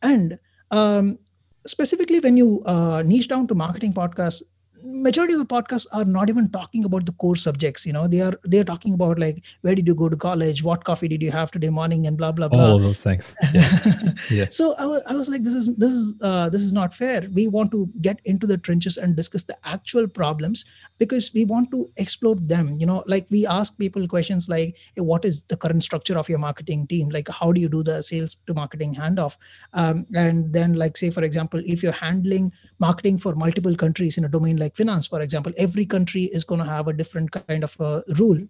And 0.02 0.38
um, 0.70 1.18
specifically 1.66 2.20
when 2.20 2.36
you 2.36 2.62
uh, 2.66 3.02
niche 3.04 3.28
down 3.28 3.46
to 3.48 3.54
marketing 3.54 3.92
podcasts 3.92 4.42
majority 4.84 5.34
of 5.34 5.40
the 5.40 5.46
podcasts 5.46 5.86
are 5.92 6.04
not 6.04 6.28
even 6.28 6.48
talking 6.50 6.84
about 6.84 7.06
the 7.06 7.12
core 7.12 7.36
subjects 7.36 7.86
you 7.86 7.92
know. 7.92 8.06
They 8.06 8.20
are 8.20 8.34
they're 8.44 8.64
talking 8.64 8.94
about 8.94 9.18
like 9.18 9.42
where 9.62 9.74
did 9.74 9.86
you 9.86 9.94
go 9.94 10.08
to 10.08 10.16
college? 10.16 10.62
What 10.62 10.84
coffee 10.84 11.08
did 11.08 11.22
you 11.22 11.30
have 11.30 11.50
today 11.50 11.68
morning? 11.68 12.06
And 12.06 12.16
blah 12.16 12.32
blah 12.32 12.48
blah. 12.48 12.70
All 12.70 12.78
those 12.78 13.02
things. 13.02 13.34
Yeah. 13.52 14.12
yeah. 14.30 14.46
so 14.48 14.74
I 14.78 14.86
was, 14.86 15.02
I 15.08 15.14
was 15.14 15.28
like 15.28 15.42
this 15.42 15.54
is 15.54 15.74
this 15.76 15.92
is 15.92 16.18
uh, 16.22 16.48
this 16.50 16.62
is 16.62 16.72
not 16.72 16.94
fair. 16.94 17.28
We 17.32 17.48
want 17.48 17.72
to 17.72 17.88
get 18.00 18.20
into 18.24 18.46
the 18.46 18.58
trenches 18.58 18.96
and 18.96 19.16
discuss 19.16 19.42
the 19.44 19.56
actual 19.64 20.06
problems 20.06 20.64
because 20.98 21.32
we 21.34 21.44
want 21.44 21.70
to 21.72 21.90
explore 21.96 22.36
them 22.36 22.76
you 22.78 22.86
know. 22.86 23.02
Like 23.06 23.26
we 23.30 23.46
ask 23.46 23.76
people 23.78 24.06
questions 24.06 24.48
like 24.48 24.76
hey, 24.94 25.02
what 25.02 25.24
is 25.24 25.44
the 25.44 25.56
current 25.56 25.82
structure 25.82 26.18
of 26.18 26.28
your 26.28 26.38
marketing 26.38 26.86
team? 26.86 27.08
Like 27.08 27.28
how 27.28 27.52
do 27.52 27.60
you 27.60 27.68
do 27.68 27.82
the 27.82 28.02
sales 28.02 28.36
to 28.46 28.54
marketing 28.54 28.94
handoff? 28.94 29.36
Um, 29.74 30.06
and 30.14 30.52
then 30.52 30.74
like 30.74 30.96
say 30.96 31.10
for 31.10 31.22
example 31.22 31.60
if 31.64 31.82
you're 31.82 31.92
handling 31.92 32.52
marketing 32.78 33.18
for 33.18 33.34
multiple 33.34 33.74
countries 33.74 34.16
in 34.18 34.24
a 34.24 34.28
domain 34.28 34.56
like 34.56 34.69
finance 34.74 35.06
for 35.06 35.20
example 35.22 35.52
every 35.56 35.86
country 35.86 36.24
is 36.24 36.44
going 36.44 36.60
to 36.60 36.66
have 36.66 36.88
a 36.88 36.92
different 36.92 37.30
kind 37.32 37.64
of 37.64 37.76
a 37.80 38.02
rule. 38.18 38.40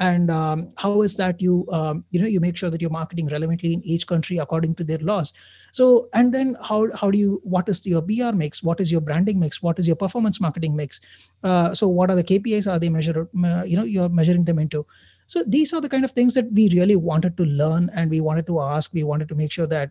And 0.00 0.30
um, 0.30 0.72
how 0.78 1.02
is 1.02 1.14
that 1.14 1.42
you 1.42 1.66
um, 1.72 2.04
you 2.12 2.20
know 2.20 2.28
you 2.28 2.38
make 2.38 2.56
sure 2.56 2.70
that 2.70 2.80
you're 2.80 2.88
marketing 2.88 3.28
relevantly 3.28 3.74
in 3.74 3.82
each 3.82 4.06
country 4.06 4.38
according 4.38 4.76
to 4.76 4.84
their 4.84 4.98
laws. 4.98 5.32
So 5.72 6.08
and 6.14 6.32
then 6.32 6.56
how 6.62 6.88
how 6.94 7.10
do 7.10 7.18
you 7.18 7.40
what 7.42 7.68
is 7.68 7.84
your 7.84 8.00
br 8.00 8.30
mix? 8.32 8.62
What 8.62 8.80
is 8.80 8.92
your 8.92 9.00
branding 9.00 9.40
mix? 9.40 9.60
What 9.60 9.80
is 9.80 9.88
your 9.88 9.96
performance 9.96 10.40
marketing 10.40 10.76
mix? 10.76 11.00
Uh, 11.42 11.74
so 11.74 11.88
what 11.88 12.10
are 12.10 12.14
the 12.14 12.22
kpis 12.22 12.70
are 12.70 12.78
they 12.78 12.88
measured 12.88 13.16
uh, 13.16 13.64
you 13.66 13.76
know 13.76 13.82
you're 13.82 14.08
measuring 14.08 14.44
them 14.44 14.60
into? 14.60 14.86
So 15.26 15.42
these 15.46 15.74
are 15.74 15.80
the 15.80 15.88
kind 15.88 16.04
of 16.04 16.12
things 16.12 16.34
that 16.34 16.50
we 16.52 16.70
really 16.70 16.96
wanted 16.96 17.36
to 17.36 17.44
learn 17.44 17.90
and 17.94 18.08
we 18.08 18.20
wanted 18.20 18.46
to 18.46 18.60
ask. 18.60 18.94
We 18.94 19.02
wanted 19.02 19.28
to 19.30 19.34
make 19.34 19.52
sure 19.52 19.66
that 19.66 19.90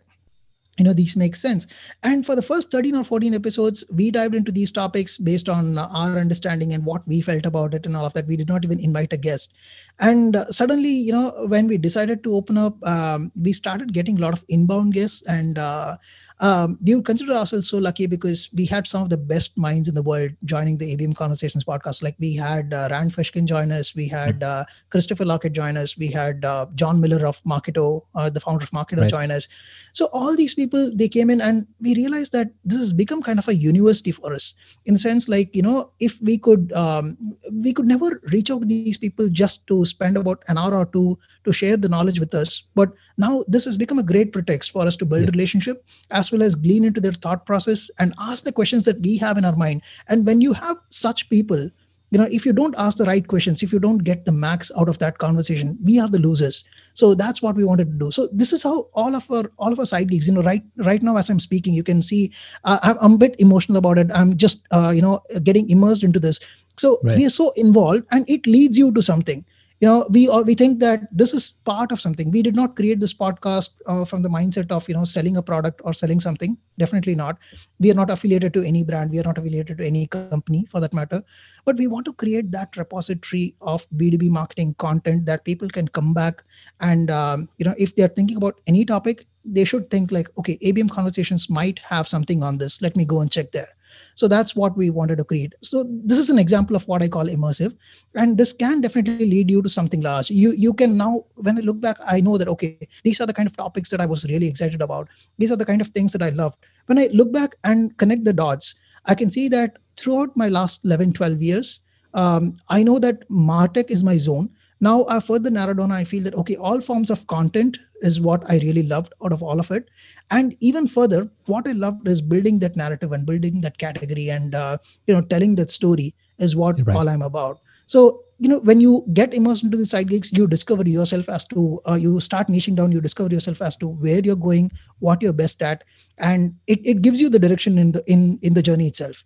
you 0.78 0.84
know 0.84 0.94
these 0.94 1.18
make 1.18 1.36
sense 1.36 1.68
and 2.04 2.26
for 2.26 2.36
the 2.36 2.42
first 2.42 2.72
13 2.72 2.96
or 2.96 3.04
14 3.04 3.34
episodes 3.34 3.84
we 3.94 4.12
dived 4.12 4.36
into 4.36 4.52
these 4.52 4.72
topics 4.72 5.18
based 5.18 5.50
on 5.50 5.78
our 5.78 6.18
understanding 6.18 6.74
and 6.74 6.86
what 6.86 7.08
we 7.08 7.20
felt 7.22 7.46
about 7.46 7.74
it 7.74 7.86
and 7.86 7.96
all 7.96 8.06
of 8.06 8.14
that 8.14 8.28
we 8.28 8.38
did 8.38 8.48
not 8.48 8.64
even 8.64 8.80
invite 8.80 9.12
a 9.14 9.18
guest 9.18 9.54
and 10.00 10.36
uh, 10.36 10.46
suddenly 10.52 10.90
you 10.90 11.12
know 11.12 11.32
when 11.48 11.68
we 11.68 11.78
decided 11.78 12.24
to 12.24 12.36
open 12.36 12.58
up 12.58 12.76
um, 12.86 13.32
we 13.42 13.54
started 13.54 13.94
getting 13.94 14.18
a 14.18 14.22
lot 14.22 14.34
of 14.34 14.46
inbound 14.50 14.94
guests 14.94 15.24
and 15.24 15.58
uh, 15.58 15.98
um, 16.40 16.78
we 16.84 16.94
would 16.94 17.06
consider 17.06 17.34
ourselves 17.34 17.70
so 17.70 17.78
lucky 17.78 18.06
because 18.06 18.50
we 18.54 18.66
had 18.66 18.88
some 18.88 19.02
of 19.02 19.10
the 19.10 19.18
best 19.18 19.58
minds 19.58 19.88
in 19.88 19.96
the 19.96 20.04
world 20.04 20.32
joining 20.46 20.78
the 20.78 20.96
ABM 20.96 21.16
Conversations 21.16 21.64
podcast. 21.64 22.04
Like 22.04 22.16
we 22.20 22.36
had 22.36 22.74
uh, 22.74 22.88
Rand 22.92 23.12
Fishkin 23.12 23.46
join 23.46 23.72
us, 23.72 23.96
we 23.96 24.08
had 24.08 24.36
hmm. 24.36 24.44
uh, 24.44 24.64
Christopher 24.90 25.26
Lochhead 25.26 25.54
join 25.54 25.78
us, 25.78 25.98
we 25.98 26.08
had 26.08 26.46
uh, 26.46 26.68
Jon 26.76 27.02
Miller 27.02 27.26
of 27.26 27.44
Marketo, 27.44 28.04
uh, 28.14 28.30
the 28.30 28.40
founder 28.40 28.64
of 28.64 28.72
Marketo, 28.72 29.02
right. 29.02 29.10
join 29.10 29.32
us. 29.32 29.48
So 29.94 30.06
all 30.14 30.36
these 30.36 30.54
people 30.54 30.67
they 30.70 31.08
came 31.08 31.30
in, 31.30 31.42
and 31.42 31.68
we 31.80 31.96
realized 31.96 32.32
that 32.34 32.50
this 32.64 32.80
has 32.80 32.94
become 32.94 33.22
kind 33.22 33.40
of 33.40 33.48
a 33.48 33.56
university 33.56 34.12
for 34.12 34.34
us. 34.34 34.56
In 34.86 34.94
the 34.94 35.00
sense, 35.00 35.28
like 35.30 35.56
you 35.56 35.62
know, 35.62 35.92
if 36.00 36.22
we 36.22 36.38
could, 36.38 36.72
um, 36.74 37.18
we 37.52 37.74
could 37.74 37.88
never 37.88 38.20
reach 38.32 38.52
out 38.52 38.62
to 38.62 38.66
these 38.68 38.98
people 38.98 39.30
just 39.30 39.66
to 39.68 39.86
spend 39.86 40.18
about 40.18 40.44
an 40.48 40.58
hour 40.58 40.76
or 40.76 40.86
two 40.86 41.18
to 41.44 41.54
share 41.54 41.78
the 41.78 41.90
knowledge 41.90 42.20
with 42.20 42.34
us, 42.34 42.64
but 42.76 42.92
now 43.18 43.44
this 43.48 43.66
has 43.66 43.78
become 43.78 44.00
a 44.00 44.04
great 44.04 44.34
pretext 44.34 44.72
for 44.72 44.86
us 44.86 44.96
to 44.98 45.06
build 45.06 45.24
yeah. 45.24 45.32
relationship 45.32 45.86
as 46.12 46.32
well 46.32 46.44
as 46.44 46.56
glean 46.56 46.84
into 46.84 47.02
their 47.02 47.14
thought 47.14 47.46
process 47.46 47.90
and 48.00 48.14
ask 48.20 48.44
the 48.44 48.52
questions 48.52 48.84
that 48.84 49.00
we 49.02 49.18
have 49.18 49.38
in 49.38 49.46
our 49.46 49.56
mind. 49.56 49.82
And 50.08 50.26
when 50.26 50.42
you 50.42 50.54
have 50.54 50.78
such 50.90 51.30
people 51.30 51.70
you 52.12 52.18
know 52.18 52.28
if 52.32 52.46
you 52.46 52.54
don't 52.54 52.76
ask 52.78 52.98
the 52.98 53.06
right 53.06 53.28
questions 53.28 53.62
if 53.62 53.74
you 53.74 53.80
don't 53.80 54.04
get 54.04 54.26
the 54.26 54.32
max 54.32 54.72
out 54.78 54.88
of 54.88 54.98
that 55.00 55.18
conversation 55.18 55.78
we 55.84 56.00
are 56.00 56.08
the 56.08 56.20
losers. 56.20 56.64
So 56.94 57.14
that's 57.14 57.42
what 57.42 57.56
we 57.56 57.64
wanted 57.64 57.92
to 57.92 57.98
do. 57.98 58.12
So 58.12 58.28
this 58.32 58.54
is 58.54 58.64
how 58.64 58.88
all 58.94 59.16
of 59.16 59.30
our 59.30 59.52
all 59.58 59.74
of 59.74 59.80
our 59.80 59.86
side 59.86 60.10
gigs 60.10 60.28
you 60.28 60.34
know 60.34 60.42
right 60.44 60.64
right 60.78 61.04
now 61.04 61.18
as 61.18 61.30
i'm 61.30 61.40
speaking 61.40 61.74
you 61.74 61.84
can 61.84 62.02
see 62.02 62.32
uh, 62.64 62.96
I'm, 63.02 63.14
a 63.14 63.18
bit 63.18 63.36
emotional 63.40 63.78
about 63.78 63.98
it. 63.98 64.10
I'm 64.14 64.38
just 64.38 64.68
uh, 64.72 64.92
you 64.96 65.02
know 65.02 65.20
getting 65.44 65.70
immersed 65.70 66.04
into 66.04 66.20
this. 66.20 66.40
So 66.78 67.00
right. 67.04 67.18
we 67.18 67.26
are 67.26 67.32
so 67.32 67.52
involved 67.56 68.04
and 68.12 68.30
it 68.30 68.46
leads 68.46 68.78
you 68.78 68.92
to 68.94 69.02
something 69.02 69.46
you 69.80 69.88
know 69.88 70.08
we 70.10 70.28
we 70.46 70.56
think 70.56 70.80
that 70.80 71.08
this 71.12 71.34
is 71.34 71.52
part 71.66 71.92
of 71.92 72.02
something. 72.02 72.32
We 72.32 72.42
did 72.42 72.56
not 72.56 72.76
create 72.76 73.00
this 73.00 73.14
podcast 73.14 73.72
uh, 73.86 74.06
from 74.06 74.24
the 74.24 74.30
mindset 74.30 74.72
of 74.72 74.88
you 74.90 74.96
know 74.96 75.04
selling 75.04 75.38
a 75.38 75.42
product 75.42 75.82
or 75.84 75.94
selling 75.94 76.20
something. 76.20 76.58
Definitely 76.80 77.16
not. 77.16 77.38
We 77.80 77.92
are 77.92 77.96
not 77.96 78.10
affiliated 78.10 78.54
to 78.56 78.64
any 78.64 78.84
brand. 78.84 79.12
We 79.12 79.20
are 79.20 79.24
not 79.24 79.38
affiliated 79.38 79.78
to 79.78 79.86
any 79.86 80.08
company 80.08 80.66
for 80.72 80.80
that 80.80 80.94
matter. 80.94 81.24
But 81.66 81.78
we 81.78 81.88
want 81.88 82.06
to 82.06 82.14
create 82.14 82.52
that 82.52 82.76
repository 82.76 83.56
of 83.62 83.88
b2b 83.92 84.30
marketing 84.30 84.74
content 84.80 85.26
that 85.28 85.46
people 85.46 85.70
can 85.70 85.88
come 85.88 86.14
back 86.14 86.44
and 86.80 87.12
um, 87.12 87.48
you 87.58 87.66
know 87.66 87.76
if 87.78 87.96
they're 87.96 88.08
thinking 88.08 88.38
about 88.38 88.60
any 88.68 88.86
topic 88.86 89.28
they 89.46 89.64
should 89.64 89.90
think 89.90 90.12
like 90.12 90.28
okay 90.38 90.58
abm 90.66 90.90
conversations 90.90 91.50
might 91.50 91.80
have 91.80 92.08
something 92.08 92.42
on 92.42 92.58
this. 92.58 92.82
Let 92.82 92.96
me 92.96 93.06
go 93.06 93.22
and 93.22 93.32
check 93.32 93.52
there 93.52 93.77
so 94.16 94.28
that's 94.28 94.56
what 94.56 94.76
we 94.78 94.90
wanted 94.90 95.18
to 95.18 95.24
create. 95.24 95.54
So 95.62 95.86
this 95.88 96.18
is 96.18 96.30
an 96.30 96.40
example 96.40 96.76
of 96.76 96.88
what 96.88 97.04
I 97.04 97.08
call 97.08 97.26
immersive, 97.26 97.76
and 98.16 98.38
this 98.38 98.54
can 98.54 98.82
definitely 98.82 99.30
lead 99.30 99.50
you 99.50 99.62
to 99.62 99.70
something 99.70 100.02
large. 100.02 100.30
You 100.30 100.52
you 100.52 100.74
can 100.74 100.98
now, 100.98 101.26
when 101.36 101.58
I 101.58 101.62
look 101.62 101.80
back, 101.82 101.98
I 102.06 102.20
know 102.22 102.38
that 102.38 102.48
okay, 102.48 102.78
these 103.04 103.22
are 103.22 103.26
the 103.26 103.34
kind 103.34 103.48
of 103.48 103.58
topics 103.58 103.90
that 103.92 104.02
I 104.02 104.06
was 104.06 104.26
really 104.26 104.48
excited 104.48 104.82
about. 104.82 105.10
These 105.38 105.52
are 105.52 105.58
the 105.58 105.66
kind 105.66 105.82
of 105.82 105.88
things 105.90 106.14
that 106.14 106.24
I 106.24 106.30
loved. 106.30 106.58
When 106.88 106.98
I 106.98 107.10
look 107.14 107.32
back 107.32 107.56
and 107.64 107.96
connect 107.98 108.26
the 108.26 108.34
dots, 108.34 108.76
I 109.06 109.16
can 109.16 109.32
see 109.32 109.48
that 109.50 109.78
throughout 109.98 110.36
my 110.36 110.48
last 110.48 110.86
11, 110.86 111.14
12 111.14 111.42
years, 111.42 111.80
um, 112.14 112.58
I 112.70 112.84
know 112.84 113.00
that 113.00 113.28
Martech 113.30 113.90
is 113.90 114.04
my 114.04 114.18
zone 114.18 114.50
now 114.80 115.06
i 115.08 115.20
further 115.20 115.50
narrowed 115.50 115.78
down 115.78 115.92
and 115.92 116.00
i 116.00 116.04
feel 116.04 116.24
that 116.24 116.36
okay 116.36 116.56
all 116.56 116.80
forms 116.80 117.10
of 117.10 117.26
content 117.28 117.80
is 118.02 118.20
what 118.22 118.50
i 118.50 118.58
really 118.60 118.84
loved 118.84 119.14
out 119.24 119.32
of 119.32 119.42
all 119.42 119.60
of 119.60 119.72
it. 119.72 119.90
And 120.30 120.56
even 120.60 120.88
further 120.88 121.30
what 121.46 121.68
i 121.68 121.72
loved 121.72 122.08
is 122.08 122.22
building 122.22 122.60
that 122.60 122.76
narrative 122.76 123.12
and 123.12 123.26
building 123.26 123.62
that 123.62 123.78
category 123.78 124.30
and 124.30 124.56
uh, 124.56 124.78
you 125.08 125.14
know 125.14 125.22
telling 125.22 125.56
that 125.56 125.72
story 125.72 126.14
is 126.40 126.56
what 126.56 126.86
right. 126.86 126.96
all 126.96 127.10
i'm 127.10 127.22
about. 127.22 127.60
So 127.86 128.24
you 128.40 128.50
know 128.50 128.60
when 128.60 128.82
you 128.82 129.04
get 129.14 129.34
immersed 129.34 129.64
into 129.64 129.78
the 129.78 129.86
side 129.86 130.10
gigs 130.10 130.32
you 130.32 130.48
discover 130.48 130.88
yourself 130.88 131.30
as 131.30 131.46
to 131.48 131.82
uh, 131.88 131.96
you 131.96 132.20
start 132.20 132.48
niching 132.48 132.76
down 132.76 132.92
you 132.92 133.02
discover 133.02 133.34
yourself 133.34 133.62
as 133.62 133.76
to 133.78 133.88
where 133.88 134.20
you're 134.20 134.36
going 134.36 134.72
what 135.00 135.24
you're 135.24 135.34
best 135.34 135.64
at 135.64 135.84
and 136.20 136.54
it, 136.68 136.80
it 136.86 137.02
gives 137.02 137.20
you 137.20 137.30
the 137.30 137.40
direction 137.40 137.80
in 137.80 137.94
the 137.94 138.04
in 138.06 138.38
in 138.42 138.54
the 138.54 138.62
journey 138.62 138.88
itself. 138.88 139.24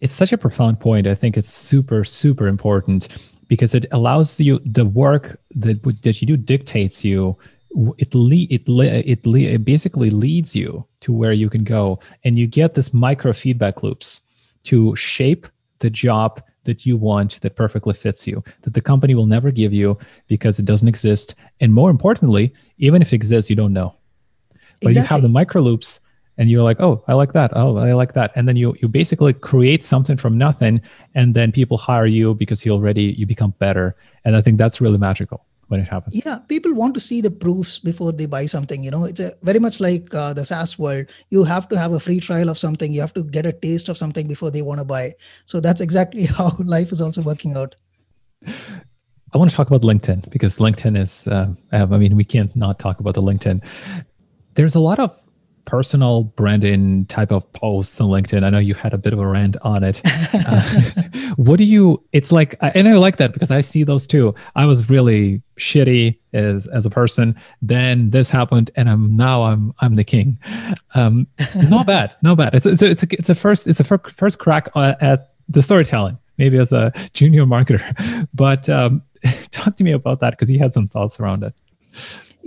It's 0.00 0.14
such 0.14 0.32
a 0.32 0.38
profound 0.38 0.78
point. 0.78 1.08
I 1.08 1.14
think 1.14 1.36
it's 1.36 1.52
super 1.52 2.04
super 2.04 2.46
important 2.46 3.08
because 3.48 3.74
it 3.74 3.86
allows 3.90 4.38
you 4.38 4.60
the 4.64 4.84
work 4.84 5.40
that 5.54 5.82
that 6.02 6.20
you 6.20 6.26
do 6.26 6.36
dictates 6.36 7.04
you 7.04 7.36
it 7.98 8.14
le- 8.14 8.46
it 8.50 8.68
le- 8.68 8.84
it, 8.84 9.26
le- 9.26 9.40
it 9.40 9.64
basically 9.64 10.10
leads 10.10 10.56
you 10.56 10.86
to 11.00 11.12
where 11.12 11.32
you 11.32 11.50
can 11.50 11.64
go. 11.64 11.98
And 12.24 12.38
you 12.38 12.46
get 12.46 12.74
this 12.74 12.94
micro 12.94 13.32
feedback 13.32 13.82
loops 13.82 14.20
to 14.64 14.96
shape 14.96 15.46
the 15.80 15.90
job 15.90 16.42
that 16.64 16.84
you 16.84 16.96
want 16.96 17.40
that 17.40 17.56
perfectly 17.56 17.94
fits 17.94 18.26
you 18.26 18.42
that 18.62 18.74
the 18.74 18.80
company 18.80 19.14
will 19.14 19.26
never 19.26 19.50
give 19.50 19.72
you 19.72 19.96
because 20.26 20.58
it 20.58 20.64
doesn't 20.64 20.88
exist. 20.88 21.34
And 21.60 21.72
more 21.72 21.90
importantly 21.90 22.52
even 22.78 23.00
if 23.00 23.12
it 23.12 23.16
exists 23.16 23.48
you 23.48 23.56
don't 23.56 23.72
know. 23.72 23.94
But 24.80 24.88
exactly. 24.88 25.00
you 25.00 25.06
have 25.06 25.22
the 25.22 25.28
micro 25.28 25.62
loops 25.62 26.00
and 26.38 26.50
you're 26.50 26.62
like 26.62 26.80
oh 26.80 27.02
i 27.08 27.14
like 27.14 27.32
that. 27.32 27.50
Oh 27.54 27.76
i 27.76 27.92
like 27.92 28.14
that. 28.14 28.32
And 28.34 28.48
then 28.48 28.56
you 28.56 28.74
you 28.80 28.88
basically 28.88 29.32
create 29.32 29.84
something 29.84 30.16
from 30.16 30.38
nothing 30.38 30.80
and 31.14 31.34
then 31.34 31.52
people 31.52 31.76
hire 31.76 32.06
you 32.06 32.34
because 32.34 32.64
you 32.64 32.72
already 32.72 33.14
you 33.18 33.26
become 33.26 33.54
better. 33.58 33.96
And 34.24 34.36
i 34.36 34.40
think 34.40 34.58
that's 34.58 34.80
really 34.80 34.98
magical 34.98 35.44
when 35.66 35.80
it 35.80 35.88
happens. 35.88 36.20
Yeah 36.24 36.38
people 36.48 36.74
want 36.74 36.94
to 36.94 37.00
see 37.00 37.20
the 37.20 37.30
proofs 37.30 37.78
before 37.78 38.12
they 38.12 38.26
buy 38.26 38.46
something 38.46 38.82
you 38.82 38.90
know? 38.90 39.04
It's 39.04 39.20
a, 39.20 39.32
very 39.42 39.58
much 39.58 39.80
like 39.80 40.14
uh, 40.14 40.32
the 40.32 40.44
saas 40.44 40.78
world. 40.78 41.06
You 41.30 41.44
have 41.44 41.68
to 41.68 41.78
have 41.78 41.92
a 41.92 42.00
free 42.00 42.20
trial 42.20 42.48
of 42.48 42.58
something. 42.58 42.92
You 42.92 43.00
have 43.00 43.14
to 43.14 43.24
get 43.24 43.44
a 43.46 43.52
taste 43.52 43.88
of 43.88 43.98
something 43.98 44.26
before 44.26 44.50
they 44.50 44.62
want 44.62 44.78
to 44.78 44.84
buy. 44.84 45.14
So 45.44 45.60
that's 45.60 45.80
exactly 45.80 46.26
how 46.38 46.56
life 46.58 46.92
is 46.92 47.00
also 47.00 47.22
working 47.22 47.56
out. 47.56 47.74
I 49.32 49.36
want 49.36 49.50
to 49.50 49.56
talk 49.56 49.66
about 49.66 49.82
LinkedIn 49.82 50.30
because 50.30 50.56
LinkedIn 50.56 50.96
is, 50.96 51.26
uh, 51.28 51.48
I 51.72 51.84
mean, 51.84 52.16
we 52.16 52.24
can't 52.24 52.54
not 52.56 52.78
talk 52.78 53.00
about 53.00 53.14
the 53.14 53.22
LinkedIn. 53.22 53.62
There's 54.54 54.74
a 54.74 54.80
lot 54.80 54.98
of 54.98 55.16
personal 55.68 56.24
branding 56.24 57.04
type 57.06 57.30
of 57.30 57.52
posts 57.52 58.00
on 58.00 58.08
LinkedIn. 58.08 58.42
I 58.42 58.48
know 58.48 58.58
you 58.58 58.72
had 58.72 58.94
a 58.94 58.98
bit 58.98 59.12
of 59.12 59.18
a 59.18 59.26
rant 59.26 59.58
on 59.60 59.84
it. 59.84 60.00
uh, 60.32 60.62
what 61.36 61.58
do 61.58 61.64
you? 61.64 62.02
It's 62.14 62.32
like, 62.32 62.54
and 62.62 62.88
I 62.88 62.94
like 62.94 63.18
that 63.18 63.34
because 63.34 63.50
I 63.50 63.60
see 63.60 63.84
those 63.84 64.06
too. 64.06 64.34
I 64.56 64.64
was 64.64 64.88
really 64.88 65.42
shitty 65.58 66.16
as 66.32 66.66
as 66.68 66.86
a 66.86 66.90
person. 66.90 67.36
Then 67.60 68.08
this 68.08 68.30
happened, 68.30 68.70
and 68.76 68.88
I'm 68.88 69.14
now 69.14 69.42
I'm 69.42 69.74
I'm 69.80 69.94
the 69.94 70.04
king. 70.04 70.38
Um, 70.94 71.26
not 71.68 71.86
bad, 71.86 72.16
not 72.22 72.38
bad. 72.38 72.54
It's 72.54 72.64
it's 72.64 72.80
a, 72.80 72.88
it's 72.88 73.02
a, 73.02 73.06
it's 73.10 73.28
a 73.28 73.34
first 73.34 73.66
it's 73.66 73.80
a 73.80 73.84
first 73.84 74.38
crack 74.38 74.70
at 74.74 75.34
the 75.50 75.60
storytelling. 75.60 76.16
Maybe 76.38 76.56
as 76.56 76.72
a 76.72 76.92
junior 77.12 77.44
marketer, 77.44 78.26
but 78.32 78.70
um, 78.70 79.02
talk 79.50 79.76
to 79.76 79.84
me 79.84 79.92
about 79.92 80.20
that 80.20 80.30
because 80.30 80.50
you 80.50 80.58
had 80.58 80.72
some 80.72 80.88
thoughts 80.88 81.20
around 81.20 81.42
it 81.42 81.52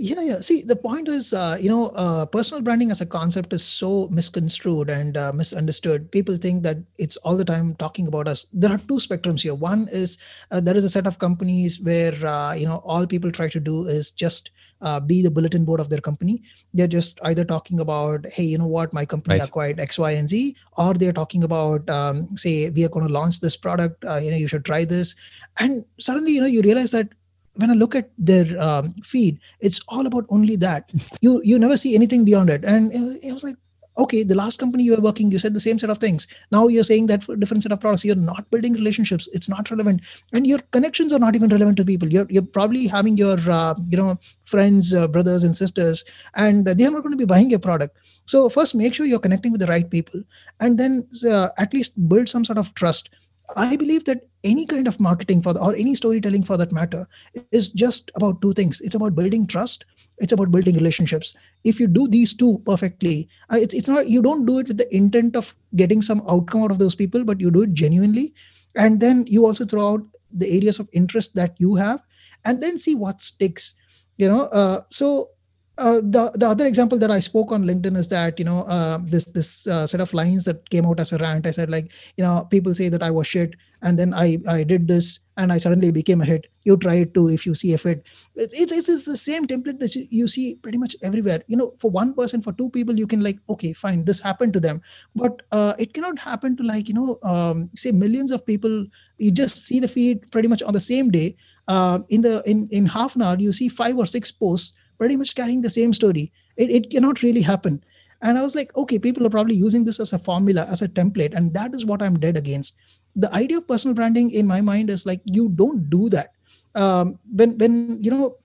yeah 0.02 0.20
yeah. 0.20 0.40
See 0.40 0.62
the 0.62 0.74
point 0.74 1.06
is 1.06 1.32
uh, 1.32 1.56
you 1.60 1.70
know 1.70 1.90
uh, 1.94 2.26
personal 2.26 2.60
branding 2.60 2.90
as 2.90 3.00
a 3.00 3.06
concept 3.06 3.52
is 3.52 3.64
so 3.64 4.08
misconstrued 4.08 4.90
and 4.90 5.16
uh, 5.16 5.32
misunderstood. 5.32 6.10
People 6.10 6.36
think 6.36 6.64
that 6.64 6.78
it's 6.98 7.16
all 7.18 7.36
the 7.36 7.44
time 7.44 7.76
talking 7.76 8.08
about 8.08 8.26
us. 8.26 8.46
There 8.52 8.72
are 8.72 8.78
two 8.78 8.98
spectrums 8.98 9.42
here. 9.42 9.54
One 9.54 9.86
is 9.92 10.18
uh, 10.50 10.60
there 10.60 10.76
is 10.76 10.84
a 10.84 10.90
set 10.90 11.06
of 11.06 11.20
companies 11.20 11.80
where 11.80 12.14
uh, 12.26 12.54
you 12.54 12.66
know 12.66 12.82
all 12.84 13.06
people 13.06 13.30
try 13.30 13.48
to 13.48 13.60
do 13.60 13.84
is 13.84 14.10
just 14.10 14.50
uh, 14.80 14.98
be 14.98 15.22
the 15.22 15.30
bulletin 15.30 15.64
board 15.64 15.78
of 15.78 15.88
their 15.88 16.00
company. 16.00 16.42
They're 16.74 16.88
just 16.88 17.20
either 17.22 17.44
talking 17.44 17.78
about 17.78 18.26
hey 18.26 18.42
you 18.42 18.58
know 18.58 18.66
what? 18.66 18.92
My 18.92 19.06
company 19.06 19.38
right. 19.38 19.48
acquired 19.48 19.78
x 19.78 20.00
y 20.00 20.10
and 20.12 20.28
z 20.28 20.56
or 20.76 20.94
they're 20.94 21.12
talking 21.12 21.44
about 21.44 21.88
um, 21.88 22.36
say 22.36 22.70
we 22.70 22.84
are 22.84 22.88
going 22.88 23.06
to 23.06 23.12
launch 23.12 23.38
this 23.38 23.56
product 23.56 24.02
you 24.20 24.32
know 24.32 24.36
you 24.36 24.48
should 24.48 24.64
try 24.64 24.84
this. 24.84 25.14
And 25.60 25.84
suddenly 26.00 26.32
you 26.32 26.40
know 26.40 26.48
you 26.48 26.62
realize 26.62 26.90
that 26.90 27.08
when 27.54 27.70
I 27.70 27.74
look 27.74 27.94
at 27.94 28.10
their 28.18 28.46
um, 28.60 28.92
feed, 29.04 29.38
it's 29.60 29.80
all 29.88 30.06
about 30.06 30.24
only 30.30 30.56
that. 30.56 30.90
You 31.20 31.40
you 31.44 31.58
never 31.58 31.76
see 31.76 31.94
anything 31.94 32.24
beyond 32.24 32.50
it. 32.50 32.64
And 32.64 32.92
it 33.22 33.32
was 33.32 33.44
like, 33.44 33.56
okay, 33.98 34.22
the 34.22 34.34
last 34.34 34.58
company 34.58 34.84
you 34.84 34.94
were 34.94 35.02
working, 35.02 35.30
you 35.30 35.38
said 35.38 35.54
the 35.54 35.60
same 35.60 35.78
set 35.78 35.90
of 35.90 35.98
things. 35.98 36.26
Now 36.50 36.68
you're 36.68 36.84
saying 36.84 37.08
that 37.08 37.24
for 37.24 37.36
different 37.36 37.62
set 37.62 37.72
of 37.72 37.80
products. 37.80 38.04
You're 38.04 38.16
not 38.16 38.50
building 38.50 38.72
relationships. 38.72 39.28
It's 39.32 39.48
not 39.48 39.70
relevant, 39.70 40.02
and 40.32 40.46
your 40.46 40.60
connections 40.70 41.12
are 41.12 41.18
not 41.18 41.34
even 41.34 41.50
relevant 41.50 41.76
to 41.78 41.84
people. 41.84 42.08
You're 42.08 42.26
you're 42.30 42.42
probably 42.42 42.86
having 42.86 43.16
your 43.16 43.38
uh, 43.50 43.74
you 43.88 43.98
know 43.98 44.18
friends, 44.44 44.94
uh, 44.94 45.08
brothers 45.08 45.44
and 45.44 45.56
sisters, 45.56 46.04
and 46.36 46.66
they 46.66 46.84
are 46.84 46.90
not 46.90 47.02
going 47.02 47.12
to 47.12 47.24
be 47.24 47.24
buying 47.26 47.50
your 47.50 47.58
product. 47.58 47.98
So 48.24 48.48
first, 48.48 48.74
make 48.74 48.94
sure 48.94 49.04
you're 49.04 49.18
connecting 49.18 49.52
with 49.52 49.60
the 49.60 49.66
right 49.66 49.88
people, 49.90 50.22
and 50.60 50.78
then 50.78 51.06
uh, 51.28 51.48
at 51.58 51.74
least 51.74 52.08
build 52.08 52.28
some 52.28 52.44
sort 52.44 52.58
of 52.58 52.74
trust 52.74 53.10
I 53.56 53.76
believe 53.76 54.04
that 54.04 54.28
any 54.44 54.66
kind 54.66 54.88
of 54.88 54.98
marketing 54.98 55.42
for 55.42 55.52
the, 55.52 55.60
or 55.60 55.74
any 55.74 55.94
storytelling 55.94 56.42
for 56.42 56.56
that 56.56 56.72
matter 56.72 57.06
is 57.52 57.70
just 57.70 58.10
about 58.14 58.42
two 58.42 58.52
things. 58.52 58.80
It's 58.80 58.94
about 58.94 59.14
building 59.14 59.46
trust. 59.46 59.84
It's 60.18 60.32
about 60.32 60.50
building 60.50 60.76
relationships. 60.76 61.34
If 61.64 61.80
you 61.80 61.86
do 61.86 62.06
these 62.06 62.34
two 62.34 62.62
perfectly, 62.66 63.28
it's, 63.50 63.74
it's 63.74 63.88
not 63.88 64.08
you 64.08 64.22
don't 64.22 64.46
do 64.46 64.58
it 64.58 64.68
with 64.68 64.78
the 64.78 64.94
intent 64.94 65.36
of 65.36 65.54
getting 65.74 66.02
some 66.02 66.22
outcome 66.28 66.62
out 66.62 66.70
of 66.70 66.78
those 66.78 66.94
people, 66.94 67.24
but 67.24 67.40
you 67.40 67.50
do 67.50 67.62
it 67.62 67.72
genuinely, 67.72 68.34
and 68.76 69.00
then 69.00 69.24
you 69.26 69.46
also 69.46 69.64
throw 69.64 69.94
out 69.94 70.06
the 70.30 70.48
areas 70.54 70.78
of 70.78 70.88
interest 70.92 71.34
that 71.34 71.56
you 71.58 71.74
have, 71.74 72.00
and 72.44 72.62
then 72.62 72.78
see 72.78 72.94
what 72.94 73.22
sticks. 73.22 73.74
You 74.18 74.28
know, 74.28 74.42
uh, 74.52 74.82
so 74.90 75.30
uh, 75.78 76.00
the 76.02 76.30
the 76.34 76.46
other 76.46 76.66
example 76.66 76.98
that 76.98 77.10
I 77.10 77.18
spoke 77.18 77.50
on 77.50 77.64
LinkedIn 77.64 77.96
is 77.96 78.08
that 78.08 78.38
you 78.38 78.44
know 78.44 78.60
uh, 78.62 78.98
this 79.02 79.24
this 79.24 79.66
uh, 79.66 79.86
set 79.86 80.00
of 80.00 80.12
lines 80.12 80.44
that 80.44 80.68
came 80.68 80.84
out 80.84 81.00
as 81.00 81.12
a 81.12 81.18
rant. 81.18 81.46
I 81.46 81.50
said 81.50 81.70
like 81.70 81.90
you 82.18 82.24
know 82.24 82.46
people 82.50 82.74
say 82.74 82.90
that 82.90 83.02
I 83.02 83.10
was 83.10 83.26
shit, 83.26 83.54
and 83.80 83.98
then 83.98 84.12
I 84.12 84.38
I 84.46 84.64
did 84.64 84.86
this 84.86 85.20
and 85.38 85.50
I 85.50 85.56
suddenly 85.56 85.90
became 85.90 86.20
a 86.20 86.26
hit. 86.26 86.46
You 86.64 86.76
try 86.76 86.96
it 86.96 87.14
too 87.14 87.28
if 87.30 87.46
you 87.46 87.54
see 87.54 87.72
a 87.72 87.78
fit. 87.78 88.06
It's 88.34 88.70
it's, 88.70 89.06
the 89.06 89.16
same 89.16 89.46
template 89.46 89.80
that 89.80 89.96
you 90.10 90.28
see 90.28 90.56
pretty 90.56 90.76
much 90.76 90.94
everywhere. 91.02 91.40
You 91.46 91.56
know, 91.56 91.72
for 91.78 91.90
one 91.90 92.12
person, 92.12 92.42
for 92.42 92.52
two 92.52 92.68
people, 92.68 92.94
you 92.94 93.06
can 93.06 93.22
like 93.22 93.38
okay, 93.48 93.72
fine, 93.72 94.04
this 94.04 94.20
happened 94.20 94.52
to 94.52 94.60
them, 94.60 94.82
but 95.16 95.40
uh, 95.52 95.72
it 95.78 95.94
cannot 95.94 96.18
happen 96.18 96.54
to 96.58 96.62
like 96.62 96.86
you 96.86 96.94
know 96.94 97.18
um, 97.22 97.70
say 97.74 97.92
millions 97.92 98.30
of 98.30 98.44
people. 98.44 98.86
You 99.16 99.32
just 99.32 99.56
see 99.56 99.80
the 99.80 99.88
feed 99.88 100.30
pretty 100.32 100.48
much 100.48 100.62
on 100.62 100.74
the 100.74 100.80
same 100.80 101.10
day. 101.10 101.34
Uh, 101.66 102.00
in 102.10 102.20
the 102.20 102.42
in 102.44 102.68
in 102.70 102.84
half 102.84 103.16
an 103.16 103.22
hour, 103.22 103.36
you 103.38 103.52
see 103.52 103.70
five 103.70 103.96
or 103.96 104.04
six 104.04 104.30
posts 104.30 104.74
pretty 104.98 105.16
much 105.16 105.34
carrying 105.34 105.60
the 105.60 105.70
same 105.70 105.92
story. 105.92 106.32
It, 106.56 106.70
it 106.70 106.90
cannot 106.90 107.22
really 107.22 107.42
happen. 107.42 107.82
And 108.22 108.38
I 108.38 108.42
was 108.42 108.54
like, 108.54 108.74
okay, 108.76 108.98
people 108.98 109.26
are 109.26 109.30
probably 109.30 109.56
using 109.56 109.84
this 109.84 109.98
as 109.98 110.12
a 110.12 110.18
formula, 110.18 110.66
as 110.70 110.80
a 110.80 110.88
template. 110.88 111.34
And 111.34 111.52
that 111.54 111.74
is 111.74 111.84
what 111.84 112.02
I'm 112.02 112.18
dead 112.18 112.36
against. 112.36 112.76
The 113.16 113.32
idea 113.34 113.58
of 113.58 113.68
personal 113.68 113.94
branding 113.94 114.30
in 114.30 114.46
my 114.46 114.60
mind 114.60 114.90
is 114.90 115.04
like, 115.04 115.20
you 115.24 115.48
don't 115.48 115.90
do 115.90 116.08
that. 116.10 116.32
Um, 116.74 117.18
when, 117.30 117.58
when, 117.58 118.02
you 118.02 118.10
know, 118.10 118.36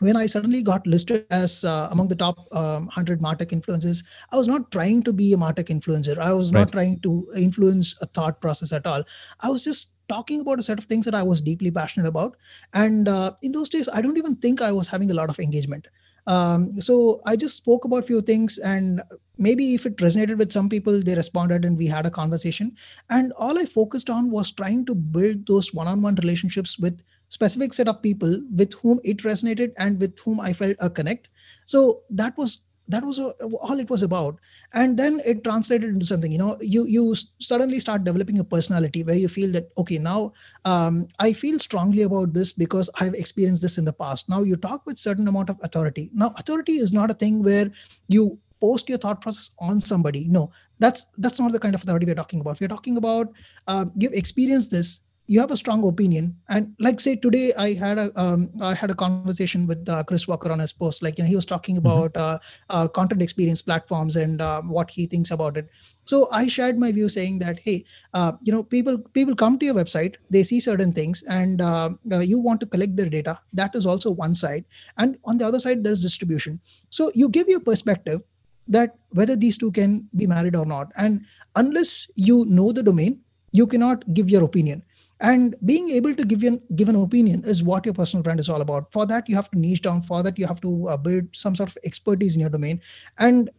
when 0.00 0.16
I 0.16 0.26
suddenly 0.26 0.62
got 0.62 0.86
listed 0.86 1.26
as 1.30 1.64
uh, 1.64 1.88
among 1.90 2.08
the 2.08 2.16
top 2.16 2.48
um, 2.52 2.86
100 2.86 3.20
Martech 3.20 3.50
influencers, 3.50 4.02
I 4.32 4.36
was 4.36 4.48
not 4.48 4.70
trying 4.72 5.02
to 5.02 5.12
be 5.12 5.34
a 5.34 5.36
Martech 5.36 5.66
influencer. 5.66 6.18
I 6.18 6.32
was 6.32 6.52
right. 6.52 6.60
not 6.60 6.72
trying 6.72 7.00
to 7.00 7.26
influence 7.36 7.94
a 8.00 8.06
thought 8.06 8.40
process 8.40 8.72
at 8.72 8.86
all. 8.86 9.04
I 9.42 9.50
was 9.50 9.62
just 9.62 9.94
talking 10.10 10.40
about 10.40 10.58
a 10.58 10.62
set 10.62 10.78
of 10.78 10.84
things 10.84 11.04
that 11.06 11.14
I 11.14 11.22
was 11.22 11.40
deeply 11.40 11.70
passionate 11.70 12.08
about. 12.08 12.36
And 12.74 13.08
uh, 13.08 13.32
in 13.42 13.52
those 13.52 13.68
days, 13.68 13.88
I 13.92 14.02
don't 14.02 14.18
even 14.18 14.36
think 14.36 14.60
I 14.60 14.72
was 14.72 14.88
having 14.88 15.10
a 15.10 15.14
lot 15.14 15.30
of 15.30 15.38
engagement. 15.38 15.88
Um, 16.26 16.80
so 16.80 17.20
I 17.26 17.36
just 17.36 17.56
spoke 17.56 17.84
about 17.84 18.04
a 18.04 18.08
few 18.10 18.20
things, 18.20 18.58
and 18.58 19.00
maybe 19.38 19.74
if 19.74 19.86
it 19.86 19.96
resonated 19.96 20.38
with 20.38 20.52
some 20.52 20.68
people, 20.68 21.02
they 21.02 21.14
responded 21.14 21.64
and 21.64 21.78
we 21.78 21.86
had 21.86 22.06
a 22.06 22.10
conversation. 22.10 22.76
And 23.08 23.32
all 23.36 23.58
I 23.58 23.64
focused 23.64 24.10
on 24.10 24.30
was 24.30 24.52
trying 24.52 24.84
to 24.86 24.94
build 24.94 25.46
those 25.46 25.72
one 25.72 25.88
on 25.88 26.02
one 26.02 26.14
relationships 26.16 26.78
with 26.78 27.02
specific 27.30 27.72
set 27.72 27.88
of 27.88 28.02
people 28.02 28.40
with 28.54 28.74
whom 28.74 29.00
it 29.02 29.18
resonated 29.18 29.72
and 29.78 29.98
with 29.98 30.18
whom 30.18 30.40
I 30.40 30.52
felt 30.52 30.76
a 30.80 30.90
connect. 30.90 31.28
So 31.64 32.02
that 32.10 32.36
was 32.36 32.60
that 32.90 33.04
was 33.04 33.18
all 33.18 33.80
it 33.80 33.90
was 33.90 34.02
about. 34.02 34.38
And 34.74 34.96
then 34.96 35.20
it 35.24 35.42
translated 35.44 35.90
into 35.90 36.06
something 36.06 36.32
you 36.32 36.38
know 36.38 36.56
you 36.60 36.86
you 36.86 37.14
suddenly 37.38 37.80
start 37.80 38.04
developing 38.04 38.38
a 38.38 38.44
personality 38.44 39.02
where 39.04 39.16
you 39.16 39.28
feel 39.28 39.52
that 39.52 39.70
okay 39.78 39.98
now 39.98 40.32
um, 40.64 41.06
i 41.18 41.32
feel 41.32 41.58
strongly 41.58 42.02
about 42.02 42.32
this 42.32 42.52
because 42.52 42.90
i've 43.00 43.14
experienced 43.14 43.62
this 43.62 43.78
in 43.78 43.84
the 43.84 43.92
past. 43.92 44.28
Now 44.28 44.42
you 44.42 44.56
talk 44.56 44.86
with 44.86 44.98
certain 44.98 45.28
amount 45.28 45.50
of 45.50 45.58
authority. 45.62 46.10
Now 46.12 46.32
authority 46.36 46.74
is 46.74 46.92
not 46.92 47.10
a 47.10 47.14
thing 47.14 47.42
where 47.42 47.70
you 48.08 48.38
post 48.60 48.88
your 48.88 48.98
thought 48.98 49.20
process 49.20 49.50
on 49.58 49.80
somebody. 49.80 50.26
No 50.28 50.50
that's 50.78 51.06
that's 51.18 51.40
not 51.40 51.52
the 51.52 51.60
kind 51.60 51.74
of 51.74 51.82
authority 51.82 52.06
we're 52.06 52.14
talking 52.14 52.40
about. 52.40 52.60
We're 52.60 52.68
talking 52.68 52.96
about 52.96 53.32
uh, 53.66 53.86
you've 53.96 54.12
experienced 54.12 54.70
this 54.70 55.00
you 55.30 55.38
have 55.38 55.52
a 55.52 55.56
strong 55.56 55.86
opinion. 55.86 56.36
And 56.48 56.74
like 56.80 56.98
say 56.98 57.14
today 57.14 57.52
i 57.56 57.72
had 57.80 57.98
a 58.04 58.06
um, 58.20 58.50
i 58.60 58.74
had 58.74 58.90
a 58.90 58.96
conversation 59.02 59.66
with 59.68 59.88
uh, 59.88 60.02
chris 60.02 60.26
walker 60.26 60.50
on 60.50 60.58
his 60.58 60.72
post. 60.72 61.04
Like 61.04 61.18
you 61.18 61.24
know 61.24 61.28
he 61.28 61.36
was 61.36 61.46
talking 61.46 61.76
mm-hmm. 61.76 61.86
about 61.86 62.14
mm-hmm. 62.14 62.34
uh, 62.34 62.84
uh, 62.84 62.88
content 62.88 63.22
experience 63.22 63.62
platforms 63.62 64.16
and 64.16 64.42
uh, 64.42 64.62
what 64.62 64.90
he 64.90 65.06
thinks 65.06 65.30
about 65.36 65.56
it. 65.56 65.70
So 66.12 66.26
i 66.40 66.48
shared 66.56 66.80
my 66.84 66.90
view 66.98 67.08
saying 67.16 67.38
that 67.44 67.60
hey 67.68 67.84
uh, 68.12 68.32
you 68.42 68.52
know 68.56 68.64
people 68.64 68.98
people 69.20 69.36
come 69.44 69.60
to 69.60 69.70
your 69.70 69.76
website 69.76 70.18
they 70.30 70.42
see 70.50 70.60
certain 70.66 70.92
things 70.98 71.22
and 71.38 71.62
uh, 71.62 71.90
you 72.32 72.40
want 72.48 72.60
to 72.66 72.70
collect 72.74 72.96
their 72.96 73.14
data. 73.16 73.38
That 73.62 73.80
is 73.82 73.86
also 73.86 74.10
one 74.10 74.34
side. 74.34 74.64
And 74.98 75.16
on 75.24 75.38
the 75.38 75.46
other 75.46 75.60
side 75.60 75.84
there's 75.84 76.02
distribution. 76.02 76.60
So 76.98 77.10
you 77.14 77.28
give 77.28 77.56
your 77.56 77.64
perspective 77.72 78.20
that 78.66 78.98
whether 79.10 79.36
these 79.36 79.64
two 79.64 79.70
can 79.70 80.08
be 80.16 80.26
married 80.26 80.56
or 80.56 80.66
not. 80.66 80.92
And 80.96 81.24
unless 81.54 82.08
you 82.16 82.44
know 82.46 82.72
the 82.72 82.82
domain 82.82 83.20
you 83.52 83.66
cannot 83.66 84.12
give 84.14 84.30
your 84.30 84.44
opinion 84.44 84.82
and 85.20 85.54
being 85.64 85.90
able 85.90 86.14
to 86.14 86.24
give 86.24 86.42
an 86.42 86.60
give 86.74 86.88
an 86.88 86.96
opinion 86.96 87.42
is 87.44 87.62
what 87.62 87.84
your 87.84 87.94
personal 87.94 88.22
brand 88.22 88.40
is 88.40 88.48
all 88.48 88.60
about 88.60 88.90
for 88.92 89.06
that 89.06 89.28
you 89.28 89.36
have 89.36 89.50
to 89.50 89.58
niche 89.58 89.82
down 89.82 90.02
for 90.02 90.22
that 90.22 90.38
you 90.38 90.46
have 90.46 90.60
to 90.60 90.88
uh, 90.88 90.96
build 90.96 91.24
some 91.32 91.54
sort 91.54 91.68
of 91.68 91.76
expertise 91.84 92.34
in 92.36 92.40
your 92.40 92.50
domain 92.50 92.80
and 93.18 93.50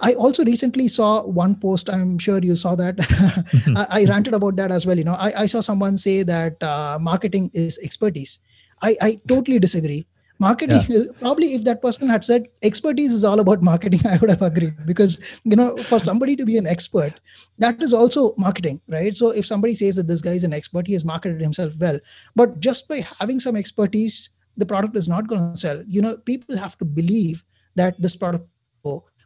I 0.00 0.14
also 0.14 0.44
recently 0.44 0.88
saw 0.88 1.22
one 1.24 1.54
post. 1.54 1.88
I'm 1.88 2.18
sure 2.18 2.40
you 2.40 2.56
saw 2.56 2.74
that. 2.74 2.96
Mm-hmm. 2.96 3.76
I, 3.82 3.86
I, 3.90 4.04
ranted 4.06 4.34
about 4.34 4.56
that 4.56 4.72
as 4.72 4.86
well. 4.86 4.98
You 4.98 5.04
know, 5.04 5.14
I, 5.14 5.42
I 5.42 5.46
saw 5.46 5.60
someone 5.60 5.96
say 5.98 6.24
that 6.24 6.60
uh, 6.60 6.98
marketing 7.00 7.48
is 7.54 7.78
expertise. 7.78 8.40
I, 8.82 8.96
I 9.00 9.20
totally 9.28 9.60
disagree. 9.60 10.04
Marketing 10.40 10.82
yeah. 10.88 11.04
probably 11.20 11.54
if 11.54 11.62
that 11.64 11.80
person 11.80 12.08
had 12.08 12.24
said 12.24 12.48
expertise 12.62 13.12
is 13.12 13.24
all 13.24 13.38
about 13.40 13.62
marketing, 13.62 14.00
I 14.06 14.16
would 14.18 14.30
have 14.30 14.42
agreed 14.42 14.74
because 14.84 15.18
you 15.44 15.56
know 15.56 15.76
for 15.76 15.98
somebody 15.98 16.34
to 16.36 16.44
be 16.44 16.58
an 16.58 16.66
expert, 16.66 17.20
that 17.58 17.80
is 17.82 17.92
also 17.92 18.34
marketing, 18.36 18.80
right? 18.88 19.14
So 19.14 19.30
if 19.30 19.46
somebody 19.46 19.74
says 19.74 19.96
that 19.96 20.08
this 20.08 20.22
guy 20.22 20.32
is 20.32 20.44
an 20.44 20.52
expert, 20.52 20.86
he 20.86 20.92
has 20.94 21.04
marketed 21.04 21.40
himself 21.40 21.74
well. 21.78 22.00
But 22.34 22.60
just 22.60 22.88
by 22.88 23.04
having 23.20 23.38
some 23.38 23.54
expertise, 23.54 24.30
the 24.56 24.66
product 24.66 24.96
is 24.96 25.08
not 25.08 25.28
going 25.28 25.52
to 25.52 25.58
sell. 25.58 25.82
You 25.86 26.02
know, 26.02 26.16
people 26.16 26.56
have 26.56 26.76
to 26.78 26.84
believe 26.84 27.44
that 27.76 28.00
this 28.00 28.16
product 28.16 28.48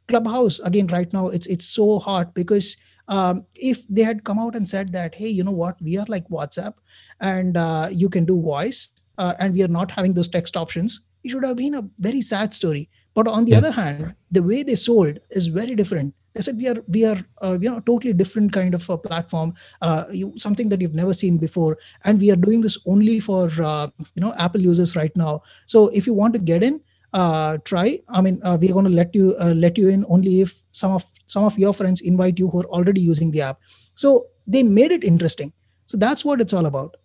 clubhouse 0.08 0.58
again 0.60 0.86
right 0.88 1.12
now 1.12 1.28
it's 1.28 1.46
it's 1.46 1.68
so 1.68 1.98
hard 1.98 2.32
because 2.34 2.76
um, 3.08 3.44
if 3.54 3.86
they 3.88 4.02
had 4.02 4.24
come 4.24 4.38
out 4.38 4.56
and 4.56 4.66
said 4.66 4.92
that 4.92 5.14
hey 5.14 5.28
you 5.28 5.44
know 5.44 5.52
what 5.52 5.80
we 5.82 5.96
are 5.98 6.06
like 6.08 6.26
whatsapp 6.28 6.74
and 7.20 7.56
uh, 7.56 7.88
you 7.90 8.08
can 8.08 8.24
do 8.24 8.40
voice 8.40 8.92
uh, 9.18 9.34
and 9.38 9.54
we 9.54 9.62
are 9.62 9.68
not 9.68 9.90
having 9.90 10.14
those 10.14 10.28
text 10.28 10.56
options 10.56 11.02
it 11.24 11.30
should 11.30 11.44
have 11.44 11.56
been 11.56 11.74
a 11.74 11.84
very 11.98 12.22
sad 12.22 12.54
story. 12.54 12.88
But 13.14 13.26
on 13.26 13.44
the 13.44 13.52
yeah. 13.52 13.58
other 13.58 13.72
hand 13.72 14.14
the 14.30 14.42
way 14.42 14.62
they 14.62 14.74
sold 14.74 15.18
is 15.30 15.48
very 15.48 15.74
different. 15.74 16.14
They 16.34 16.42
said 16.42 16.56
we 16.56 16.68
are 16.68 16.76
we 16.86 17.04
are 17.04 17.18
uh, 17.42 17.58
you 17.60 17.70
know 17.70 17.80
totally 17.80 18.12
different 18.12 18.52
kind 18.52 18.74
of 18.74 18.88
a 18.88 18.96
platform 18.96 19.54
uh, 19.82 20.04
you, 20.12 20.32
something 20.36 20.68
that 20.68 20.80
you've 20.80 20.94
never 20.94 21.12
seen 21.12 21.36
before 21.36 21.78
and 22.04 22.20
we 22.20 22.30
are 22.30 22.36
doing 22.36 22.60
this 22.60 22.78
only 22.86 23.18
for 23.18 23.50
uh, 23.60 23.88
you 24.14 24.20
know 24.20 24.32
apple 24.38 24.60
users 24.60 24.94
right 24.94 25.16
now. 25.16 25.42
So 25.66 25.88
if 25.88 26.06
you 26.06 26.14
want 26.14 26.34
to 26.34 26.40
get 26.40 26.62
in 26.62 26.80
uh, 27.12 27.56
try. 27.64 27.98
I 28.08 28.20
mean 28.20 28.40
uh, 28.44 28.56
we're 28.60 28.72
going 28.72 28.84
to 28.84 28.90
let 28.90 29.14
you 29.14 29.34
uh, 29.40 29.54
let 29.54 29.78
you 29.78 29.88
in 29.88 30.04
only 30.08 30.40
if 30.40 30.62
some 30.72 30.92
of 30.92 31.04
some 31.26 31.42
of 31.42 31.58
your 31.58 31.74
friends 31.74 32.02
invite 32.02 32.38
you 32.38 32.48
who 32.50 32.60
are 32.60 32.66
already 32.66 33.00
using 33.00 33.32
the 33.32 33.42
app. 33.42 33.58
So 33.94 34.26
they 34.46 34.62
made 34.62 34.92
it 34.92 35.02
interesting. 35.02 35.52
So 35.86 35.96
that's 35.96 36.24
what 36.24 36.40
it's 36.40 36.52
all 36.52 36.66
about 36.66 36.96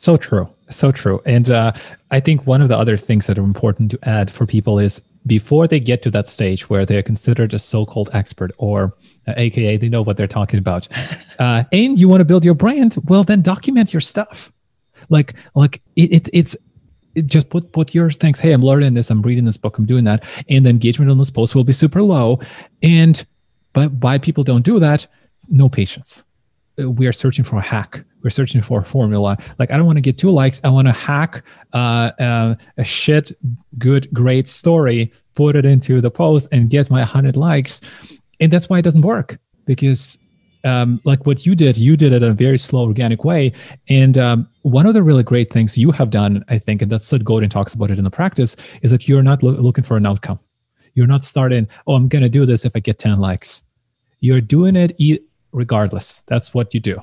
so 0.00 0.16
true. 0.16 0.48
So 0.70 0.90
true. 0.90 1.20
And 1.26 1.50
uh, 1.50 1.72
i 2.10 2.20
think 2.20 2.46
one 2.46 2.62
of 2.62 2.68
the 2.68 2.78
other 2.78 2.96
things 2.96 3.26
that 3.26 3.38
are 3.38 3.44
important 3.44 3.90
to 3.90 3.98
add 4.02 4.30
for 4.30 4.46
people 4.46 4.78
is 4.78 5.02
before 5.26 5.68
they 5.68 5.78
get 5.78 6.00
to 6.02 6.10
that 6.10 6.26
stage 6.26 6.70
where 6.70 6.86
they're 6.86 7.02
considered 7.02 7.52
a 7.52 7.58
so-called 7.58 8.08
expert 8.14 8.50
or 8.56 8.94
uh, 9.28 9.34
aka 9.36 9.76
they 9.76 9.90
know 9.90 10.00
what 10.00 10.16
they're 10.16 10.26
talking 10.40 10.58
about 10.58 10.88
uh, 11.38 11.64
and 11.70 11.98
you 11.98 12.08
want 12.08 12.22
to 12.22 12.24
build 12.24 12.46
your 12.46 12.54
brand 12.54 12.96
well 13.04 13.24
then 13.24 13.42
document 13.42 13.92
your 13.92 14.00
stuff. 14.00 14.50
Like 15.10 15.34
like 15.54 15.82
it, 15.96 16.12
it, 16.16 16.28
it's 16.32 16.56
just 17.26 17.50
put 17.50 17.70
put 17.72 17.94
your 17.94 18.10
things 18.10 18.40
hey 18.40 18.52
i'm 18.52 18.62
learning 18.62 18.94
this 18.94 19.10
i'm 19.10 19.20
reading 19.20 19.44
this 19.44 19.58
book 19.58 19.76
i'm 19.76 19.84
doing 19.84 20.04
that 20.04 20.24
and 20.48 20.64
the 20.64 20.70
engagement 20.70 21.10
on 21.10 21.18
those 21.18 21.30
posts 21.30 21.54
will 21.54 21.64
be 21.64 21.74
super 21.74 22.02
low. 22.02 22.40
And 22.82 23.22
but 23.74 23.92
why 24.04 24.16
people 24.16 24.44
don't 24.44 24.64
do 24.64 24.78
that 24.78 25.06
no 25.50 25.68
patience 25.68 26.24
we 26.84 27.06
are 27.06 27.12
searching 27.12 27.44
for 27.44 27.56
a 27.56 27.62
hack 27.62 28.04
we're 28.22 28.30
searching 28.30 28.60
for 28.60 28.80
a 28.80 28.84
formula 28.84 29.36
like 29.58 29.70
i 29.70 29.76
don't 29.76 29.86
want 29.86 29.96
to 29.96 30.02
get 30.02 30.18
two 30.18 30.30
likes 30.30 30.60
i 30.64 30.68
want 30.68 30.86
to 30.86 30.92
hack 30.92 31.42
uh, 31.72 32.10
uh, 32.18 32.54
a 32.78 32.84
shit 32.84 33.32
good 33.78 34.12
great 34.12 34.48
story 34.48 35.12
put 35.34 35.56
it 35.56 35.64
into 35.64 36.00
the 36.00 36.10
post 36.10 36.48
and 36.52 36.70
get 36.70 36.90
my 36.90 37.00
100 37.00 37.36
likes 37.36 37.80
and 38.40 38.52
that's 38.52 38.68
why 38.68 38.78
it 38.78 38.82
doesn't 38.82 39.02
work 39.02 39.38
because 39.66 40.18
um, 40.64 41.00
like 41.04 41.26
what 41.26 41.46
you 41.46 41.54
did, 41.54 41.76
you 41.76 41.96
did 41.96 42.12
it 42.12 42.22
in 42.22 42.30
a 42.30 42.34
very 42.34 42.58
slow, 42.58 42.84
organic 42.84 43.24
way. 43.24 43.52
And 43.88 44.18
um, 44.18 44.48
one 44.62 44.86
of 44.86 44.94
the 44.94 45.02
really 45.02 45.22
great 45.22 45.52
things 45.52 45.78
you 45.78 45.90
have 45.92 46.10
done, 46.10 46.44
I 46.48 46.58
think, 46.58 46.82
and 46.82 46.90
that's 46.90 47.06
Seth 47.06 47.24
Godin 47.24 47.50
talks 47.50 47.74
about 47.74 47.90
it 47.90 47.98
in 47.98 48.04
the 48.04 48.10
practice, 48.10 48.56
is 48.82 48.90
that 48.90 49.08
you're 49.08 49.22
not 49.22 49.42
lo- 49.42 49.52
looking 49.52 49.84
for 49.84 49.96
an 49.96 50.06
outcome. 50.06 50.38
You're 50.94 51.06
not 51.06 51.24
starting, 51.24 51.68
oh, 51.86 51.94
I'm 51.94 52.08
going 52.08 52.22
to 52.22 52.28
do 52.28 52.44
this 52.44 52.64
if 52.64 52.72
I 52.74 52.80
get 52.80 52.98
10 52.98 53.18
likes. 53.18 53.62
You're 54.20 54.40
doing 54.40 54.76
it 54.76 54.92
e- 54.98 55.20
regardless. 55.52 56.22
That's 56.26 56.54
what 56.54 56.74
you 56.74 56.80
do 56.80 57.00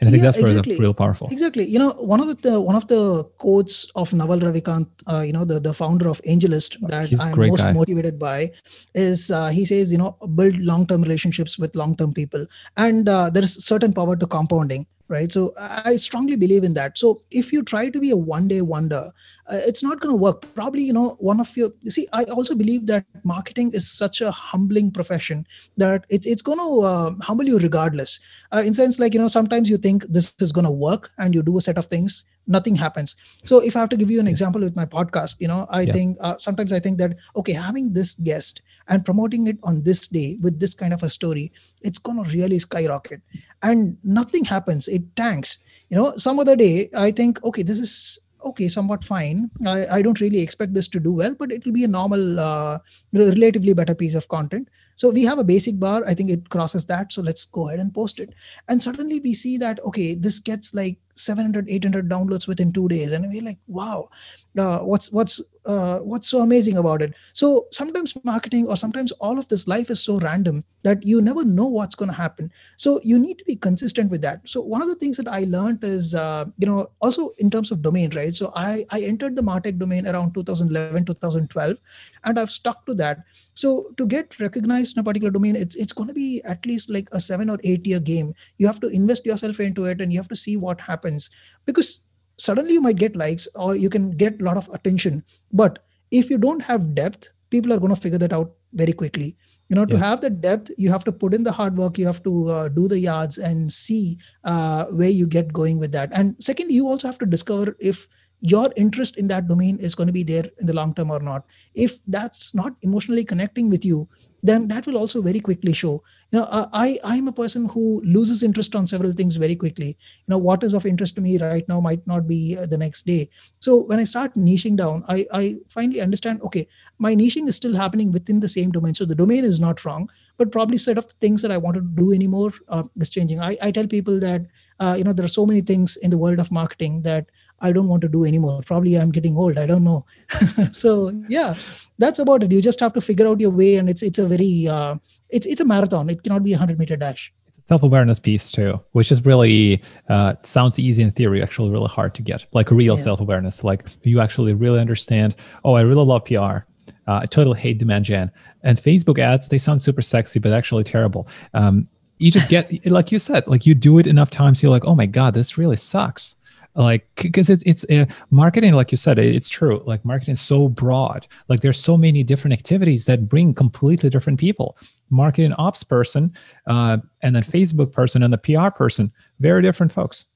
and 0.00 0.08
I 0.08 0.10
think 0.12 0.22
yeah, 0.22 0.30
that's 0.30 0.40
exactly. 0.40 0.78
real 0.78 0.94
powerful. 0.94 1.28
Exactly. 1.30 1.64
You 1.64 1.78
know, 1.80 1.90
one 1.98 2.20
of 2.20 2.40
the 2.42 2.60
one 2.60 2.76
of 2.76 2.86
the 2.86 3.24
quotes 3.36 3.84
of 3.96 4.12
Naval 4.12 4.38
Ravikant, 4.38 4.86
uh, 5.08 5.22
you 5.22 5.32
know, 5.32 5.44
the, 5.44 5.58
the 5.58 5.74
founder 5.74 6.08
of 6.08 6.22
AngelList 6.22 6.76
that 6.88 7.08
He's 7.08 7.20
I'm 7.20 7.36
most 7.36 7.62
guy. 7.62 7.72
motivated 7.72 8.18
by 8.18 8.50
is 8.94 9.30
uh, 9.32 9.48
he 9.48 9.64
says, 9.64 9.90
you 9.90 9.98
know, 9.98 10.16
build 10.36 10.56
long-term 10.60 11.02
relationships 11.02 11.58
with 11.58 11.74
long-term 11.74 12.12
people. 12.12 12.46
And 12.76 13.08
uh, 13.08 13.30
there 13.30 13.42
is 13.42 13.54
certain 13.54 13.92
power 13.92 14.14
to 14.14 14.26
compounding 14.26 14.86
right? 15.08 15.30
So 15.32 15.54
i 15.58 15.96
strongly 15.96 16.36
believe 16.36 16.64
in 16.64 16.74
that. 16.74 16.98
So 16.98 17.22
if 17.30 17.52
you 17.52 17.62
try 17.62 17.88
to 17.88 18.00
be 18.00 18.10
a 18.10 18.16
one 18.16 18.48
day 18.48 18.60
wonder 18.62 19.10
uh, 19.50 19.60
it's 19.66 19.82
not 19.82 20.00
going 20.00 20.12
to 20.12 20.16
work. 20.16 20.42
Probably 20.54 20.82
you 20.82 20.92
know 20.92 21.16
one 21.18 21.40
of 21.40 21.56
your 21.56 21.70
you 21.82 21.90
see 21.90 22.06
i 22.12 22.24
also 22.24 22.54
believe 22.54 22.86
that 22.86 23.04
marketing 23.24 23.70
is 23.72 23.90
such 23.90 24.20
a 24.20 24.30
humbling 24.30 24.90
profession 24.90 25.46
that 25.76 26.04
it's, 26.10 26.26
it's 26.26 26.42
going 26.42 26.58
to 26.58 26.86
uh, 26.86 27.14
humble 27.20 27.44
you 27.44 27.58
regardless. 27.58 28.20
Uh, 28.52 28.62
in 28.64 28.74
sense 28.74 28.98
like 28.98 29.14
you 29.14 29.20
know 29.20 29.28
sometimes 29.28 29.70
you 29.70 29.78
think 29.78 30.04
this 30.04 30.34
is 30.40 30.52
going 30.52 30.64
to 30.64 30.70
work 30.70 31.10
and 31.18 31.34
you 31.34 31.42
do 31.42 31.58
a 31.58 31.60
set 31.60 31.78
of 31.78 31.86
things 31.86 32.24
nothing 32.48 32.74
happens. 32.74 33.14
So 33.44 33.60
if 33.60 33.76
i 33.76 33.80
have 33.80 33.90
to 33.90 33.96
give 33.96 34.10
you 34.10 34.20
an 34.20 34.26
example 34.26 34.60
with 34.60 34.74
my 34.74 34.86
podcast 34.86 35.36
you 35.38 35.48
know 35.48 35.66
i 35.70 35.82
yeah. 35.82 35.92
think 35.92 36.16
uh, 36.20 36.36
sometimes 36.38 36.72
i 36.72 36.80
think 36.80 36.98
that 36.98 37.16
okay 37.36 37.52
having 37.52 37.92
this 37.92 38.14
guest 38.14 38.62
and 38.88 39.04
promoting 39.04 39.46
it 39.46 39.58
on 39.62 39.82
this 39.82 40.08
day 40.08 40.38
with 40.40 40.58
this 40.58 40.74
kind 40.74 40.92
of 40.92 41.02
a 41.02 41.10
story 41.10 41.52
it's 41.82 41.98
going 41.98 42.22
to 42.22 42.30
really 42.30 42.58
skyrocket. 42.58 43.20
And 43.62 43.98
nothing 44.02 44.44
happens. 44.44 44.88
It 44.88 45.16
tanks. 45.16 45.58
You 45.90 45.96
know 45.96 46.16
some 46.16 46.38
other 46.38 46.56
day 46.56 46.90
i 46.94 47.10
think 47.10 47.42
okay 47.44 47.62
this 47.62 47.80
is 47.80 48.18
okay 48.44 48.68
somewhat 48.68 49.04
fine. 49.04 49.50
I, 49.66 49.86
I 49.98 50.02
don't 50.02 50.20
really 50.20 50.40
expect 50.40 50.74
this 50.74 50.88
to 50.88 51.00
do 51.00 51.12
well 51.12 51.34
but 51.38 51.50
it 51.50 51.64
will 51.64 51.72
be 51.72 51.84
a 51.84 51.88
normal 51.88 52.38
uh, 52.40 52.78
relatively 53.12 53.72
better 53.74 53.94
piece 53.94 54.14
of 54.14 54.28
content 54.28 54.68
so 54.98 55.10
we 55.10 55.24
have 55.24 55.38
a 55.38 55.44
basic 55.44 55.78
bar. 55.78 56.02
I 56.08 56.12
think 56.12 56.28
it 56.28 56.50
crosses 56.50 56.84
that. 56.86 57.12
So 57.12 57.22
let's 57.22 57.44
go 57.44 57.68
ahead 57.68 57.78
and 57.78 57.94
post 57.94 58.18
it. 58.18 58.34
And 58.68 58.82
suddenly 58.82 59.20
we 59.20 59.32
see 59.32 59.56
that 59.58 59.78
okay 59.84 60.14
this 60.14 60.40
gets 60.40 60.74
like 60.74 60.98
700 61.14 61.70
800 61.70 62.08
downloads 62.08 62.48
within 62.48 62.72
two 62.72 62.88
days. 62.88 63.12
And 63.12 63.24
we're 63.28 63.42
like 63.42 63.60
wow. 63.68 64.10
Uh, 64.58 64.80
what's 64.80 65.12
what's 65.12 65.40
uh, 65.68 65.98
what's 65.98 66.28
so 66.28 66.40
amazing 66.40 66.78
about 66.78 67.02
it? 67.02 67.14
So 67.34 67.66
sometimes 67.72 68.14
marketing 68.24 68.66
or 68.66 68.76
sometimes 68.76 69.12
all 69.20 69.38
of 69.38 69.46
this 69.48 69.68
life 69.68 69.90
is 69.90 70.02
so 70.02 70.18
random 70.18 70.64
that 70.82 71.04
you 71.04 71.20
never 71.20 71.44
know 71.44 71.66
what's 71.66 71.94
going 71.94 72.08
to 72.08 72.16
happen. 72.16 72.50
So 72.78 73.00
you 73.04 73.18
need 73.18 73.38
to 73.38 73.44
be 73.44 73.54
consistent 73.54 74.10
with 74.10 74.22
that. 74.22 74.40
So 74.46 74.62
one 74.62 74.80
of 74.80 74.88
the 74.88 74.94
things 74.94 75.18
that 75.18 75.28
i 75.28 75.40
learned 75.40 75.84
is 75.84 76.14
uh, 76.14 76.46
you 76.56 76.66
know 76.66 76.88
also 77.00 77.34
in 77.38 77.50
terms 77.50 77.70
of 77.70 77.82
domain 77.82 78.10
right? 78.16 78.34
So 78.34 78.50
i 78.54 78.84
i 78.90 79.00
entered 79.02 79.36
the 79.36 79.42
martech 79.42 79.78
domain 79.78 80.08
around 80.08 80.32
2011 80.34 81.04
2012 81.04 81.76
and 82.24 82.38
i've 82.38 82.50
stuck 82.50 82.86
to 82.86 82.94
that. 82.94 83.18
So 83.52 83.90
to 83.98 84.06
get 84.06 84.40
recognized 84.40 84.96
in 84.96 85.00
a 85.00 85.04
particular 85.04 85.30
domain 85.30 85.54
it's 85.54 85.76
it's 85.76 85.92
going 85.92 86.08
to 86.08 86.14
be 86.14 86.40
at 86.44 86.64
least 86.64 86.88
like 86.88 87.08
a 87.12 87.20
7 87.20 87.50
or 87.50 87.58
8 87.62 87.86
year 87.86 88.00
game. 88.00 88.32
You 88.56 88.66
have 88.66 88.80
to 88.80 88.88
invest 88.88 89.26
yourself 89.26 89.60
into 89.60 89.84
it 89.84 90.00
and 90.00 90.12
you 90.12 90.18
have 90.18 90.28
to 90.28 90.36
see 90.36 90.56
what 90.56 90.80
happens. 90.80 91.28
Because 91.66 92.00
suddenly 92.38 92.72
you 92.72 92.80
might 92.80 92.96
get 92.96 93.16
likes 93.16 93.48
or 93.54 93.76
you 93.76 93.90
can 93.90 94.10
get 94.10 94.40
a 94.40 94.44
lot 94.44 94.56
of 94.56 94.68
attention. 94.72 95.24
But 95.52 95.84
if 96.10 96.30
you 96.30 96.38
don't 96.38 96.62
have 96.62 96.94
depth 96.94 97.28
people 97.50 97.72
are 97.72 97.78
going 97.78 97.94
to 97.94 98.00
figure 98.00 98.18
that 98.18 98.32
out 98.32 98.52
very 98.72 98.92
quickly. 98.92 99.36
You 99.68 99.76
know 99.76 99.84
to 99.84 99.98
have 99.98 100.22
the 100.22 100.30
depth 100.30 100.70
you 100.78 100.90
have 100.90 101.04
to 101.04 101.12
put 101.12 101.34
in 101.34 101.42
the 101.44 101.52
hard 101.52 101.76
work 101.76 101.98
you 101.98 102.06
have 102.06 102.22
to 102.22 102.48
uh, 102.48 102.68
do 102.68 102.88
the 102.88 102.98
yards 102.98 103.36
and 103.36 103.70
see 103.70 104.18
uh, 104.44 104.86
where 104.86 105.10
you 105.10 105.26
get 105.26 105.52
going 105.52 105.78
with 105.78 105.92
that. 105.92 106.10
And 106.12 106.36
second 106.42 106.72
you 106.72 106.88
also 106.88 107.06
have 107.08 107.18
to 107.18 107.26
discover 107.26 107.76
if 107.78 108.08
your 108.40 108.72
interest 108.76 109.18
in 109.18 109.28
that 109.28 109.46
domain 109.46 109.78
is 109.78 109.94
going 109.94 110.06
to 110.06 110.12
be 110.12 110.22
there 110.22 110.44
in 110.60 110.66
the 110.66 110.72
long 110.72 110.94
term 110.94 111.10
or 111.10 111.20
not. 111.20 111.44
If 111.74 111.98
that's 112.06 112.54
not 112.54 112.76
emotionally 112.82 113.24
connecting 113.24 113.68
with 113.68 113.84
you 113.84 114.08
then 114.42 114.68
that 114.68 114.86
will 114.86 114.96
also 114.96 115.20
very 115.22 115.40
quickly 115.40 115.72
show. 115.72 116.02
You 116.30 116.40
know 116.40 116.44
uh, 116.44 116.66
i 116.72 116.98
i'm 117.04 117.28
a 117.28 117.32
person 117.32 117.68
who 117.68 118.02
loses 118.04 118.42
interest 118.42 118.76
on 118.76 118.86
several 118.86 119.12
things 119.12 119.36
very 119.36 119.56
quickly. 119.56 119.88
You 119.88 120.28
know 120.28 120.38
what 120.38 120.62
is 120.62 120.74
of 120.74 120.86
interest 120.86 121.14
to 121.16 121.20
me 121.20 121.38
right 121.38 121.66
now 121.68 121.80
might 121.80 122.06
not 122.06 122.28
be 122.28 122.56
uh, 122.56 122.66
the 122.66 122.78
next 122.78 123.06
day. 123.06 123.30
So 123.60 123.84
when 123.84 123.98
i 123.98 124.04
start 124.04 124.34
niching 124.34 124.76
down 124.76 125.04
i 125.08 125.26
i 125.32 125.56
finally 125.68 126.00
understand 126.00 126.42
okay 126.42 126.66
my 126.98 127.14
niching 127.14 127.48
is 127.48 127.56
still 127.56 127.74
happening 127.74 128.12
within 128.12 128.40
the 128.40 128.48
same 128.48 128.70
domain. 128.70 128.94
So 128.94 129.04
the 129.04 129.14
domain 129.14 129.44
is 129.44 129.60
not 129.60 129.84
wrong 129.84 130.08
but 130.36 130.52
probably 130.52 130.78
set 130.78 130.98
of 130.98 131.06
things 131.26 131.42
that 131.42 131.50
i 131.50 131.56
want 131.56 131.74
to 131.74 131.80
do 131.80 132.12
anymore 132.12 132.52
uh, 132.68 132.84
is 132.96 133.10
changing. 133.10 133.40
I 133.40 133.56
i 133.62 133.70
tell 133.70 133.86
people 133.86 134.20
that 134.20 134.42
uh, 134.80 134.94
you 134.98 135.04
know 135.04 135.12
there 135.12 135.24
are 135.24 135.36
so 135.40 135.46
many 135.46 135.60
things 135.60 135.96
in 135.96 136.10
the 136.10 136.18
world 136.18 136.38
of 136.38 136.52
marketing 136.52 137.02
that 137.02 137.30
I 137.60 137.72
don't 137.72 137.88
want 137.88 138.02
to 138.02 138.08
do 138.08 138.24
anymore. 138.24 138.62
Probably 138.64 138.94
I'm 138.94 139.10
getting 139.10 139.36
old. 139.36 139.58
I 139.58 139.66
don't 139.66 139.84
know. 139.84 140.04
so 140.72 141.10
yeah, 141.28 141.54
that's 141.98 142.18
about 142.18 142.42
it. 142.42 142.52
You 142.52 142.62
just 142.62 142.80
have 142.80 142.92
to 142.94 143.00
figure 143.00 143.26
out 143.26 143.40
your 143.40 143.50
way, 143.50 143.76
and 143.76 143.88
it's 143.88 144.02
it's 144.02 144.18
a 144.18 144.26
very 144.26 144.68
uh, 144.68 144.96
it's 145.28 145.46
it's 145.46 145.60
a 145.60 145.64
marathon. 145.64 146.08
It 146.10 146.22
cannot 146.22 146.44
be 146.44 146.52
a 146.52 146.58
hundred 146.58 146.78
meter 146.78 146.96
dash. 146.96 147.32
It's 147.48 147.58
a 147.58 147.62
self 147.66 147.82
awareness 147.82 148.18
piece 148.18 148.50
too, 148.50 148.80
which 148.92 149.10
is 149.10 149.24
really 149.24 149.82
uh, 150.08 150.34
sounds 150.44 150.78
easy 150.78 151.02
in 151.02 151.10
theory, 151.10 151.42
actually 151.42 151.70
really 151.70 151.88
hard 151.88 152.14
to 152.14 152.22
get. 152.22 152.46
Like 152.52 152.70
real 152.70 152.96
yeah. 152.96 153.02
self 153.02 153.20
awareness. 153.20 153.64
Like 153.64 153.88
you 154.02 154.20
actually 154.20 154.54
really 154.54 154.80
understand. 154.80 155.34
Oh, 155.64 155.74
I 155.74 155.80
really 155.80 156.04
love 156.04 156.24
PR. 156.24 156.66
Uh, 157.06 157.20
I 157.22 157.26
totally 157.26 157.58
hate 157.58 157.78
demand 157.78 158.04
gen 158.04 158.30
and 158.62 158.78
Facebook 158.78 159.18
ads. 159.18 159.48
They 159.48 159.58
sound 159.58 159.82
super 159.82 160.02
sexy, 160.02 160.38
but 160.38 160.52
actually 160.52 160.84
terrible. 160.84 161.28
Um, 161.54 161.88
you 162.18 162.30
just 162.30 162.48
get 162.48 162.86
like 162.90 163.10
you 163.12 163.18
said 163.18 163.46
like 163.46 163.66
you 163.66 163.74
do 163.74 163.98
it 163.98 164.06
enough 164.06 164.30
times 164.30 164.62
you're 164.62 164.70
like 164.70 164.84
oh 164.84 164.94
my 164.94 165.06
god 165.06 165.34
this 165.34 165.56
really 165.56 165.76
sucks 165.76 166.36
like 166.78 167.06
because 167.16 167.50
it, 167.50 167.62
it's 167.66 167.84
uh, 167.90 168.06
marketing 168.30 168.72
like 168.72 168.90
you 168.90 168.96
said 168.96 169.18
it's 169.18 169.48
true. 169.48 169.82
Like 169.84 170.04
marketing 170.04 170.32
is 170.32 170.40
so 170.40 170.68
broad. 170.68 171.26
Like 171.48 171.60
there's 171.60 171.80
so 171.80 171.96
many 171.96 172.22
different 172.22 172.54
activities 172.54 173.04
that 173.06 173.28
bring 173.28 173.52
completely 173.52 174.08
different 174.08 174.38
people. 174.38 174.78
Marketing 175.10 175.52
ops 175.54 175.82
person 175.82 176.32
uh, 176.66 176.98
and 177.22 177.34
then 177.34 177.42
facebook 177.42 177.92
person 177.92 178.22
and 178.22 178.32
the 178.32 178.38
pr 178.38 178.70
person 178.70 179.12
very 179.40 179.62
different 179.62 179.92
folks 179.92 180.26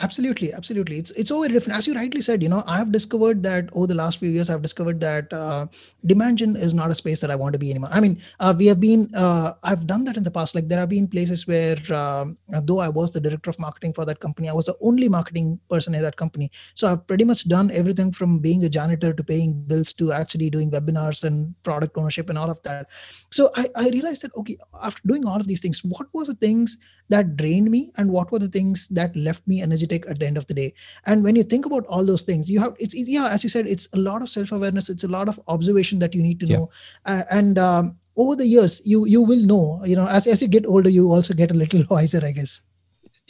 absolutely 0.00 0.52
absolutely. 0.52 0.98
It's 0.98 1.12
it's 1.12 1.30
over 1.30 1.46
different. 1.46 1.78
As 1.78 1.86
you 1.86 1.94
rightly 1.94 2.20
said 2.20 2.42
you 2.42 2.48
know 2.48 2.64
i 2.66 2.76
have 2.76 2.90
discovered 2.90 3.42
that 3.44 3.68
over 3.72 3.86
the 3.86 3.94
last 3.94 4.18
few 4.18 4.28
years 4.28 4.50
i've 4.50 4.62
discovered 4.62 5.00
that 5.00 5.32
uh, 5.32 5.66
gen 6.06 6.56
is 6.56 6.74
not 6.74 6.90
a 6.90 6.94
space 6.94 7.20
that 7.20 7.30
i 7.30 7.36
want 7.36 7.52
to 7.52 7.58
be 7.58 7.70
anymore. 7.70 7.90
I 7.92 8.00
mean 8.00 8.20
uh, 8.40 8.54
we 8.56 8.66
have 8.66 8.80
been 8.80 9.08
uh, 9.14 9.52
i've 9.62 9.86
done 9.86 10.04
that 10.06 10.16
in 10.16 10.24
the 10.24 10.30
past. 10.30 10.54
Like 10.54 10.68
there 10.68 10.80
have 10.80 10.88
been 10.88 11.06
places 11.06 11.46
where 11.46 11.76
um, 11.92 12.36
though 12.64 12.80
i 12.80 12.88
was 12.88 13.12
the 13.12 13.20
director 13.20 13.50
of 13.50 13.58
marketing 13.58 13.92
for 13.92 14.04
that 14.04 14.18
company 14.20 14.48
i 14.48 14.52
was 14.52 14.64
the 14.64 14.76
only 14.80 15.08
marketing 15.08 15.60
person 15.70 15.94
in 15.94 16.02
that 16.02 16.16
company. 16.16 16.50
So 16.74 16.88
i've 16.88 17.06
pretty 17.06 17.24
much 17.24 17.48
done 17.48 17.70
everything 17.70 18.10
from 18.10 18.40
being 18.40 18.64
a 18.64 18.68
janitor 18.68 19.12
to 19.12 19.22
paying 19.22 19.52
bills 19.62 19.92
to 19.94 20.12
actually 20.12 20.50
doing 20.50 20.70
webinars 20.72 21.22
and 21.22 21.54
product 21.62 21.96
ownership 21.96 22.28
and 22.30 22.38
all 22.38 22.50
of 22.50 22.60
that. 22.64 22.88
So 23.30 23.50
i, 23.54 23.66
I 23.76 23.88
realized 23.90 24.22
that 24.22 24.34
okay 24.36 24.56
after 24.82 25.02
doing 25.06 25.24
all 25.24 25.40
of 25.40 25.46
these 25.46 25.60
things 25.60 25.84
what 25.84 26.08
was 26.12 26.26
the 26.26 26.34
things 26.34 26.78
that 27.08 27.36
drained 27.36 27.70
me 27.70 27.92
and 27.96 28.10
what 28.10 28.32
were 28.32 28.38
the 28.38 28.48
things 28.48 28.88
that 28.88 29.14
left 29.14 29.46
me 29.46 29.60
energetic 29.84 30.10
at 30.10 30.20
the 30.20 30.26
end 30.26 30.36
of 30.36 30.46
the 30.46 30.54
day. 30.54 30.72
And 31.06 31.24
when 31.24 31.36
you 31.36 31.42
think 31.42 31.66
about 31.66 31.86
all 31.86 32.04
those 32.04 32.22
things 32.22 32.50
you 32.50 32.60
have 32.60 32.74
it's 32.78 32.94
yeah 32.94 33.28
as 33.30 33.44
you 33.44 33.50
said 33.50 33.66
it's 33.66 33.88
a 33.92 33.98
lot 33.98 34.22
of 34.22 34.28
self-awareness 34.28 34.90
it's 34.90 35.04
a 35.04 35.08
lot 35.08 35.28
of 35.28 35.40
observation 35.48 35.98
that 36.00 36.14
you 36.14 36.22
need 36.22 36.40
to 36.40 36.46
yeah. 36.46 36.56
know. 36.56 36.70
Uh, 37.06 37.22
and 37.30 37.58
um, 37.58 37.96
over 38.16 38.36
the 38.36 38.46
years 38.46 38.80
you 38.84 39.06
you 39.06 39.22
will 39.22 39.44
know 39.44 39.80
you 39.84 39.96
know 39.96 40.06
as, 40.06 40.26
as 40.26 40.42
you 40.42 40.48
get 40.48 40.66
older 40.66 40.90
you 40.90 41.10
also 41.10 41.34
get 41.34 41.50
a 41.50 41.54
little 41.54 41.84
wiser 41.90 42.20
i 42.24 42.32
guess. 42.32 42.62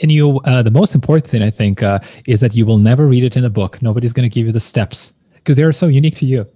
And 0.03 0.11
you 0.11 0.41
uh, 0.45 0.63
the 0.63 0.71
most 0.71 0.95
important 0.95 1.27
thing 1.27 1.43
i 1.43 1.51
think 1.51 1.83
uh, 1.83 1.99
is 2.27 2.41
that 2.41 2.55
you 2.55 2.67
will 2.67 2.79
never 2.79 3.07
read 3.07 3.25
it 3.25 3.37
in 3.37 3.45
a 3.45 3.51
book. 3.51 3.81
Nobody's 3.81 4.13
going 4.13 4.29
to 4.29 4.35
give 4.35 4.47
you 4.47 4.53
the 4.53 4.61
steps 4.61 5.13
because 5.35 5.57
they're 5.57 5.73
so 5.73 5.87
unique 5.87 6.17
to 6.17 6.27
you. 6.27 6.47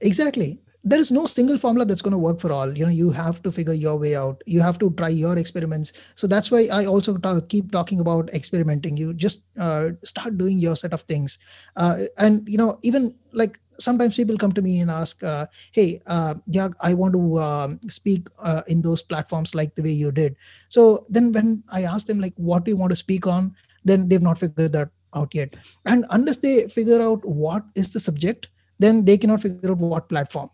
Exactly 0.00 0.58
there 0.82 0.98
is 0.98 1.12
no 1.12 1.26
single 1.26 1.58
formula 1.58 1.84
that's 1.84 2.00
going 2.02 2.12
to 2.12 2.18
work 2.18 2.40
for 2.40 2.52
all. 2.52 2.76
You 2.76 2.84
know 2.84 2.90
you 2.90 3.10
have 3.10 3.42
to 3.42 3.52
figure 3.52 3.74
your 3.74 3.98
way 3.98 4.16
out. 4.16 4.42
You 4.46 4.60
have 4.60 4.78
to 4.78 4.90
try 4.92 5.08
your 5.08 5.36
experiments. 5.36 5.92
So 6.14 6.26
that's 6.26 6.50
why 6.50 6.68
i 6.72 6.86
also 6.86 7.18
keep 7.48 7.70
talking 7.70 8.00
about 8.00 8.32
experimenting. 8.32 8.96
You 8.96 9.12
just 9.12 9.44
uh, 9.58 9.90
start 10.04 10.38
doing 10.38 10.58
your 10.58 10.76
set 10.76 10.92
of 10.92 11.02
things. 11.02 11.38
Uh, 11.76 11.96
and 12.18 12.48
you 12.48 12.56
know 12.56 12.78
even 12.82 13.14
like 13.32 13.60
sometimes 13.78 14.16
people 14.16 14.36
come 14.36 14.52
to 14.52 14.62
me 14.62 14.80
and 14.80 14.90
ask 14.90 15.22
uh, 15.24 15.46
hey 15.72 16.02
uh, 16.06 16.34
yeah 16.46 16.68
i 16.82 16.92
want 16.92 17.14
to 17.14 17.38
um, 17.38 17.80
speak 17.88 18.28
uh, 18.38 18.62
in 18.68 18.82
those 18.82 19.00
platforms 19.02 19.54
like 19.54 19.74
the 19.74 19.82
way 19.82 19.90
you 19.90 20.10
did. 20.10 20.36
So 20.68 21.04
then 21.08 21.32
when 21.32 21.62
i 21.70 21.82
ask 21.82 22.06
them 22.06 22.20
like 22.20 22.34
what 22.36 22.64
do 22.64 22.70
you 22.70 22.76
want 22.76 22.90
to 22.90 22.96
speak 22.96 23.26
on? 23.26 23.54
Then 23.84 24.08
they've 24.08 24.22
not 24.22 24.38
figured 24.38 24.72
that 24.72 24.90
out 25.14 25.34
yet. 25.34 25.56
And 25.86 26.04
unless 26.10 26.36
they 26.38 26.68
figure 26.68 27.02
out 27.02 27.24
what 27.24 27.64
is 27.74 27.90
the 27.90 28.00
subject 28.00 28.48
then 28.78 29.04
they 29.04 29.18
cannot 29.18 29.42
figure 29.42 29.70
out 29.72 29.76
what 29.76 30.08
platform 30.08 30.48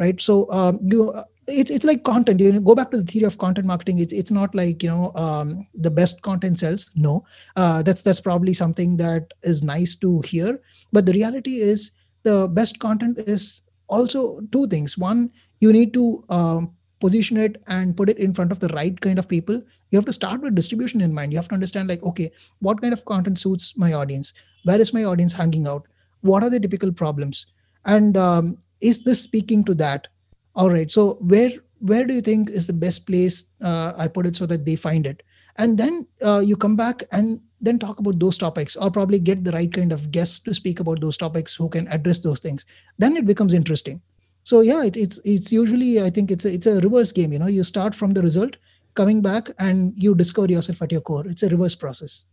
right? 0.00 0.20
So 0.20 0.50
um, 0.50 0.80
you 0.82 1.12
it's 1.46 1.70
it's 1.70 1.84
like 1.84 2.04
content. 2.04 2.40
You 2.40 2.60
go 2.60 2.74
back 2.74 2.90
to 2.90 2.96
the 2.96 3.04
theory 3.04 3.24
of 3.26 3.38
content 3.38 3.66
marketing. 3.66 3.98
It's 3.98 4.12
it's 4.12 4.30
not 4.30 4.54
like 4.54 4.82
you 4.82 4.88
know 4.88 5.12
um, 5.14 5.66
the 5.74 5.90
best 5.90 6.22
content 6.22 6.58
sells. 6.58 6.90
No. 6.94 7.24
Uh, 7.56 7.82
that's 7.82 8.02
that's 8.02 8.20
probably 8.20 8.54
something 8.54 8.96
that 8.96 9.32
is 9.42 9.62
nice 9.62 9.96
to 9.96 10.20
hear. 10.22 10.60
But 10.92 11.06
the 11.06 11.12
reality 11.12 11.56
is 11.56 11.92
the 12.22 12.48
best 12.48 12.78
content 12.78 13.18
is 13.18 13.62
also 13.88 14.40
two 14.52 14.66
things. 14.68 14.96
One 14.96 15.30
you 15.60 15.72
need 15.72 15.92
to 15.92 16.24
um, 16.30 16.72
position 17.00 17.36
it 17.36 17.62
and 17.66 17.96
put 17.96 18.08
it 18.08 18.18
in 18.18 18.32
front 18.32 18.52
of 18.52 18.60
the 18.60 18.68
right 18.68 18.98
kind 19.00 19.18
of 19.18 19.28
people. 19.28 19.62
You 19.90 19.98
have 19.98 20.06
to 20.06 20.12
start 20.12 20.40
with 20.40 20.54
distribution 20.54 21.00
in 21.00 21.12
mind. 21.12 21.32
You 21.32 21.38
have 21.38 21.48
to 21.48 21.54
understand 21.54 21.88
like 21.88 22.02
okay 22.02 22.30
what 22.60 22.80
kind 22.80 22.92
of 22.92 23.04
content 23.04 23.38
suits 23.38 23.76
my 23.76 23.92
audience? 23.92 24.32
Where 24.64 24.80
is 24.80 24.94
my 24.94 25.04
audience 25.04 25.32
hanging 25.32 25.66
out? 25.66 25.86
What 26.22 26.42
are 26.42 26.50
the 26.50 26.60
typical 26.60 26.92
problems? 26.92 27.46
And 27.86 28.16
um, 28.16 28.58
is 28.80 29.04
this 29.04 29.22
speaking 29.22 29.64
to 29.64 29.74
that? 29.74 30.08
All 30.54 30.70
right. 30.70 30.90
So 30.90 31.14
where 31.20 31.50
where 31.80 32.04
do 32.04 32.14
you 32.14 32.20
think 32.20 32.50
is 32.50 32.66
the 32.66 32.74
best 32.74 33.06
place 33.06 33.44
uh, 33.62 33.94
i 33.96 34.06
put 34.06 34.26
it 34.26 34.36
so 34.36 34.46
that 34.46 34.64
they 34.64 34.76
find 34.76 35.06
it? 35.06 35.22
And 35.56 35.76
then 35.76 36.06
uh, 36.22 36.40
you 36.44 36.56
come 36.56 36.76
back 36.76 37.02
and 37.12 37.40
then 37.60 37.78
talk 37.78 37.98
about 37.98 38.18
those 38.18 38.38
topics 38.38 38.76
or 38.76 38.90
probably 38.90 39.18
get 39.18 39.44
the 39.44 39.52
right 39.52 39.72
kind 39.72 39.92
of 39.92 40.10
guests 40.10 40.40
to 40.40 40.54
speak 40.54 40.80
about 40.80 41.00
those 41.00 41.16
topics 41.16 41.54
who 41.54 41.68
can 41.68 41.86
address 41.88 42.20
those 42.20 42.40
things. 42.40 42.64
Then 42.98 43.16
it 43.16 43.26
becomes 43.26 43.52
interesting. 43.54 44.00
So 44.42 44.62
yeah 44.62 44.84
it, 44.84 44.96
it's 44.96 45.20
it's 45.24 45.52
usually 45.52 46.00
i 46.02 46.08
think 46.08 46.30
it's 46.30 46.46
a, 46.46 46.52
it's 46.52 46.66
a 46.66 46.80
reverse 46.80 47.12
game 47.12 47.30
you 47.30 47.38
know 47.38 47.46
you 47.46 47.62
start 47.62 47.94
from 47.94 48.12
the 48.14 48.22
result 48.22 48.56
coming 48.94 49.22
back 49.22 49.50
and 49.58 49.92
you 49.96 50.14
discover 50.14 50.48
yourself 50.48 50.82
at 50.82 50.92
your 50.92 51.00
core. 51.00 51.26
It's 51.26 51.42
a 51.42 51.48
reverse 51.48 51.74
process 51.74 52.26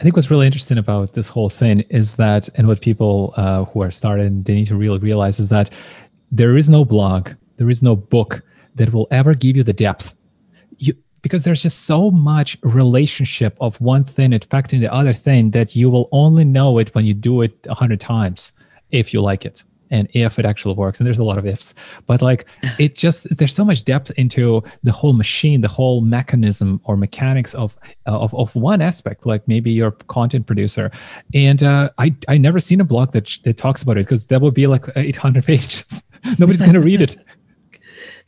I 0.00 0.02
think 0.02 0.16
what's 0.16 0.30
really 0.30 0.46
interesting 0.46 0.78
about 0.78 1.12
this 1.12 1.28
whole 1.28 1.50
thing 1.50 1.80
is 1.90 2.16
that, 2.16 2.48
and 2.54 2.66
what 2.66 2.80
people 2.80 3.34
uh, 3.36 3.66
who 3.66 3.82
are 3.82 3.90
starting, 3.90 4.42
they 4.44 4.54
need 4.54 4.68
to 4.68 4.76
really 4.76 4.98
realize 4.98 5.38
is 5.38 5.50
that 5.50 5.74
there 6.32 6.56
is 6.56 6.70
no 6.70 6.86
blog, 6.86 7.32
there 7.58 7.68
is 7.68 7.82
no 7.82 7.96
book 7.96 8.42
that 8.76 8.94
will 8.94 9.08
ever 9.10 9.34
give 9.34 9.58
you 9.58 9.62
the 9.62 9.74
depth. 9.74 10.14
You, 10.78 10.94
because 11.20 11.44
there's 11.44 11.62
just 11.62 11.80
so 11.80 12.10
much 12.10 12.56
relationship 12.62 13.58
of 13.60 13.78
one 13.78 14.04
thing 14.04 14.32
affecting 14.32 14.80
the 14.80 14.90
other 14.90 15.12
thing 15.12 15.50
that 15.50 15.76
you 15.76 15.90
will 15.90 16.08
only 16.12 16.46
know 16.46 16.78
it 16.78 16.94
when 16.94 17.04
you 17.04 17.12
do 17.12 17.42
it 17.42 17.66
a 17.68 17.74
hundred 17.74 18.00
times 18.00 18.52
if 18.90 19.12
you 19.12 19.20
like 19.20 19.44
it 19.44 19.64
and 19.90 20.08
if 20.12 20.38
it 20.38 20.44
actually 20.44 20.74
works 20.74 20.98
and 20.98 21.06
there's 21.06 21.18
a 21.18 21.24
lot 21.24 21.38
of 21.38 21.46
ifs 21.46 21.74
but 22.06 22.22
like 22.22 22.46
it 22.78 22.94
just 22.94 23.34
there's 23.36 23.54
so 23.54 23.64
much 23.64 23.84
depth 23.84 24.10
into 24.12 24.62
the 24.82 24.92
whole 24.92 25.12
machine 25.12 25.60
the 25.60 25.68
whole 25.68 26.00
mechanism 26.00 26.80
or 26.84 26.96
mechanics 26.96 27.54
of 27.54 27.76
uh, 28.06 28.18
of, 28.18 28.34
of 28.34 28.54
one 28.54 28.80
aspect 28.80 29.26
like 29.26 29.46
maybe 29.48 29.70
you're 29.70 29.92
content 29.92 30.46
producer. 30.46 30.90
And 31.34 31.62
uh, 31.62 31.90
i 31.98 32.14
i 32.28 32.36
never 32.36 32.60
seen 32.60 32.80
a 32.80 32.84
blog 32.84 33.12
that 33.12 33.38
that 33.44 33.56
talks 33.56 33.82
about 33.82 33.96
it 33.96 34.06
because 34.06 34.26
that 34.26 34.40
would 34.40 34.54
be 34.54 34.66
like 34.66 34.84
800 34.96 35.44
pages. 35.44 36.04
Nobody's 36.38 36.60
going 36.60 36.74
to 36.74 36.80
read 36.80 37.00
it 37.00 37.16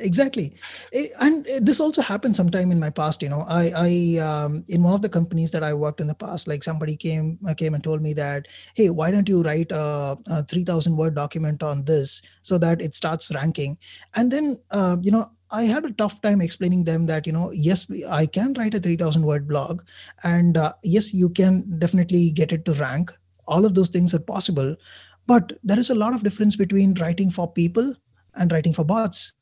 exactly. 0.03 0.55
Eh, 0.93 1.07
and 1.21 1.47
eh, 1.49 1.61
this 1.63 1.81
also 1.81 2.03
happened 2.03 2.37
sometime 2.37 2.71
in 2.71 2.81
my 2.81 2.91
past 2.91 3.23
you 3.23 3.29
know. 3.29 3.45
I 3.49 3.71
i 3.77 4.21
um, 4.21 4.65
in 4.69 4.83
one 4.83 4.93
of 4.93 5.03
the 5.03 5.09
companies 5.09 5.51
that 5.53 5.63
i 5.63 5.73
worked 5.73 6.01
in 6.01 6.07
the 6.07 6.15
past 6.15 6.49
like 6.49 6.63
somebody 6.63 6.97
came 6.97 7.39
uh, 7.49 7.55
came 7.55 7.75
and 7.75 7.83
told 7.83 8.03
me 8.03 8.13
that 8.15 8.49
hey 8.75 8.91
why 8.91 9.11
don't 9.11 9.29
you 9.29 9.43
write 9.43 9.71
a, 9.73 10.17
a 10.27 10.43
3000 10.45 10.97
word 10.97 11.15
document 11.15 11.63
on 11.63 11.85
this 11.85 12.23
so 12.43 12.59
that 12.59 12.81
it 12.81 12.95
starts 12.95 13.33
ranking? 13.35 13.79
And 14.15 14.31
then 14.31 14.59
uh, 14.71 14.97
you 15.01 15.11
know 15.11 15.31
I 15.51 15.65
had 15.65 15.85
a 15.85 15.93
tough 15.93 16.21
time 16.23 16.41
explaining 16.41 16.85
them 16.85 17.07
that 17.07 17.27
you 17.27 17.33
know 17.33 17.51
yes 17.53 17.87
I 18.09 18.27
can 18.27 18.55
write 18.55 18.75
a 18.75 18.81
3000 18.81 19.23
word 19.23 19.49
blog 19.49 19.83
and 20.25 20.57
uh, 20.57 20.73
yes 20.83 21.15
you 21.15 21.31
can 21.31 21.79
definitely 21.79 22.31
get 22.31 22.53
it 22.53 22.65
to 22.67 22.73
rank. 22.75 23.13
All 23.47 23.65
of 23.65 23.75
those 23.75 23.89
things 23.89 24.15
are 24.15 24.21
possible 24.21 24.77
but 25.27 25.53
there 25.63 25.79
is 25.79 25.91
a 25.91 25.95
lot 25.95 26.15
of 26.15 26.23
difference 26.23 26.57
between 26.57 26.95
writing 26.95 27.31
for 27.31 27.51
people 27.51 27.95
and 28.35 28.53
writing 28.53 28.73
for 28.73 28.85
bots 28.85 29.33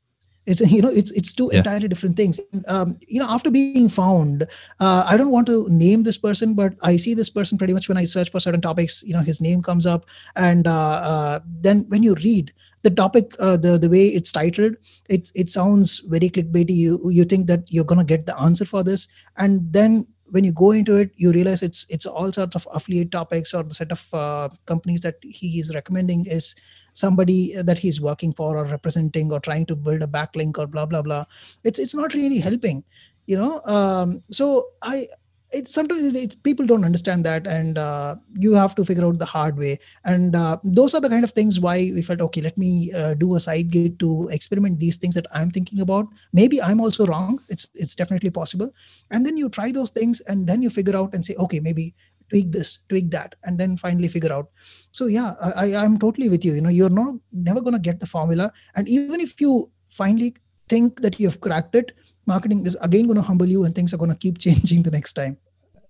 it's 0.47 0.61
you 0.61 0.83
know 0.83 0.89
it's 0.89 1.11
it's 1.13 1.35
two 1.35 1.49
yeah. 1.53 1.59
entirely 1.59 1.89
different 1.89 2.17
things. 2.17 2.41
Um, 2.67 2.99
you 3.09 3.21
know 3.21 3.27
after 3.29 3.51
being 3.51 3.89
found 3.89 4.45
uh, 4.81 5.05
i 5.07 5.17
don't 5.17 5.31
want 5.31 5.47
to 5.47 5.67
name 5.69 6.03
this 6.03 6.19
person 6.19 6.55
but 6.55 6.75
i 6.83 6.97
see 6.97 7.15
this 7.15 7.31
person 7.31 7.59
pretty 7.59 7.75
much 7.75 7.89
when 7.89 7.99
i 7.99 8.05
search 8.05 8.31
for 8.31 8.41
certain 8.41 8.61
topics 8.61 9.03
you 9.03 9.13
know 9.13 9.21
his 9.21 9.41
name 9.41 9.63
comes 9.63 9.87
up. 9.87 10.07
And 10.37 10.67
uh, 10.67 10.99
uh, 11.13 11.41
then 11.47 11.85
when 11.89 12.03
you 12.03 12.15
read 12.15 12.53
the 12.83 12.91
topic 12.91 13.35
uh, 13.39 13.57
the 13.57 13.79
the 13.79 13.91
way 13.91 14.07
it's 14.07 14.33
titled 14.33 14.77
it 15.09 15.31
it 15.35 15.49
sounds 15.49 16.01
very 16.01 16.31
clickbaity. 16.31 16.75
You 16.75 17.11
you 17.11 17.25
think 17.25 17.47
that 17.49 17.71
you're 17.71 17.85
going 17.85 17.99
to 17.99 18.17
get 18.17 18.27
the 18.27 18.39
answer 18.41 18.65
for 18.65 18.83
this. 18.83 19.09
And 19.37 19.73
then 19.73 20.07
when 20.27 20.45
you 20.45 20.53
go 20.53 20.71
into 20.71 20.97
it 20.97 21.11
you 21.17 21.33
realize 21.33 21.63
it's 21.63 21.87
it's 21.89 22.07
all 22.07 22.33
sorts 22.33 22.57
of 22.57 22.67
affiliate 22.73 23.11
topics 23.11 23.53
or 23.53 23.63
the 23.63 23.75
set 23.75 23.93
of 23.93 24.07
uh, 24.15 24.49
companies 24.67 25.01
that 25.01 25.17
he 25.23 25.59
is 25.59 25.75
recommending 25.75 26.25
is 26.27 26.55
somebody 26.93 27.55
that 27.63 27.79
he's 27.79 28.01
working 28.01 28.33
for 28.33 28.57
or 28.57 28.65
representing 28.65 29.33
or 29.33 29.41
trying 29.41 29.67
to 29.67 29.77
build 29.77 30.03
a 30.03 30.07
backlink 30.07 30.59
or 30.59 30.67
blah 30.67 30.87
blah 30.87 31.03
blah. 31.03 31.25
It's 31.65 31.79
it's 31.79 31.95
not 31.95 32.15
really 32.15 32.39
helping 32.39 32.85
you 33.31 33.37
know? 33.37 33.61
Um, 33.65 34.23
so 34.31 34.69
i 34.83 35.07
it's 35.53 35.75
sometimes 35.75 36.15
it's, 36.15 36.37
people 36.37 36.65
don't 36.65 36.85
understand 36.85 37.25
that 37.27 37.45
and 37.45 37.77
uh, 37.77 38.15
you 38.39 38.55
have 38.55 38.77
to 38.77 38.85
figure 38.85 39.05
out 39.05 39.19
the 39.19 39.25
hard 39.25 39.59
way. 39.59 39.81
And 40.05 40.37
uh, 40.37 40.59
those 40.63 40.95
are 40.95 41.01
the 41.01 41.09
kind 41.09 41.25
of 41.25 41.33
things 41.33 41.59
why 41.59 41.91
we 41.93 42.03
felt 42.03 42.21
okay 42.21 42.41
let 42.41 42.57
me 42.57 42.93
uh, 42.93 43.15
do 43.15 43.35
a 43.35 43.41
side 43.41 43.71
gig 43.71 43.99
to 43.99 44.29
experiment 44.29 44.79
these 44.79 44.97
things 44.97 45.17
that 45.17 45.27
i'm 45.35 45.51
thinking 45.51 45.81
about. 45.81 46.07
Maybe 46.33 46.63
i'm 46.63 46.81
also 46.81 47.05
wrong. 47.05 47.41
It's 47.49 47.67
it's 47.75 47.97
definitely 47.97 48.31
possible. 48.31 48.73
And 49.11 49.27
then 49.27 49.37
you 49.37 49.49
try 49.49 49.73
those 49.73 49.91
things 49.91 50.21
and 50.21 50.47
then 50.47 50.63
you 50.63 50.71
figure 50.71 50.97
out 50.97 51.15
and 51.15 51.27
say 51.27 51.35
okay 51.35 51.59
maybe 51.59 51.95
tweak 52.31 52.53
this 52.53 52.79
tweak 52.89 53.11
that 53.11 53.35
and 53.45 53.59
then 53.59 53.77
finally 53.77 54.09
figure 54.09 54.33
out. 54.33 54.49
So 54.93 55.07
yeah 55.07 55.35
i 55.57 55.75
i'm 55.75 55.99
totally 55.99 56.29
with 56.29 56.45
you. 56.45 56.55
You 56.55 56.61
know 56.61 56.71
you're 56.71 56.91
not 56.91 57.15
never 57.33 57.61
going 57.61 57.75
to 57.75 57.81
get 57.81 58.01
the 58.01 58.07
formula. 58.07 58.53
And 58.75 58.89
even 58.89 59.21
if 59.21 59.41
you 59.41 59.71
finally 59.91 60.35
think 60.69 61.03
that 61.03 61.21
you've 61.21 61.41
cracked 61.41 61.75
it 61.75 61.93
marketing 62.27 62.67
is 62.67 62.77
again 62.83 63.07
going 63.07 63.17
to 63.17 63.23
humble 63.23 63.47
you 63.47 63.65
and 63.65 63.75
things 63.75 63.93
are 63.93 63.97
going 63.97 64.11
to 64.11 64.17
keep 64.17 64.39
changing 64.47 64.83
the 64.83 64.91
next 64.91 65.15
time. 65.15 65.37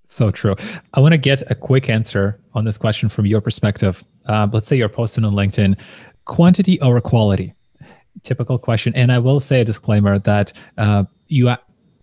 So 0.06 0.30
true. 0.32 0.56
I 0.94 1.00
want 1.00 1.12
to 1.12 1.18
get 1.18 1.48
a 1.50 1.54
quick 1.54 1.88
answer 1.88 2.40
on 2.54 2.64
this 2.64 2.76
question 2.76 3.08
from 3.08 3.26
your 3.26 3.40
perspective. 3.40 4.02
Uh, 4.26 4.48
let's 4.52 4.66
say 4.66 4.76
you're 4.76 4.88
posting 4.88 5.24
on 5.24 5.34
linkedin 5.34 5.78
quantity 6.24 6.80
over 6.80 7.00
quality? 7.00 7.54
Typical 8.22 8.58
question. 8.58 8.92
And 8.94 9.12
i 9.12 9.18
will 9.18 9.40
say 9.40 9.60
a 9.60 9.64
disclaimer 9.64 10.18
that 10.20 10.52
uh, 10.78 11.04
you 11.28 11.48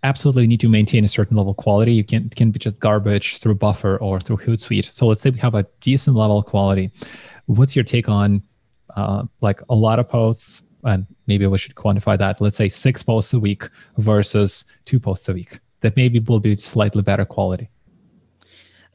absolutely 0.08 0.48
need 0.48 0.62
to 0.62 0.70
maintain 0.70 1.04
a 1.04 1.08
certain 1.08 1.38
level 1.38 1.52
of 1.52 1.58
quality. 1.58 1.94
You 1.94 2.04
can 2.04 2.30
can 2.30 2.52
be 2.52 2.60
just 2.60 2.80
garbage 2.80 3.38
through 3.40 3.56
Buffer 3.56 3.98
or 3.98 4.20
through 4.20 4.38
Hootsuite. 4.38 4.90
So 4.92 5.08
let's 5.08 5.22
say 5.22 5.30
we 5.30 5.40
have 5.40 5.56
a 5.56 5.66
decent 5.82 6.16
level 6.16 6.40
of 6.40 6.46
quality. 6.46 6.92
What's 7.46 7.76
your 7.76 7.86
take 7.86 8.10
on 8.10 8.42
uh, 8.96 9.24
like 9.42 9.62
a 9.70 9.76
lot 9.76 10.00
of 10.00 10.08
posts? 10.10 10.64
And 10.84 11.06
maybe 11.28 11.46
we 11.48 11.58
should 11.58 11.76
quantify 11.76 12.18
that. 12.18 12.40
Let's 12.40 12.58
say 12.58 12.70
six 12.70 13.04
posts 13.04 13.34
a 13.34 13.40
week 13.40 13.70
versus 13.98 14.66
two 14.86 15.00
posts 15.00 15.28
a 15.30 15.34
week. 15.34 15.60
That 15.82 15.96
maybe 15.96 16.20
will 16.20 16.40
be 16.40 16.56
slightly 16.58 17.02
better 17.02 17.26
quality. 17.26 17.70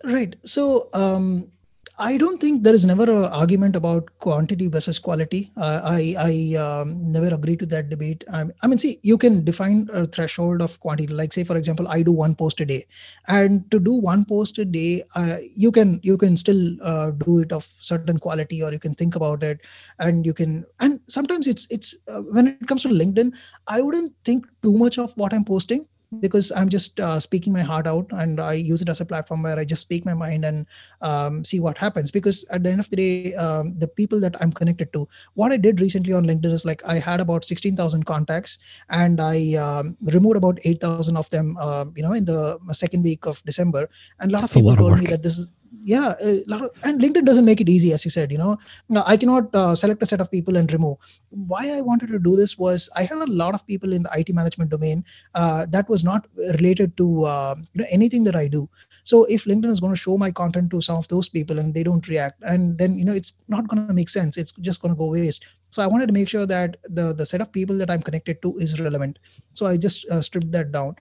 Right. 0.05 0.35
So 0.43 0.89
um, 0.95 1.51
I 1.99 2.17
don't 2.17 2.41
think 2.41 2.63
there 2.63 2.75
is 2.75 2.87
never 2.87 3.05
an 3.05 3.25
argument 3.27 3.77
about 3.77 4.09
quantity 4.19 4.69
versus 4.69 4.99
quality. 4.99 5.53
Uh, 5.59 5.83
I 5.85 6.15
I 6.19 6.59
um, 6.59 7.13
never 7.13 7.35
agree 7.35 7.57
to 7.57 7.67
that 7.67 7.91
debate. 7.91 8.25
I, 8.33 8.45
I 8.63 8.67
mean, 8.67 8.79
see, 8.79 8.99
you 9.03 9.19
can 9.19 9.45
define 9.45 9.89
a 9.93 10.07
threshold 10.07 10.63
of 10.63 10.81
quantity. 10.81 11.13
Like, 11.13 11.35
say, 11.35 11.45
for 11.45 11.57
example, 11.57 11.87
I 11.89 12.03
do 12.03 12.13
one 12.13 12.35
post 12.35 12.61
a 12.61 12.65
day, 12.65 12.87
and 13.29 13.71
to 13.71 13.79
do 13.79 13.93
one 13.93 14.25
post 14.25 14.57
a 14.57 14.65
day, 14.65 15.03
uh, 15.15 15.37
you 15.55 15.71
can 15.71 16.01
you 16.03 16.17
can 16.17 16.37
still 16.39 16.79
uh, 16.83 17.11
do 17.11 17.41
it 17.41 17.53
of 17.53 17.71
certain 17.81 18.19
quality, 18.19 18.63
or 18.63 18.73
you 18.73 18.79
can 18.79 18.95
think 18.95 19.15
about 19.15 19.43
it, 19.43 19.61
and 19.99 20.25
you 20.25 20.33
can. 20.33 20.65
And 20.81 20.99
sometimes 21.09 21.47
it's 21.47 21.67
it's 21.71 21.95
uh, 22.09 22.23
when 22.33 22.47
it 22.47 22.67
comes 22.69 22.83
to 22.83 22.89
LinkedIn, 22.89 23.35
I 23.69 23.83
wouldn't 23.83 24.15
think 24.25 24.47
too 24.63 24.79
much 24.79 24.99
of 24.99 25.13
what 25.19 25.35
I'm 25.35 25.45
posting 25.45 25.87
because 26.21 26.53
I'm 26.53 26.69
just 26.69 27.01
uh, 27.01 27.19
speaking 27.21 27.53
my 27.53 27.63
heart 27.63 27.87
out 27.87 28.07
and 28.13 28.41
I 28.41 28.55
use 28.55 28.83
it 28.83 28.89
as 28.89 29.01
a 29.01 29.05
platform 29.05 29.43
where 29.43 29.59
I 29.59 29.65
just 29.65 29.83
speak 29.83 30.05
my 30.05 30.15
mind 30.15 30.45
and 30.45 30.67
um, 31.01 31.45
see 31.45 31.61
what 31.61 31.79
happens. 31.79 32.11
Because 32.11 32.45
at 32.51 32.63
the 32.65 32.71
end 32.71 32.81
of 32.81 32.91
the 32.91 32.97
day, 32.97 33.35
um, 33.35 33.79
the 33.79 33.89
people 33.89 34.21
that 34.21 34.35
I'm 34.41 34.53
connected 34.53 34.93
to, 34.93 35.09
what 35.35 35.53
I 35.53 35.57
did 35.57 35.81
recently 35.81 36.13
on 36.13 36.25
LinkedIn 36.25 36.53
is 36.53 36.65
like 36.65 36.85
I 36.87 36.99
had 36.99 37.21
about 37.21 37.45
16,000 37.45 38.05
contacts 38.05 38.59
and 38.91 39.21
I 39.21 39.55
um, 39.55 39.97
removed 40.03 40.37
about 40.37 40.59
8,000 40.65 41.17
of 41.17 41.29
them, 41.31 41.57
uh, 41.59 41.87
you 41.97 42.03
know, 42.03 42.13
in 42.13 42.25
the 42.25 42.59
second 42.73 43.03
week 43.03 43.27
of 43.27 43.43
December. 43.45 43.89
And 44.21 44.31
a 44.31 44.35
lot 44.35 44.41
That's 44.43 44.57
of 44.57 44.63
people 44.63 44.77
told 44.77 44.99
me 44.99 45.07
that 45.07 45.23
this 45.23 45.39
is 45.39 45.51
yeah 45.83 46.15
of, 46.49 46.71
and 46.85 47.01
linkedin 47.01 47.25
doesn't 47.25 47.45
make 47.45 47.61
it 47.61 47.69
easy 47.69 47.93
as 47.93 48.05
you 48.05 48.11
said 48.11 48.31
you 48.31 48.39
know. 48.39 48.57
I 49.07 49.17
cannot 49.17 49.55
uh, 49.55 49.75
select 49.75 50.03
a 50.03 50.07
set 50.07 50.21
of 50.21 50.31
people 50.31 50.57
and 50.57 50.73
remove. 50.73 50.97
Why 51.31 51.77
i 51.77 51.81
wanted 51.81 52.09
to 52.11 52.19
do 52.19 52.37
this 52.37 52.57
was 52.57 52.89
i 52.97 53.03
had 53.03 53.19
a 53.19 53.27
lot 53.27 53.55
of 53.55 53.67
people 53.67 53.93
in 53.93 54.03
the 54.05 54.11
it 54.19 54.33
management 54.33 54.71
domain 54.71 55.05
uh, 55.35 55.67
that 55.71 55.89
was 55.89 56.05
not 56.05 56.27
related 56.59 56.97
to 56.99 57.25
uh, 57.25 57.55
you 57.75 57.83
know, 57.83 57.87
anything 57.91 58.25
that 58.25 58.37
i 58.37 58.47
do. 58.47 58.69
So 59.05 59.25
if 59.25 59.45
linkedin 59.45 59.71
is 59.71 59.81
going 59.81 59.93
to 59.93 59.99
show 59.99 60.17
my 60.17 60.31
content 60.31 60.71
to 60.71 60.81
some 60.81 60.97
of 60.97 61.09
those 61.09 61.29
people 61.29 61.59
and 61.59 61.75
they 61.75 61.83
don't 61.83 62.07
react 62.09 62.43
and 62.43 62.79
then 62.79 62.99
you 62.99 63.05
know 63.05 63.15
it's 63.15 63.35
not 63.49 63.67
going 63.69 63.87
to 63.87 63.95
make 63.95 64.09
sense. 64.09 64.37
It's 64.37 64.53
just 64.53 64.83
going 64.83 64.95
to 64.95 64.99
go 64.99 65.11
waste. 65.11 65.45
So 65.71 65.83
i 65.83 65.87
wanted 65.87 66.07
to 66.07 66.13
make 66.13 66.29
sure 66.29 66.47
that 66.47 66.77
the 66.85 67.13
the 67.15 67.27
set 67.27 67.41
of 67.41 67.53
people 67.53 67.77
that 67.79 67.91
i'm 67.91 68.03
connected 68.03 68.41
to 68.43 68.57
is 68.59 68.81
relevant. 68.81 69.19
So 69.55 69.67
i 69.67 69.77
just 69.77 70.07
uh, 70.11 70.21
stripped 70.21 70.53
that 70.53 70.71
down. 70.71 70.97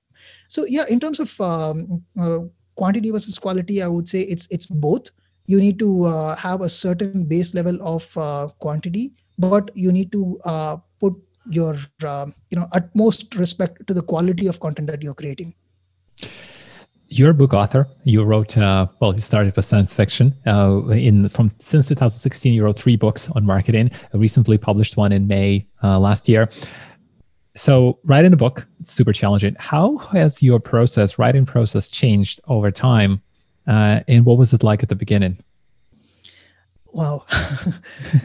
So 0.47 0.65
yeah 0.65 0.85
in 0.89 0.99
terms 0.99 1.19
of 1.19 1.39
um, 1.41 2.03
uh, 2.19 2.39
quantity 2.81 3.11
versus 3.15 3.39
quality 3.47 3.81
i 3.87 3.87
would 3.95 4.07
say 4.13 4.21
it's 4.35 4.47
it's 4.57 4.65
both 4.85 5.11
you 5.53 5.59
need 5.59 5.79
to 5.79 5.89
uh, 6.05 6.35
have 6.35 6.61
a 6.61 6.69
certain 6.69 7.25
base 7.33 7.53
level 7.59 7.81
of 7.95 8.05
uh, 8.17 8.47
quantity 8.59 9.13
but 9.37 9.71
you 9.75 9.91
need 9.91 10.11
to 10.11 10.39
uh, 10.45 10.77
put 10.99 11.13
your 11.49 11.75
uh, 12.03 12.27
you 12.49 12.57
know 12.59 12.67
utmost 12.79 13.35
respect 13.35 13.85
to 13.87 13.93
the 13.93 14.05
quality 14.13 14.47
of 14.47 14.59
content 14.59 14.87
that 14.87 15.01
you're 15.01 15.19
creating 15.23 15.53
you're 17.13 17.31
a 17.31 17.33
book 17.33 17.53
author. 17.53 17.89
You 18.05 18.23
wrote, 18.23 18.57
uh, 18.57 18.87
well, 19.01 19.13
you 19.13 19.19
started 19.19 19.53
with 19.53 19.65
science 19.65 19.93
fiction. 19.93 20.33
Uh, 20.47 20.91
in 20.91 21.27
from 21.27 21.51
since 21.59 21.85
2016, 21.87 22.53
you 22.53 22.63
wrote 22.63 22.79
three 22.79 22.95
books 22.95 23.29
on 23.31 23.45
marketing. 23.45 23.91
A 24.13 24.17
recently 24.17 24.57
published 24.57 24.95
one 24.95 25.11
in 25.11 25.27
May 25.27 25.67
last 25.83 26.29
year 26.29 26.47
so 27.55 27.99
writing 28.03 28.33
a 28.33 28.37
book. 28.37 28.67
It's 28.79 28.91
super 28.91 29.13
challenging. 29.13 29.55
How 29.59 29.97
has 29.97 30.41
your 30.41 30.59
process 30.59 31.19
writing 31.19 31.45
process 31.45 31.87
changed 31.87 32.39
over 32.47 32.71
time? 32.71 33.21
Uh, 33.67 34.01
and 34.07 34.25
what 34.25 34.37
was 34.37 34.53
it 34.53 34.63
like 34.63 34.83
at 34.83 34.89
the 34.89 34.95
beginning? 34.95 35.37
Wow. 36.93 37.25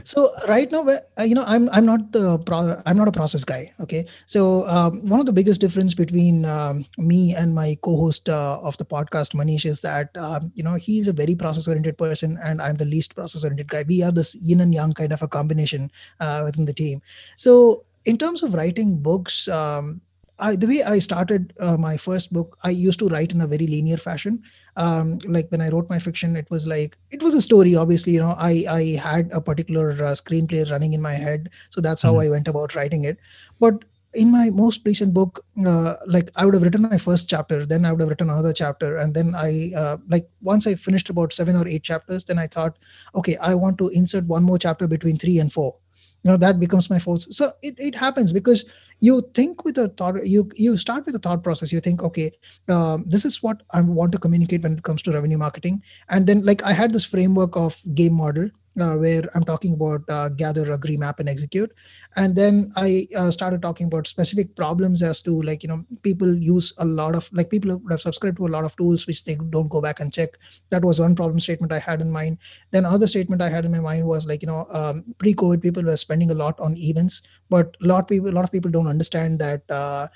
So 0.02 0.30
right 0.48 0.70
now 0.72 0.82
uh, 0.86 1.22
you 1.22 1.34
know 1.34 1.44
i'm 1.46 1.68
i'm 1.70 1.86
not 1.86 2.12
the 2.12 2.38
pro- 2.38 2.80
i'm 2.86 2.96
not 2.96 3.06
a 3.06 3.12
process 3.12 3.44
guy 3.44 3.72
okay? 3.80 4.04
So 4.26 4.66
um, 4.66 5.08
one 5.08 5.20
of 5.20 5.26
the 5.26 5.32
biggest 5.32 5.60
difference 5.60 5.94
between 5.94 6.44
um, 6.44 6.84
me 6.98 7.34
and 7.34 7.54
my 7.54 7.76
co-host 7.82 8.28
uh, 8.28 8.58
of 8.62 8.76
the 8.78 8.84
podcast 8.84 9.34
manish 9.34 9.64
is 9.64 9.80
that 9.80 10.10
um, 10.16 10.52
you 10.54 10.64
know 10.64 10.74
he's 10.74 11.06
a 11.06 11.12
very 11.12 11.36
process 11.36 11.68
oriented 11.68 11.98
person 11.98 12.38
and 12.42 12.60
i'm 12.60 12.76
the 12.76 12.84
least 12.84 13.14
process 13.14 13.44
oriented 13.44 13.68
guy. 13.68 13.84
We 13.86 14.02
are 14.02 14.12
this 14.12 14.34
yin 14.36 14.60
and 14.60 14.74
yang 14.74 14.92
kind 14.92 15.12
of 15.12 15.22
a 15.22 15.28
combination 15.28 15.90
uh, 16.18 16.42
within 16.44 16.64
the 16.64 16.74
team. 16.74 17.02
So 17.36 17.84
in 18.06 18.16
terms 18.16 18.42
of 18.42 18.54
writing 18.54 18.98
books, 18.98 19.48
um, 19.48 20.00
I, 20.38 20.54
the 20.54 20.66
way 20.66 20.82
I 20.82 20.98
started 20.98 21.54
uh, 21.58 21.76
my 21.76 21.96
first 21.96 22.32
book, 22.32 22.58
I 22.62 22.70
used 22.70 22.98
to 22.98 23.08
write 23.08 23.32
in 23.32 23.40
a 23.40 23.46
very 23.46 23.66
linear 23.66 23.96
fashion. 23.96 24.42
Um, 24.76 25.18
like 25.26 25.48
when 25.50 25.62
I 25.62 25.70
wrote 25.70 25.88
my 25.88 25.98
fiction, 25.98 26.36
it 26.36 26.46
was 26.50 26.66
like 26.66 26.98
it 27.10 27.22
was 27.22 27.34
a 27.34 27.40
story. 27.40 27.74
Obviously, 27.74 28.12
you 28.12 28.20
know, 28.20 28.34
I 28.38 28.64
I 28.68 28.82
had 29.02 29.30
a 29.32 29.40
particular 29.40 29.92
uh, 29.92 30.12
screenplay 30.12 30.70
running 30.70 30.92
in 30.92 31.00
my 31.00 31.14
head, 31.14 31.50
so 31.70 31.80
that's 31.80 32.02
how 32.02 32.12
mm-hmm. 32.12 32.28
I 32.28 32.30
went 32.30 32.48
about 32.48 32.74
writing 32.74 33.04
it. 33.04 33.18
But 33.58 33.84
in 34.12 34.30
my 34.30 34.50
most 34.50 34.82
recent 34.84 35.14
book, 35.14 35.42
uh, 35.66 35.94
like 36.06 36.30
I 36.36 36.44
would 36.44 36.54
have 36.54 36.62
written 36.62 36.82
my 36.82 36.98
first 36.98 37.30
chapter, 37.30 37.64
then 37.64 37.86
I 37.86 37.92
would 37.92 38.02
have 38.02 38.10
written 38.10 38.28
another 38.28 38.52
chapter, 38.52 38.98
and 38.98 39.14
then 39.14 39.34
I 39.34 39.70
uh, 39.74 39.96
like 40.10 40.28
once 40.42 40.66
I 40.66 40.74
finished 40.74 41.08
about 41.08 41.32
seven 41.32 41.56
or 41.56 41.66
eight 41.66 41.82
chapters, 41.82 42.24
then 42.24 42.38
I 42.38 42.46
thought, 42.46 42.78
okay, 43.14 43.38
I 43.38 43.54
want 43.54 43.78
to 43.78 43.88
insert 43.88 44.26
one 44.26 44.42
more 44.42 44.58
chapter 44.58 44.86
between 44.86 45.16
three 45.16 45.38
and 45.38 45.50
four 45.50 45.76
you 46.22 46.30
know 46.30 46.36
that 46.36 46.58
becomes 46.58 46.90
my 46.90 46.98
force. 46.98 47.28
So 47.36 47.52
it, 47.62 47.74
it 47.78 47.94
happens 47.94 48.32
because 48.32 48.64
you 49.00 49.28
think 49.34 49.64
with 49.64 49.78
a 49.78 49.88
thought 49.88 50.26
you 50.26 50.50
you 50.54 50.76
start 50.76 51.06
with 51.06 51.14
a 51.14 51.18
thought 51.18 51.42
process. 51.42 51.72
You 51.72 51.80
think 51.80 52.02
okay 52.02 52.30
um, 52.68 53.04
this 53.06 53.24
is 53.24 53.42
what 53.42 53.62
i 53.72 53.80
want 53.80 54.12
to 54.12 54.18
communicate 54.18 54.62
when 54.62 54.72
it 54.72 54.82
comes 54.82 55.02
to 55.02 55.12
revenue 55.12 55.38
marketing. 55.38 55.82
And 56.08 56.26
then 56.26 56.44
like 56.44 56.62
i 56.64 56.72
had 56.72 56.92
this 56.92 57.04
framework 57.04 57.56
of 57.56 57.82
game 57.94 58.14
model 58.14 58.50
uh, 58.80 58.94
where 58.96 59.22
I'm 59.34 59.44
talking 59.44 59.74
about 59.74 60.02
uh, 60.08 60.28
gather, 60.28 60.72
agree, 60.72 60.96
map, 60.96 61.20
and 61.20 61.28
execute. 61.28 61.72
And 62.16 62.34
then 62.34 62.70
I 62.76 63.06
uh, 63.16 63.30
started 63.30 63.62
talking 63.62 63.86
about 63.86 64.06
specific 64.06 64.54
problems 64.56 65.02
as 65.02 65.20
to 65.22 65.42
like, 65.42 65.62
you 65.62 65.68
know, 65.68 65.84
people 66.02 66.34
use 66.36 66.72
a 66.78 66.84
lot 66.84 67.14
of, 67.14 67.28
like 67.32 67.50
people 67.50 67.76
would 67.76 67.92
have 67.92 68.00
subscribed 68.00 68.38
to 68.38 68.46
a 68.46 68.48
lot 68.48 68.64
of 68.64 68.76
tools 68.76 69.06
which 69.06 69.24
they 69.24 69.36
don't 69.50 69.68
go 69.68 69.80
back 69.80 70.00
and 70.00 70.12
check. 70.12 70.30
That 70.70 70.84
was 70.84 71.00
one 71.00 71.14
problem 71.14 71.40
statement 71.40 71.72
I 71.72 71.78
had 71.78 72.00
in 72.00 72.10
mind. 72.10 72.38
Then 72.70 72.84
another 72.84 73.06
statement 73.06 73.42
I 73.42 73.48
had 73.48 73.64
in 73.64 73.72
my 73.72 73.80
mind 73.80 74.06
was 74.06 74.26
like, 74.26 74.42
you 74.42 74.48
know, 74.48 74.66
um, 74.70 75.04
pre-COVID 75.18 75.62
people 75.62 75.82
were 75.82 75.96
spending 75.96 76.30
a 76.30 76.34
lot 76.34 76.58
on 76.60 76.76
events, 76.76 77.22
but 77.50 77.76
a 77.82 77.86
lot 77.86 78.04
of 78.04 78.08
people, 78.08 78.28
a 78.28 78.32
lot 78.32 78.44
of 78.44 78.52
people 78.52 78.70
don't 78.70 78.86
understand 78.86 79.38
that 79.40 79.62
uh, 79.70 80.08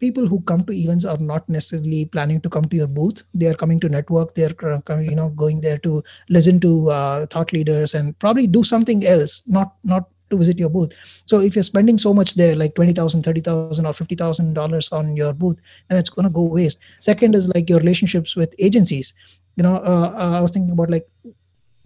people 0.00 0.26
who 0.26 0.40
come 0.42 0.64
to 0.64 0.72
events 0.72 1.04
are 1.04 1.18
not 1.18 1.48
necessarily 1.48 2.06
planning 2.06 2.40
to 2.40 2.48
come 2.48 2.64
to 2.64 2.76
your 2.76 2.88
booth. 2.88 3.22
They 3.34 3.46
are 3.46 3.54
coming 3.54 3.78
to 3.80 3.88
network. 3.88 4.34
They're 4.34 4.54
coming, 4.54 5.10
you 5.10 5.16
know 5.16 5.30
going 5.30 5.60
there 5.60 5.78
to 5.78 6.02
listen 6.28 6.58
to 6.60 6.90
uh, 6.90 7.26
thought 7.26 7.52
leaders 7.52 7.94
and 7.94 8.18
probably 8.18 8.46
do 8.46 8.64
something 8.64 9.04
else 9.06 9.42
not 9.46 9.74
not 9.84 10.08
to 10.30 10.36
visit 10.36 10.58
your 10.58 10.70
booth. 10.70 10.92
So 11.26 11.40
if 11.40 11.54
you're 11.54 11.64
spending 11.64 11.98
so 11.98 12.14
much 12.14 12.34
there 12.34 12.56
like 12.56 12.74
20000 12.74 13.22
30000 13.22 13.86
or 13.86 13.92
50000 13.92 14.54
dollars 14.54 14.88
on 14.92 15.16
your 15.16 15.32
booth 15.32 15.58
then 15.88 15.98
it's 15.98 16.10
going 16.10 16.24
to 16.24 16.30
go 16.30 16.44
waste. 16.44 16.78
Second 16.98 17.34
is 17.34 17.48
like 17.54 17.68
your 17.68 17.80
relationships 17.80 18.36
with 18.36 18.54
agencies. 18.58 19.14
You 19.56 19.64
know 19.64 19.76
uh, 19.76 20.12
uh, 20.16 20.38
i 20.38 20.40
was 20.40 20.52
thinking 20.52 20.70
about 20.70 20.90
like 20.90 21.06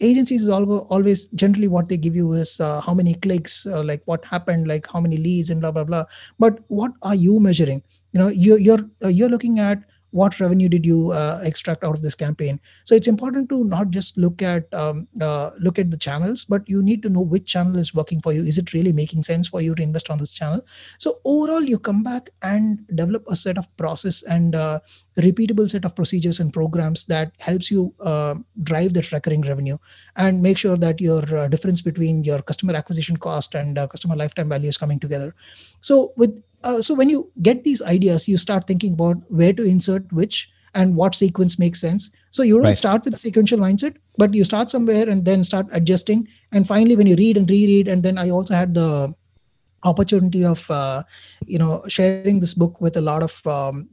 agencies 0.00 0.42
is 0.42 0.48
always 0.48 1.26
generally 1.28 1.68
what 1.68 1.88
they 1.88 1.96
give 1.96 2.14
you 2.16 2.32
is 2.32 2.60
uh, 2.60 2.80
how 2.80 2.94
many 2.94 3.14
clicks 3.14 3.66
uh, 3.66 3.82
like 3.82 4.02
what 4.06 4.24
happened 4.24 4.66
like 4.66 4.86
how 4.92 5.00
many 5.00 5.16
leads 5.16 5.50
and 5.50 5.60
blah 5.60 5.70
blah 5.70 5.84
blah. 5.84 6.04
But 6.38 6.60
what 6.68 6.92
are 7.02 7.14
you 7.14 7.40
measuring? 7.40 7.82
You 8.12 8.20
know 8.20 8.28
you, 8.28 8.56
you're 8.56 8.84
uh, 9.04 9.08
you're 9.08 9.28
looking 9.28 9.58
at 9.58 9.78
what 10.20 10.38
revenue 10.38 10.68
did 10.68 10.86
you 10.86 11.10
uh, 11.10 11.40
extract 11.42 11.82
out 11.82 11.96
of 11.96 12.02
this 12.02 12.14
campaign? 12.14 12.60
So 12.84 12.94
it's 12.94 13.08
important 13.08 13.48
to 13.48 13.64
not 13.64 13.90
just 13.90 14.16
look 14.16 14.42
at 14.42 14.72
um, 14.72 15.08
uh, 15.20 15.50
look 15.58 15.78
at 15.78 15.90
the 15.90 15.96
channels 15.96 16.44
but 16.44 16.68
you 16.68 16.82
need 16.82 17.02
to 17.02 17.08
know 17.08 17.20
which 17.20 17.46
channel 17.46 17.78
is 17.78 17.94
working 17.94 18.20
for 18.20 18.32
you. 18.32 18.44
Is 18.44 18.58
it 18.58 18.72
really 18.72 18.92
making 18.92 19.24
sense 19.24 19.48
for 19.48 19.60
you 19.60 19.74
to 19.74 19.82
invest 19.82 20.10
on 20.10 20.18
this 20.18 20.32
channel? 20.32 20.64
So 20.98 21.18
overall 21.24 21.62
you 21.62 21.80
come 21.80 22.04
back 22.04 22.30
and 22.42 22.86
develop 22.94 23.24
a 23.28 23.34
set 23.34 23.58
of 23.58 23.66
process 23.76 24.22
and 24.22 24.54
uh, 24.54 24.78
repeatable 25.18 25.68
set 25.68 25.84
of 25.84 25.96
procedures 25.96 26.38
and 26.38 26.52
programs 26.52 27.04
that 27.06 27.32
helps 27.38 27.70
you 27.70 27.92
uh, 28.00 28.34
drive 28.62 28.94
that 28.94 29.10
recurring 29.10 29.42
revenue 29.42 29.78
and 30.16 30.42
make 30.42 30.58
sure 30.58 30.76
that 30.76 31.00
your 31.00 31.22
uh, 31.36 31.48
difference 31.48 31.82
between 31.82 32.22
your 32.22 32.40
customer 32.40 32.74
acquisition 32.74 33.16
cost 33.16 33.54
and 33.56 33.78
uh, 33.78 33.86
customer 33.88 34.14
lifetime 34.14 34.48
value 34.48 34.68
is 34.68 34.78
coming 34.78 35.00
together. 35.00 35.34
So 35.80 36.12
with 36.16 36.40
uh, 36.64 36.80
so 36.80 36.94
when 36.94 37.08
you 37.08 37.30
get 37.42 37.62
these 37.64 37.82
ideas 37.82 38.26
you 38.26 38.36
start 38.36 38.66
thinking 38.66 38.94
about 38.94 39.16
where 39.28 39.52
to 39.52 39.62
insert 39.62 40.12
which 40.12 40.50
and 40.74 40.96
what 40.96 41.14
sequence 41.14 41.58
makes 41.58 41.80
sense 41.80 42.10
so 42.30 42.42
you 42.42 42.54
don't 42.54 42.64
right. 42.64 42.76
start 42.76 43.04
with 43.04 43.14
a 43.14 43.18
sequential 43.18 43.58
mindset 43.58 43.96
but 44.16 44.34
you 44.34 44.44
start 44.44 44.70
somewhere 44.70 45.08
and 45.08 45.24
then 45.24 45.44
start 45.44 45.66
adjusting 45.72 46.26
and 46.52 46.66
finally 46.66 46.96
when 46.96 47.06
you 47.06 47.16
read 47.16 47.36
and 47.36 47.50
reread 47.50 47.86
and 47.86 48.02
then 48.02 48.18
i 48.18 48.30
also 48.30 48.54
had 48.54 48.74
the 48.74 49.14
opportunity 49.84 50.44
of 50.44 50.68
uh, 50.70 51.02
you 51.46 51.58
know 51.58 51.84
sharing 51.88 52.40
this 52.40 52.54
book 52.54 52.80
with 52.80 52.96
a 52.96 53.00
lot 53.00 53.22
of 53.22 53.46
um, 53.46 53.88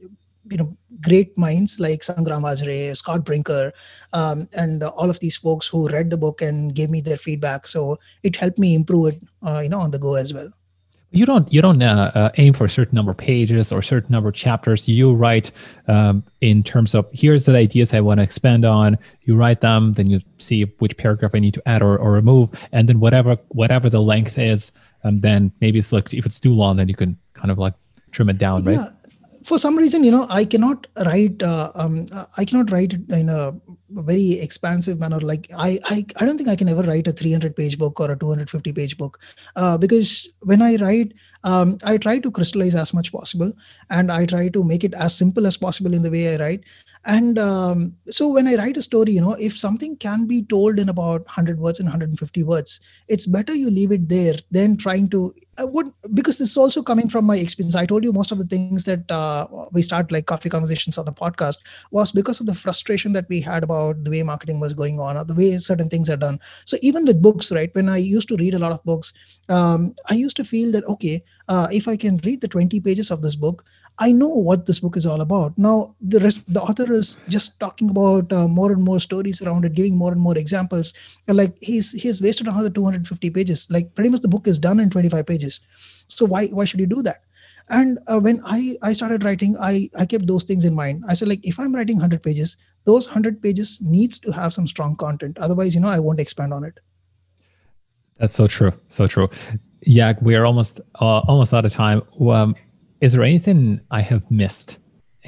you 0.50 0.56
know 0.56 0.74
great 1.02 1.36
minds 1.36 1.78
like 1.80 2.00
Sangram 2.00 2.42
Vajre, 2.42 2.96
Scott 2.96 3.24
Brinker, 3.24 3.72
um, 4.12 4.48
and 4.54 4.82
uh, 4.82 4.88
all 4.90 5.10
of 5.10 5.20
these 5.20 5.36
folks 5.36 5.66
who 5.66 5.88
read 5.88 6.10
the 6.10 6.16
book 6.16 6.40
and 6.40 6.74
gave 6.74 6.90
me 6.90 7.00
their 7.00 7.16
feedback. 7.16 7.66
So 7.66 7.98
it 8.22 8.36
helped 8.36 8.58
me 8.58 8.74
improve 8.74 9.14
it, 9.14 9.22
uh, 9.42 9.60
you 9.62 9.68
know, 9.68 9.80
on 9.80 9.90
the 9.90 9.98
go 9.98 10.14
as 10.14 10.32
well 10.32 10.52
you 11.12 11.26
don't 11.26 11.52
you 11.52 11.60
don't 11.60 11.82
uh, 11.82 12.10
uh, 12.14 12.30
aim 12.38 12.52
for 12.52 12.64
a 12.64 12.70
certain 12.70 12.96
number 12.96 13.12
of 13.12 13.18
pages 13.18 13.70
or 13.70 13.82
certain 13.82 14.10
number 14.10 14.30
of 14.30 14.34
chapters. 14.34 14.88
You 14.88 15.12
write 15.14 15.50
um, 15.86 16.24
in 16.40 16.62
terms 16.62 16.94
of 16.94 17.06
here's 17.12 17.44
the 17.44 17.56
ideas 17.56 17.94
i 17.94 18.00
want 18.00 18.18
to 18.18 18.22
expand 18.22 18.64
on. 18.64 18.98
You 19.22 19.36
write 19.36 19.60
them 19.60 19.92
then 19.92 20.08
you 20.08 20.20
see 20.38 20.64
which 20.78 20.96
paragraph 20.96 21.32
i 21.34 21.38
need 21.38 21.54
to 21.54 21.68
add 21.68 21.82
or, 21.82 21.98
or 21.98 22.12
remove. 22.12 22.48
And 22.72 22.88
then 22.88 22.98
whatever 22.98 23.36
whatever 23.48 23.90
the 23.90 24.02
length 24.02 24.38
is 24.38 24.72
um, 25.04 25.18
then 25.18 25.52
maybe 25.60 25.78
it's 25.78 25.92
like 25.92 26.12
if 26.14 26.26
it's 26.26 26.40
too 26.40 26.54
long 26.54 26.76
then 26.76 26.88
you 26.88 26.94
can 26.94 27.18
kind 27.34 27.50
of 27.50 27.58
like 27.58 27.74
trim 28.10 28.28
it 28.30 28.38
down 28.38 28.64
right? 28.64 28.76
Yeah 28.76 28.88
for 29.44 29.58
some 29.58 29.76
reason 29.76 30.04
you 30.04 30.10
know 30.10 30.26
i 30.30 30.44
cannot 30.44 30.86
write 31.06 31.42
uh, 31.42 31.70
um, 31.74 32.06
i 32.36 32.44
cannot 32.44 32.70
write 32.70 32.92
it 32.92 33.08
in 33.10 33.28
a 33.28 33.52
very 33.94 34.40
expansive 34.40 34.98
manner. 34.98 35.20
Like 35.20 35.50
I, 35.56 35.78
I 35.84 36.04
i 36.16 36.24
don't 36.24 36.36
think 36.36 36.48
i 36.48 36.56
can 36.56 36.68
ever 36.68 36.82
write 36.82 37.06
a 37.06 37.12
300 37.12 37.56
page 37.56 37.78
book 37.78 38.00
or 38.00 38.10
a 38.10 38.16
250 38.16 38.72
page 38.72 38.96
book. 38.96 39.18
Uh, 39.56 39.76
because 39.78 40.28
when 40.40 40.62
i 40.62 40.76
write 40.76 41.12
um, 41.44 41.78
i 41.84 41.96
try 41.96 42.18
to 42.18 42.30
crystallize 42.30 42.74
as 42.74 42.94
much 42.94 43.12
possible 43.12 43.52
and 43.90 44.10
i 44.10 44.24
try 44.26 44.48
to 44.48 44.64
make 44.64 44.84
it 44.84 44.94
as 44.94 45.16
simple 45.16 45.46
as 45.46 45.56
possible 45.56 45.94
in 45.94 46.02
the 46.02 46.10
way 46.10 46.34
i 46.34 46.38
write 46.38 46.64
and 47.04 47.38
um, 47.38 47.94
so 48.08 48.28
when 48.28 48.46
i 48.46 48.54
write 48.54 48.76
a 48.76 48.82
story 48.82 49.12
you 49.12 49.20
know 49.20 49.32
if 49.34 49.56
something 49.58 49.96
can 49.96 50.26
be 50.26 50.42
told 50.42 50.78
in 50.78 50.88
about 50.88 51.22
100 51.22 51.58
words 51.58 51.80
and 51.80 51.86
150 51.86 52.42
words 52.42 52.80
it's 53.08 53.26
better 53.26 53.54
you 53.54 53.70
leave 53.70 53.92
it 53.92 54.08
there 54.08 54.34
than 54.50 54.76
trying 54.76 55.08
to 55.08 55.34
uh, 55.58 55.66
what 55.66 55.86
because 56.14 56.38
this 56.38 56.50
is 56.50 56.56
also 56.56 56.82
coming 56.82 57.10
from 57.10 57.26
my 57.26 57.36
experience. 57.36 57.76
I 57.76 57.84
told 57.84 58.04
you 58.04 58.12
most 58.12 58.32
of 58.32 58.38
the 58.38 58.46
things 58.46 58.84
that 58.84 59.10
uh, 59.10 59.46
we 59.70 59.82
start 59.82 60.10
like 60.10 60.24
coffee 60.24 60.48
conversations 60.48 60.96
on 60.96 61.04
the 61.04 61.12
podcast 61.12 61.58
was 61.90 62.10
because 62.10 62.40
of 62.40 62.46
the 62.46 62.54
frustration 62.54 63.12
that 63.12 63.28
we 63.28 63.40
had 63.40 63.62
about 63.62 64.02
the 64.02 64.10
way 64.10 64.22
marketing 64.22 64.60
was 64.60 64.72
going 64.72 64.98
on 64.98 65.18
or 65.18 65.24
the 65.24 65.34
way 65.34 65.58
certain 65.58 65.90
things 65.90 66.08
are 66.08 66.16
done. 66.16 66.40
So 66.64 66.78
even 66.80 67.04
with 67.04 67.20
books 67.20 67.52
right 67.52 67.74
when 67.74 67.88
i 67.88 67.96
used 67.96 68.28
to 68.28 68.36
read 68.36 68.54
a 68.54 68.58
lot 68.58 68.72
of 68.72 68.82
books 68.84 69.12
um, 69.48 69.94
i 70.10 70.14
used 70.14 70.36
to 70.36 70.44
feel 70.44 70.72
that 70.72 70.84
okay 70.86 71.22
uh, 71.48 71.68
if 71.70 71.88
i 71.88 71.96
can 71.96 72.18
read 72.24 72.40
the 72.40 72.48
20 72.48 72.80
pages 72.80 73.10
of 73.10 73.22
this 73.22 73.34
book 73.34 73.64
I 73.98 74.10
know 74.10 74.28
what 74.28 74.66
this 74.66 74.80
book 74.80 74.96
is 74.96 75.04
all 75.04 75.20
about. 75.20 75.56
Now, 75.58 75.94
the 76.00 76.18
rest, 76.20 76.42
the 76.52 76.62
author 76.62 76.90
is 76.92 77.18
just 77.28 77.60
talking 77.60 77.90
about 77.90 78.32
uh, 78.32 78.48
more 78.48 78.72
and 78.72 78.82
more 78.82 78.98
stories 78.98 79.42
around 79.42 79.64
it, 79.64 79.74
giving 79.74 79.96
more 79.96 80.12
and 80.12 80.20
more 80.20 80.36
examples. 80.36 80.94
And 81.28 81.36
like 81.36 81.56
he's 81.60 81.92
he's 81.92 82.22
wasted 82.22 82.48
another 82.48 82.70
250 82.70 83.30
pages. 83.30 83.66
Like 83.70 83.94
pretty 83.94 84.10
much 84.10 84.20
the 84.20 84.28
book 84.28 84.48
is 84.48 84.58
done 84.58 84.80
in 84.80 84.90
25 84.90 85.26
pages. 85.26 85.60
So 86.08 86.24
why 86.24 86.46
why 86.46 86.64
should 86.64 86.80
you 86.80 86.86
do 86.86 87.02
that? 87.02 87.22
And 87.68 87.98
uh, 88.06 88.18
when 88.18 88.40
I 88.44 88.76
I 88.82 88.92
started 88.92 89.24
writing, 89.24 89.56
I 89.60 89.90
I 89.96 90.06
kept 90.06 90.26
those 90.26 90.44
things 90.44 90.64
in 90.64 90.74
mind. 90.74 91.04
I 91.08 91.14
said 91.14 91.28
like 91.28 91.46
if 91.46 91.60
I'm 91.60 91.74
writing 91.74 91.96
100 91.96 92.22
pages, 92.22 92.56
those 92.84 93.06
100 93.06 93.42
pages 93.42 93.78
needs 93.80 94.18
to 94.20 94.32
have 94.32 94.52
some 94.52 94.66
strong 94.66 94.96
content. 94.96 95.38
Otherwise, 95.38 95.74
you 95.74 95.80
know, 95.80 95.88
I 95.88 95.98
won't 95.98 96.20
expand 96.20 96.52
on 96.52 96.64
it. 96.64 96.80
That's 98.18 98.34
so 98.34 98.46
true. 98.46 98.72
So 98.88 99.06
true. 99.06 99.28
Yeah, 99.82 100.14
we 100.20 100.34
are 100.34 100.46
almost 100.46 100.80
uh, 101.00 101.20
almost 101.28 101.52
out 101.52 101.64
of 101.64 101.72
time. 101.72 102.02
Um, 102.20 102.54
is 103.02 103.12
there 103.12 103.22
anything 103.22 103.80
I 103.90 104.00
have 104.00 104.30
missed 104.30 104.78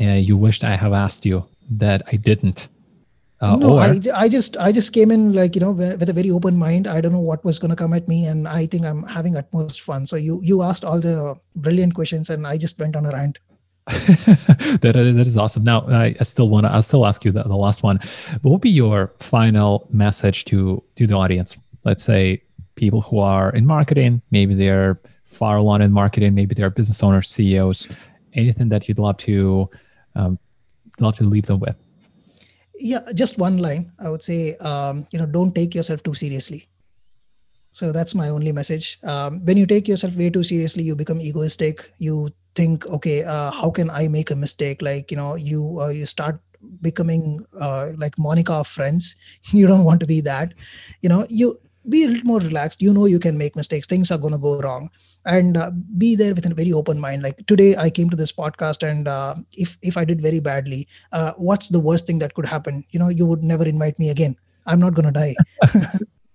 uh, 0.01 0.05
you 0.05 0.37
wished 0.37 0.65
I 0.65 0.77
have 0.77 0.93
asked 0.93 1.27
you 1.27 1.45
that 1.71 2.03
I 2.11 2.17
didn't? 2.17 2.69
Uh, 3.41 3.57
no, 3.57 3.75
or, 3.75 3.81
I, 3.81 3.99
I 4.15 4.29
just 4.29 4.57
I 4.57 4.73
just 4.73 4.93
came 4.93 5.11
in 5.11 5.35
like 5.35 5.55
you 5.55 5.61
know 5.61 5.73
with 5.73 6.09
a 6.09 6.13
very 6.13 6.31
open 6.31 6.57
mind. 6.57 6.87
I 6.87 7.01
don't 7.01 7.13
know 7.13 7.21
what 7.21 7.45
was 7.45 7.59
going 7.59 7.71
to 7.71 7.77
come 7.77 7.93
at 7.93 8.09
me, 8.09 8.27
and 8.27 8.49
I 8.49 8.67
think 8.67 8.87
I'm 8.87 9.03
having 9.03 9.37
utmost 9.37 9.83
fun. 9.83 10.07
So 10.07 10.17
you 10.17 10.41
you 10.43 10.63
asked 10.63 10.85
all 10.85 11.01
the 11.01 11.37
brilliant 11.57 11.95
questions, 11.95 12.31
and 12.31 12.47
I 12.47 12.57
just 12.57 12.79
went 12.79 12.97
on 12.97 13.07
a 13.07 13.11
rant. 13.11 13.39
that, 13.87 14.81
that 14.81 15.27
is 15.27 15.37
awesome. 15.37 15.65
Now 15.65 15.83
I, 15.89 16.15
I 16.19 16.23
still 16.23 16.49
want 16.49 16.65
to 16.65 16.73
I'll 16.73 16.83
still 16.83 17.07
ask 17.07 17.25
you 17.25 17.33
the, 17.33 17.43
the 17.43 17.57
last 17.57 17.83
one. 17.83 17.99
What 18.43 18.53
would 18.53 18.61
be 18.61 18.71
your 18.71 19.13
final 19.19 19.89
message 19.91 20.45
to 20.47 20.83
to 20.97 21.07
the 21.07 21.15
audience? 21.15 21.57
Let's 21.85 22.05
say 22.05 22.43
people 22.77 23.03
who 23.03 23.19
are 23.19 23.51
in 23.51 23.67
marketing, 23.67 24.23
maybe 24.31 24.55
they're 24.55 24.99
far 25.35 25.57
along 25.57 25.83
in 25.83 25.93
marketing, 25.93 26.35
maybe 26.35 26.55
they're 26.55 26.71
business 26.71 27.03
owners, 27.03 27.29
CEOs, 27.29 27.89
anything 28.35 28.69
that 28.69 28.89
you'd 28.89 28.99
love 28.99 29.17
to 29.19 29.69
um, 30.15 30.39
love 31.01 31.17
to 31.17 31.25
leave 31.25 31.47
them 31.47 31.61
with? 31.61 31.77
Yeah, 32.77 33.01
just 33.15 33.39
one 33.39 33.59
line. 33.59 33.93
I 33.99 34.09
would 34.09 34.23
say, 34.23 34.57
um, 34.57 35.07
you 35.13 35.19
know, 35.19 35.27
don't 35.27 35.55
take 35.55 35.75
yourself 35.75 36.03
too 36.03 36.15
seriously. 36.15 36.69
So 37.73 37.91
that's 37.91 38.15
my 38.15 38.29
only 38.29 38.53
message. 38.53 38.99
Um, 39.03 39.45
when 39.45 39.57
you 39.57 39.67
take 39.67 39.89
yourself 39.89 40.15
way 40.17 40.31
too 40.31 40.45
seriously, 40.45 40.85
you 40.85 40.95
become 40.95 41.21
egoistic. 41.21 41.91
You 41.99 42.31
think, 42.55 42.87
okay, 42.87 43.25
uh, 43.25 43.51
how 43.51 43.71
can 43.71 43.91
I 43.91 44.09
make 44.09 44.31
a 44.31 44.37
mistake? 44.37 44.81
Like, 44.81 45.11
you 45.11 45.17
know, 45.17 45.35
you 45.35 45.81
uh, 45.81 45.89
you 45.89 46.07
start 46.07 46.41
becoming 46.81 47.45
uh, 47.61 47.93
like 47.97 48.17
Monica 48.19 48.55
of 48.55 48.69
Friends. 48.69 49.17
You 49.53 49.67
don't 49.67 49.85
want 49.85 50.01
to 50.01 50.07
be 50.07 50.21
that. 50.23 50.55
You 51.03 51.09
know, 51.09 51.27
you 51.29 51.59
be 51.89 52.05
a 52.05 52.09
little 52.09 52.27
more 52.27 52.41
relaxed. 52.41 52.81
You 52.83 52.93
know, 52.93 53.07
you 53.07 53.19
can 53.19 53.37
make 53.37 53.57
mistakes. 53.57 53.87
Things 53.87 54.11
are 54.11 54.19
going 54.19 54.33
to 54.33 54.39
go 54.39 54.61
wrong. 54.61 54.91
And 55.27 55.57
uh, 55.57 55.71
be 55.97 56.17
there 56.17 56.35
with 56.35 56.45
a 56.51 56.55
very 56.55 56.73
open 56.73 57.01
mind. 57.01 57.23
Like 57.23 57.47
today 57.47 57.75
i 57.77 57.89
came 57.89 58.11
to 58.11 58.17
this 58.17 58.31
podcast 58.31 58.87
and 58.89 59.09
uh, 59.09 59.35
if 59.53 59.79
if 59.81 59.97
i 59.97 60.05
did 60.05 60.21
very 60.21 60.41
badly 60.41 60.87
uh, 61.13 61.33
what's 61.39 61.69
the 61.69 61.81
worst 61.81 62.07
thing 62.07 62.19
that 62.19 62.35
could 62.35 62.47
happen? 62.47 62.85
You 62.91 62.99
know 62.99 63.09
you 63.09 63.27
would 63.27 63.43
never 63.43 63.67
invite 63.67 63.99
me 63.99 64.11
again. 64.11 64.37
I'm 64.67 64.81
not 64.81 64.95
going 64.95 65.13
to 65.13 65.13
die 65.13 65.35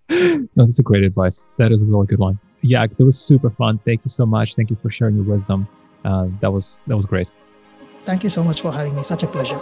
that's 0.55 0.79
a 0.79 0.83
great 0.83 1.03
advice. 1.03 1.45
That 1.57 1.71
is 1.71 1.83
a 1.83 1.85
really 1.85 2.07
good 2.07 2.19
one. 2.19 2.39
Yeah 2.61 2.87
that 2.87 3.05
was 3.05 3.19
super 3.19 3.51
fun. 3.51 3.79
Thank 3.85 4.05
you 4.05 4.09
so 4.09 4.25
much. 4.25 4.55
Thank 4.55 4.71
you 4.71 4.77
for 4.81 4.89
sharing 4.89 5.15
your 5.15 5.25
wisdom. 5.25 5.67
Uh, 6.03 6.27
that 6.41 6.51
was 6.51 6.81
that 6.87 6.95
was 6.95 7.05
great. 7.05 7.27
Thank 8.05 8.23
you 8.23 8.31
so 8.31 8.43
much 8.43 8.61
for 8.61 8.71
having 8.71 8.95
me. 8.95 9.03
Such 9.03 9.21
a 9.21 9.27
pleasure 9.27 9.59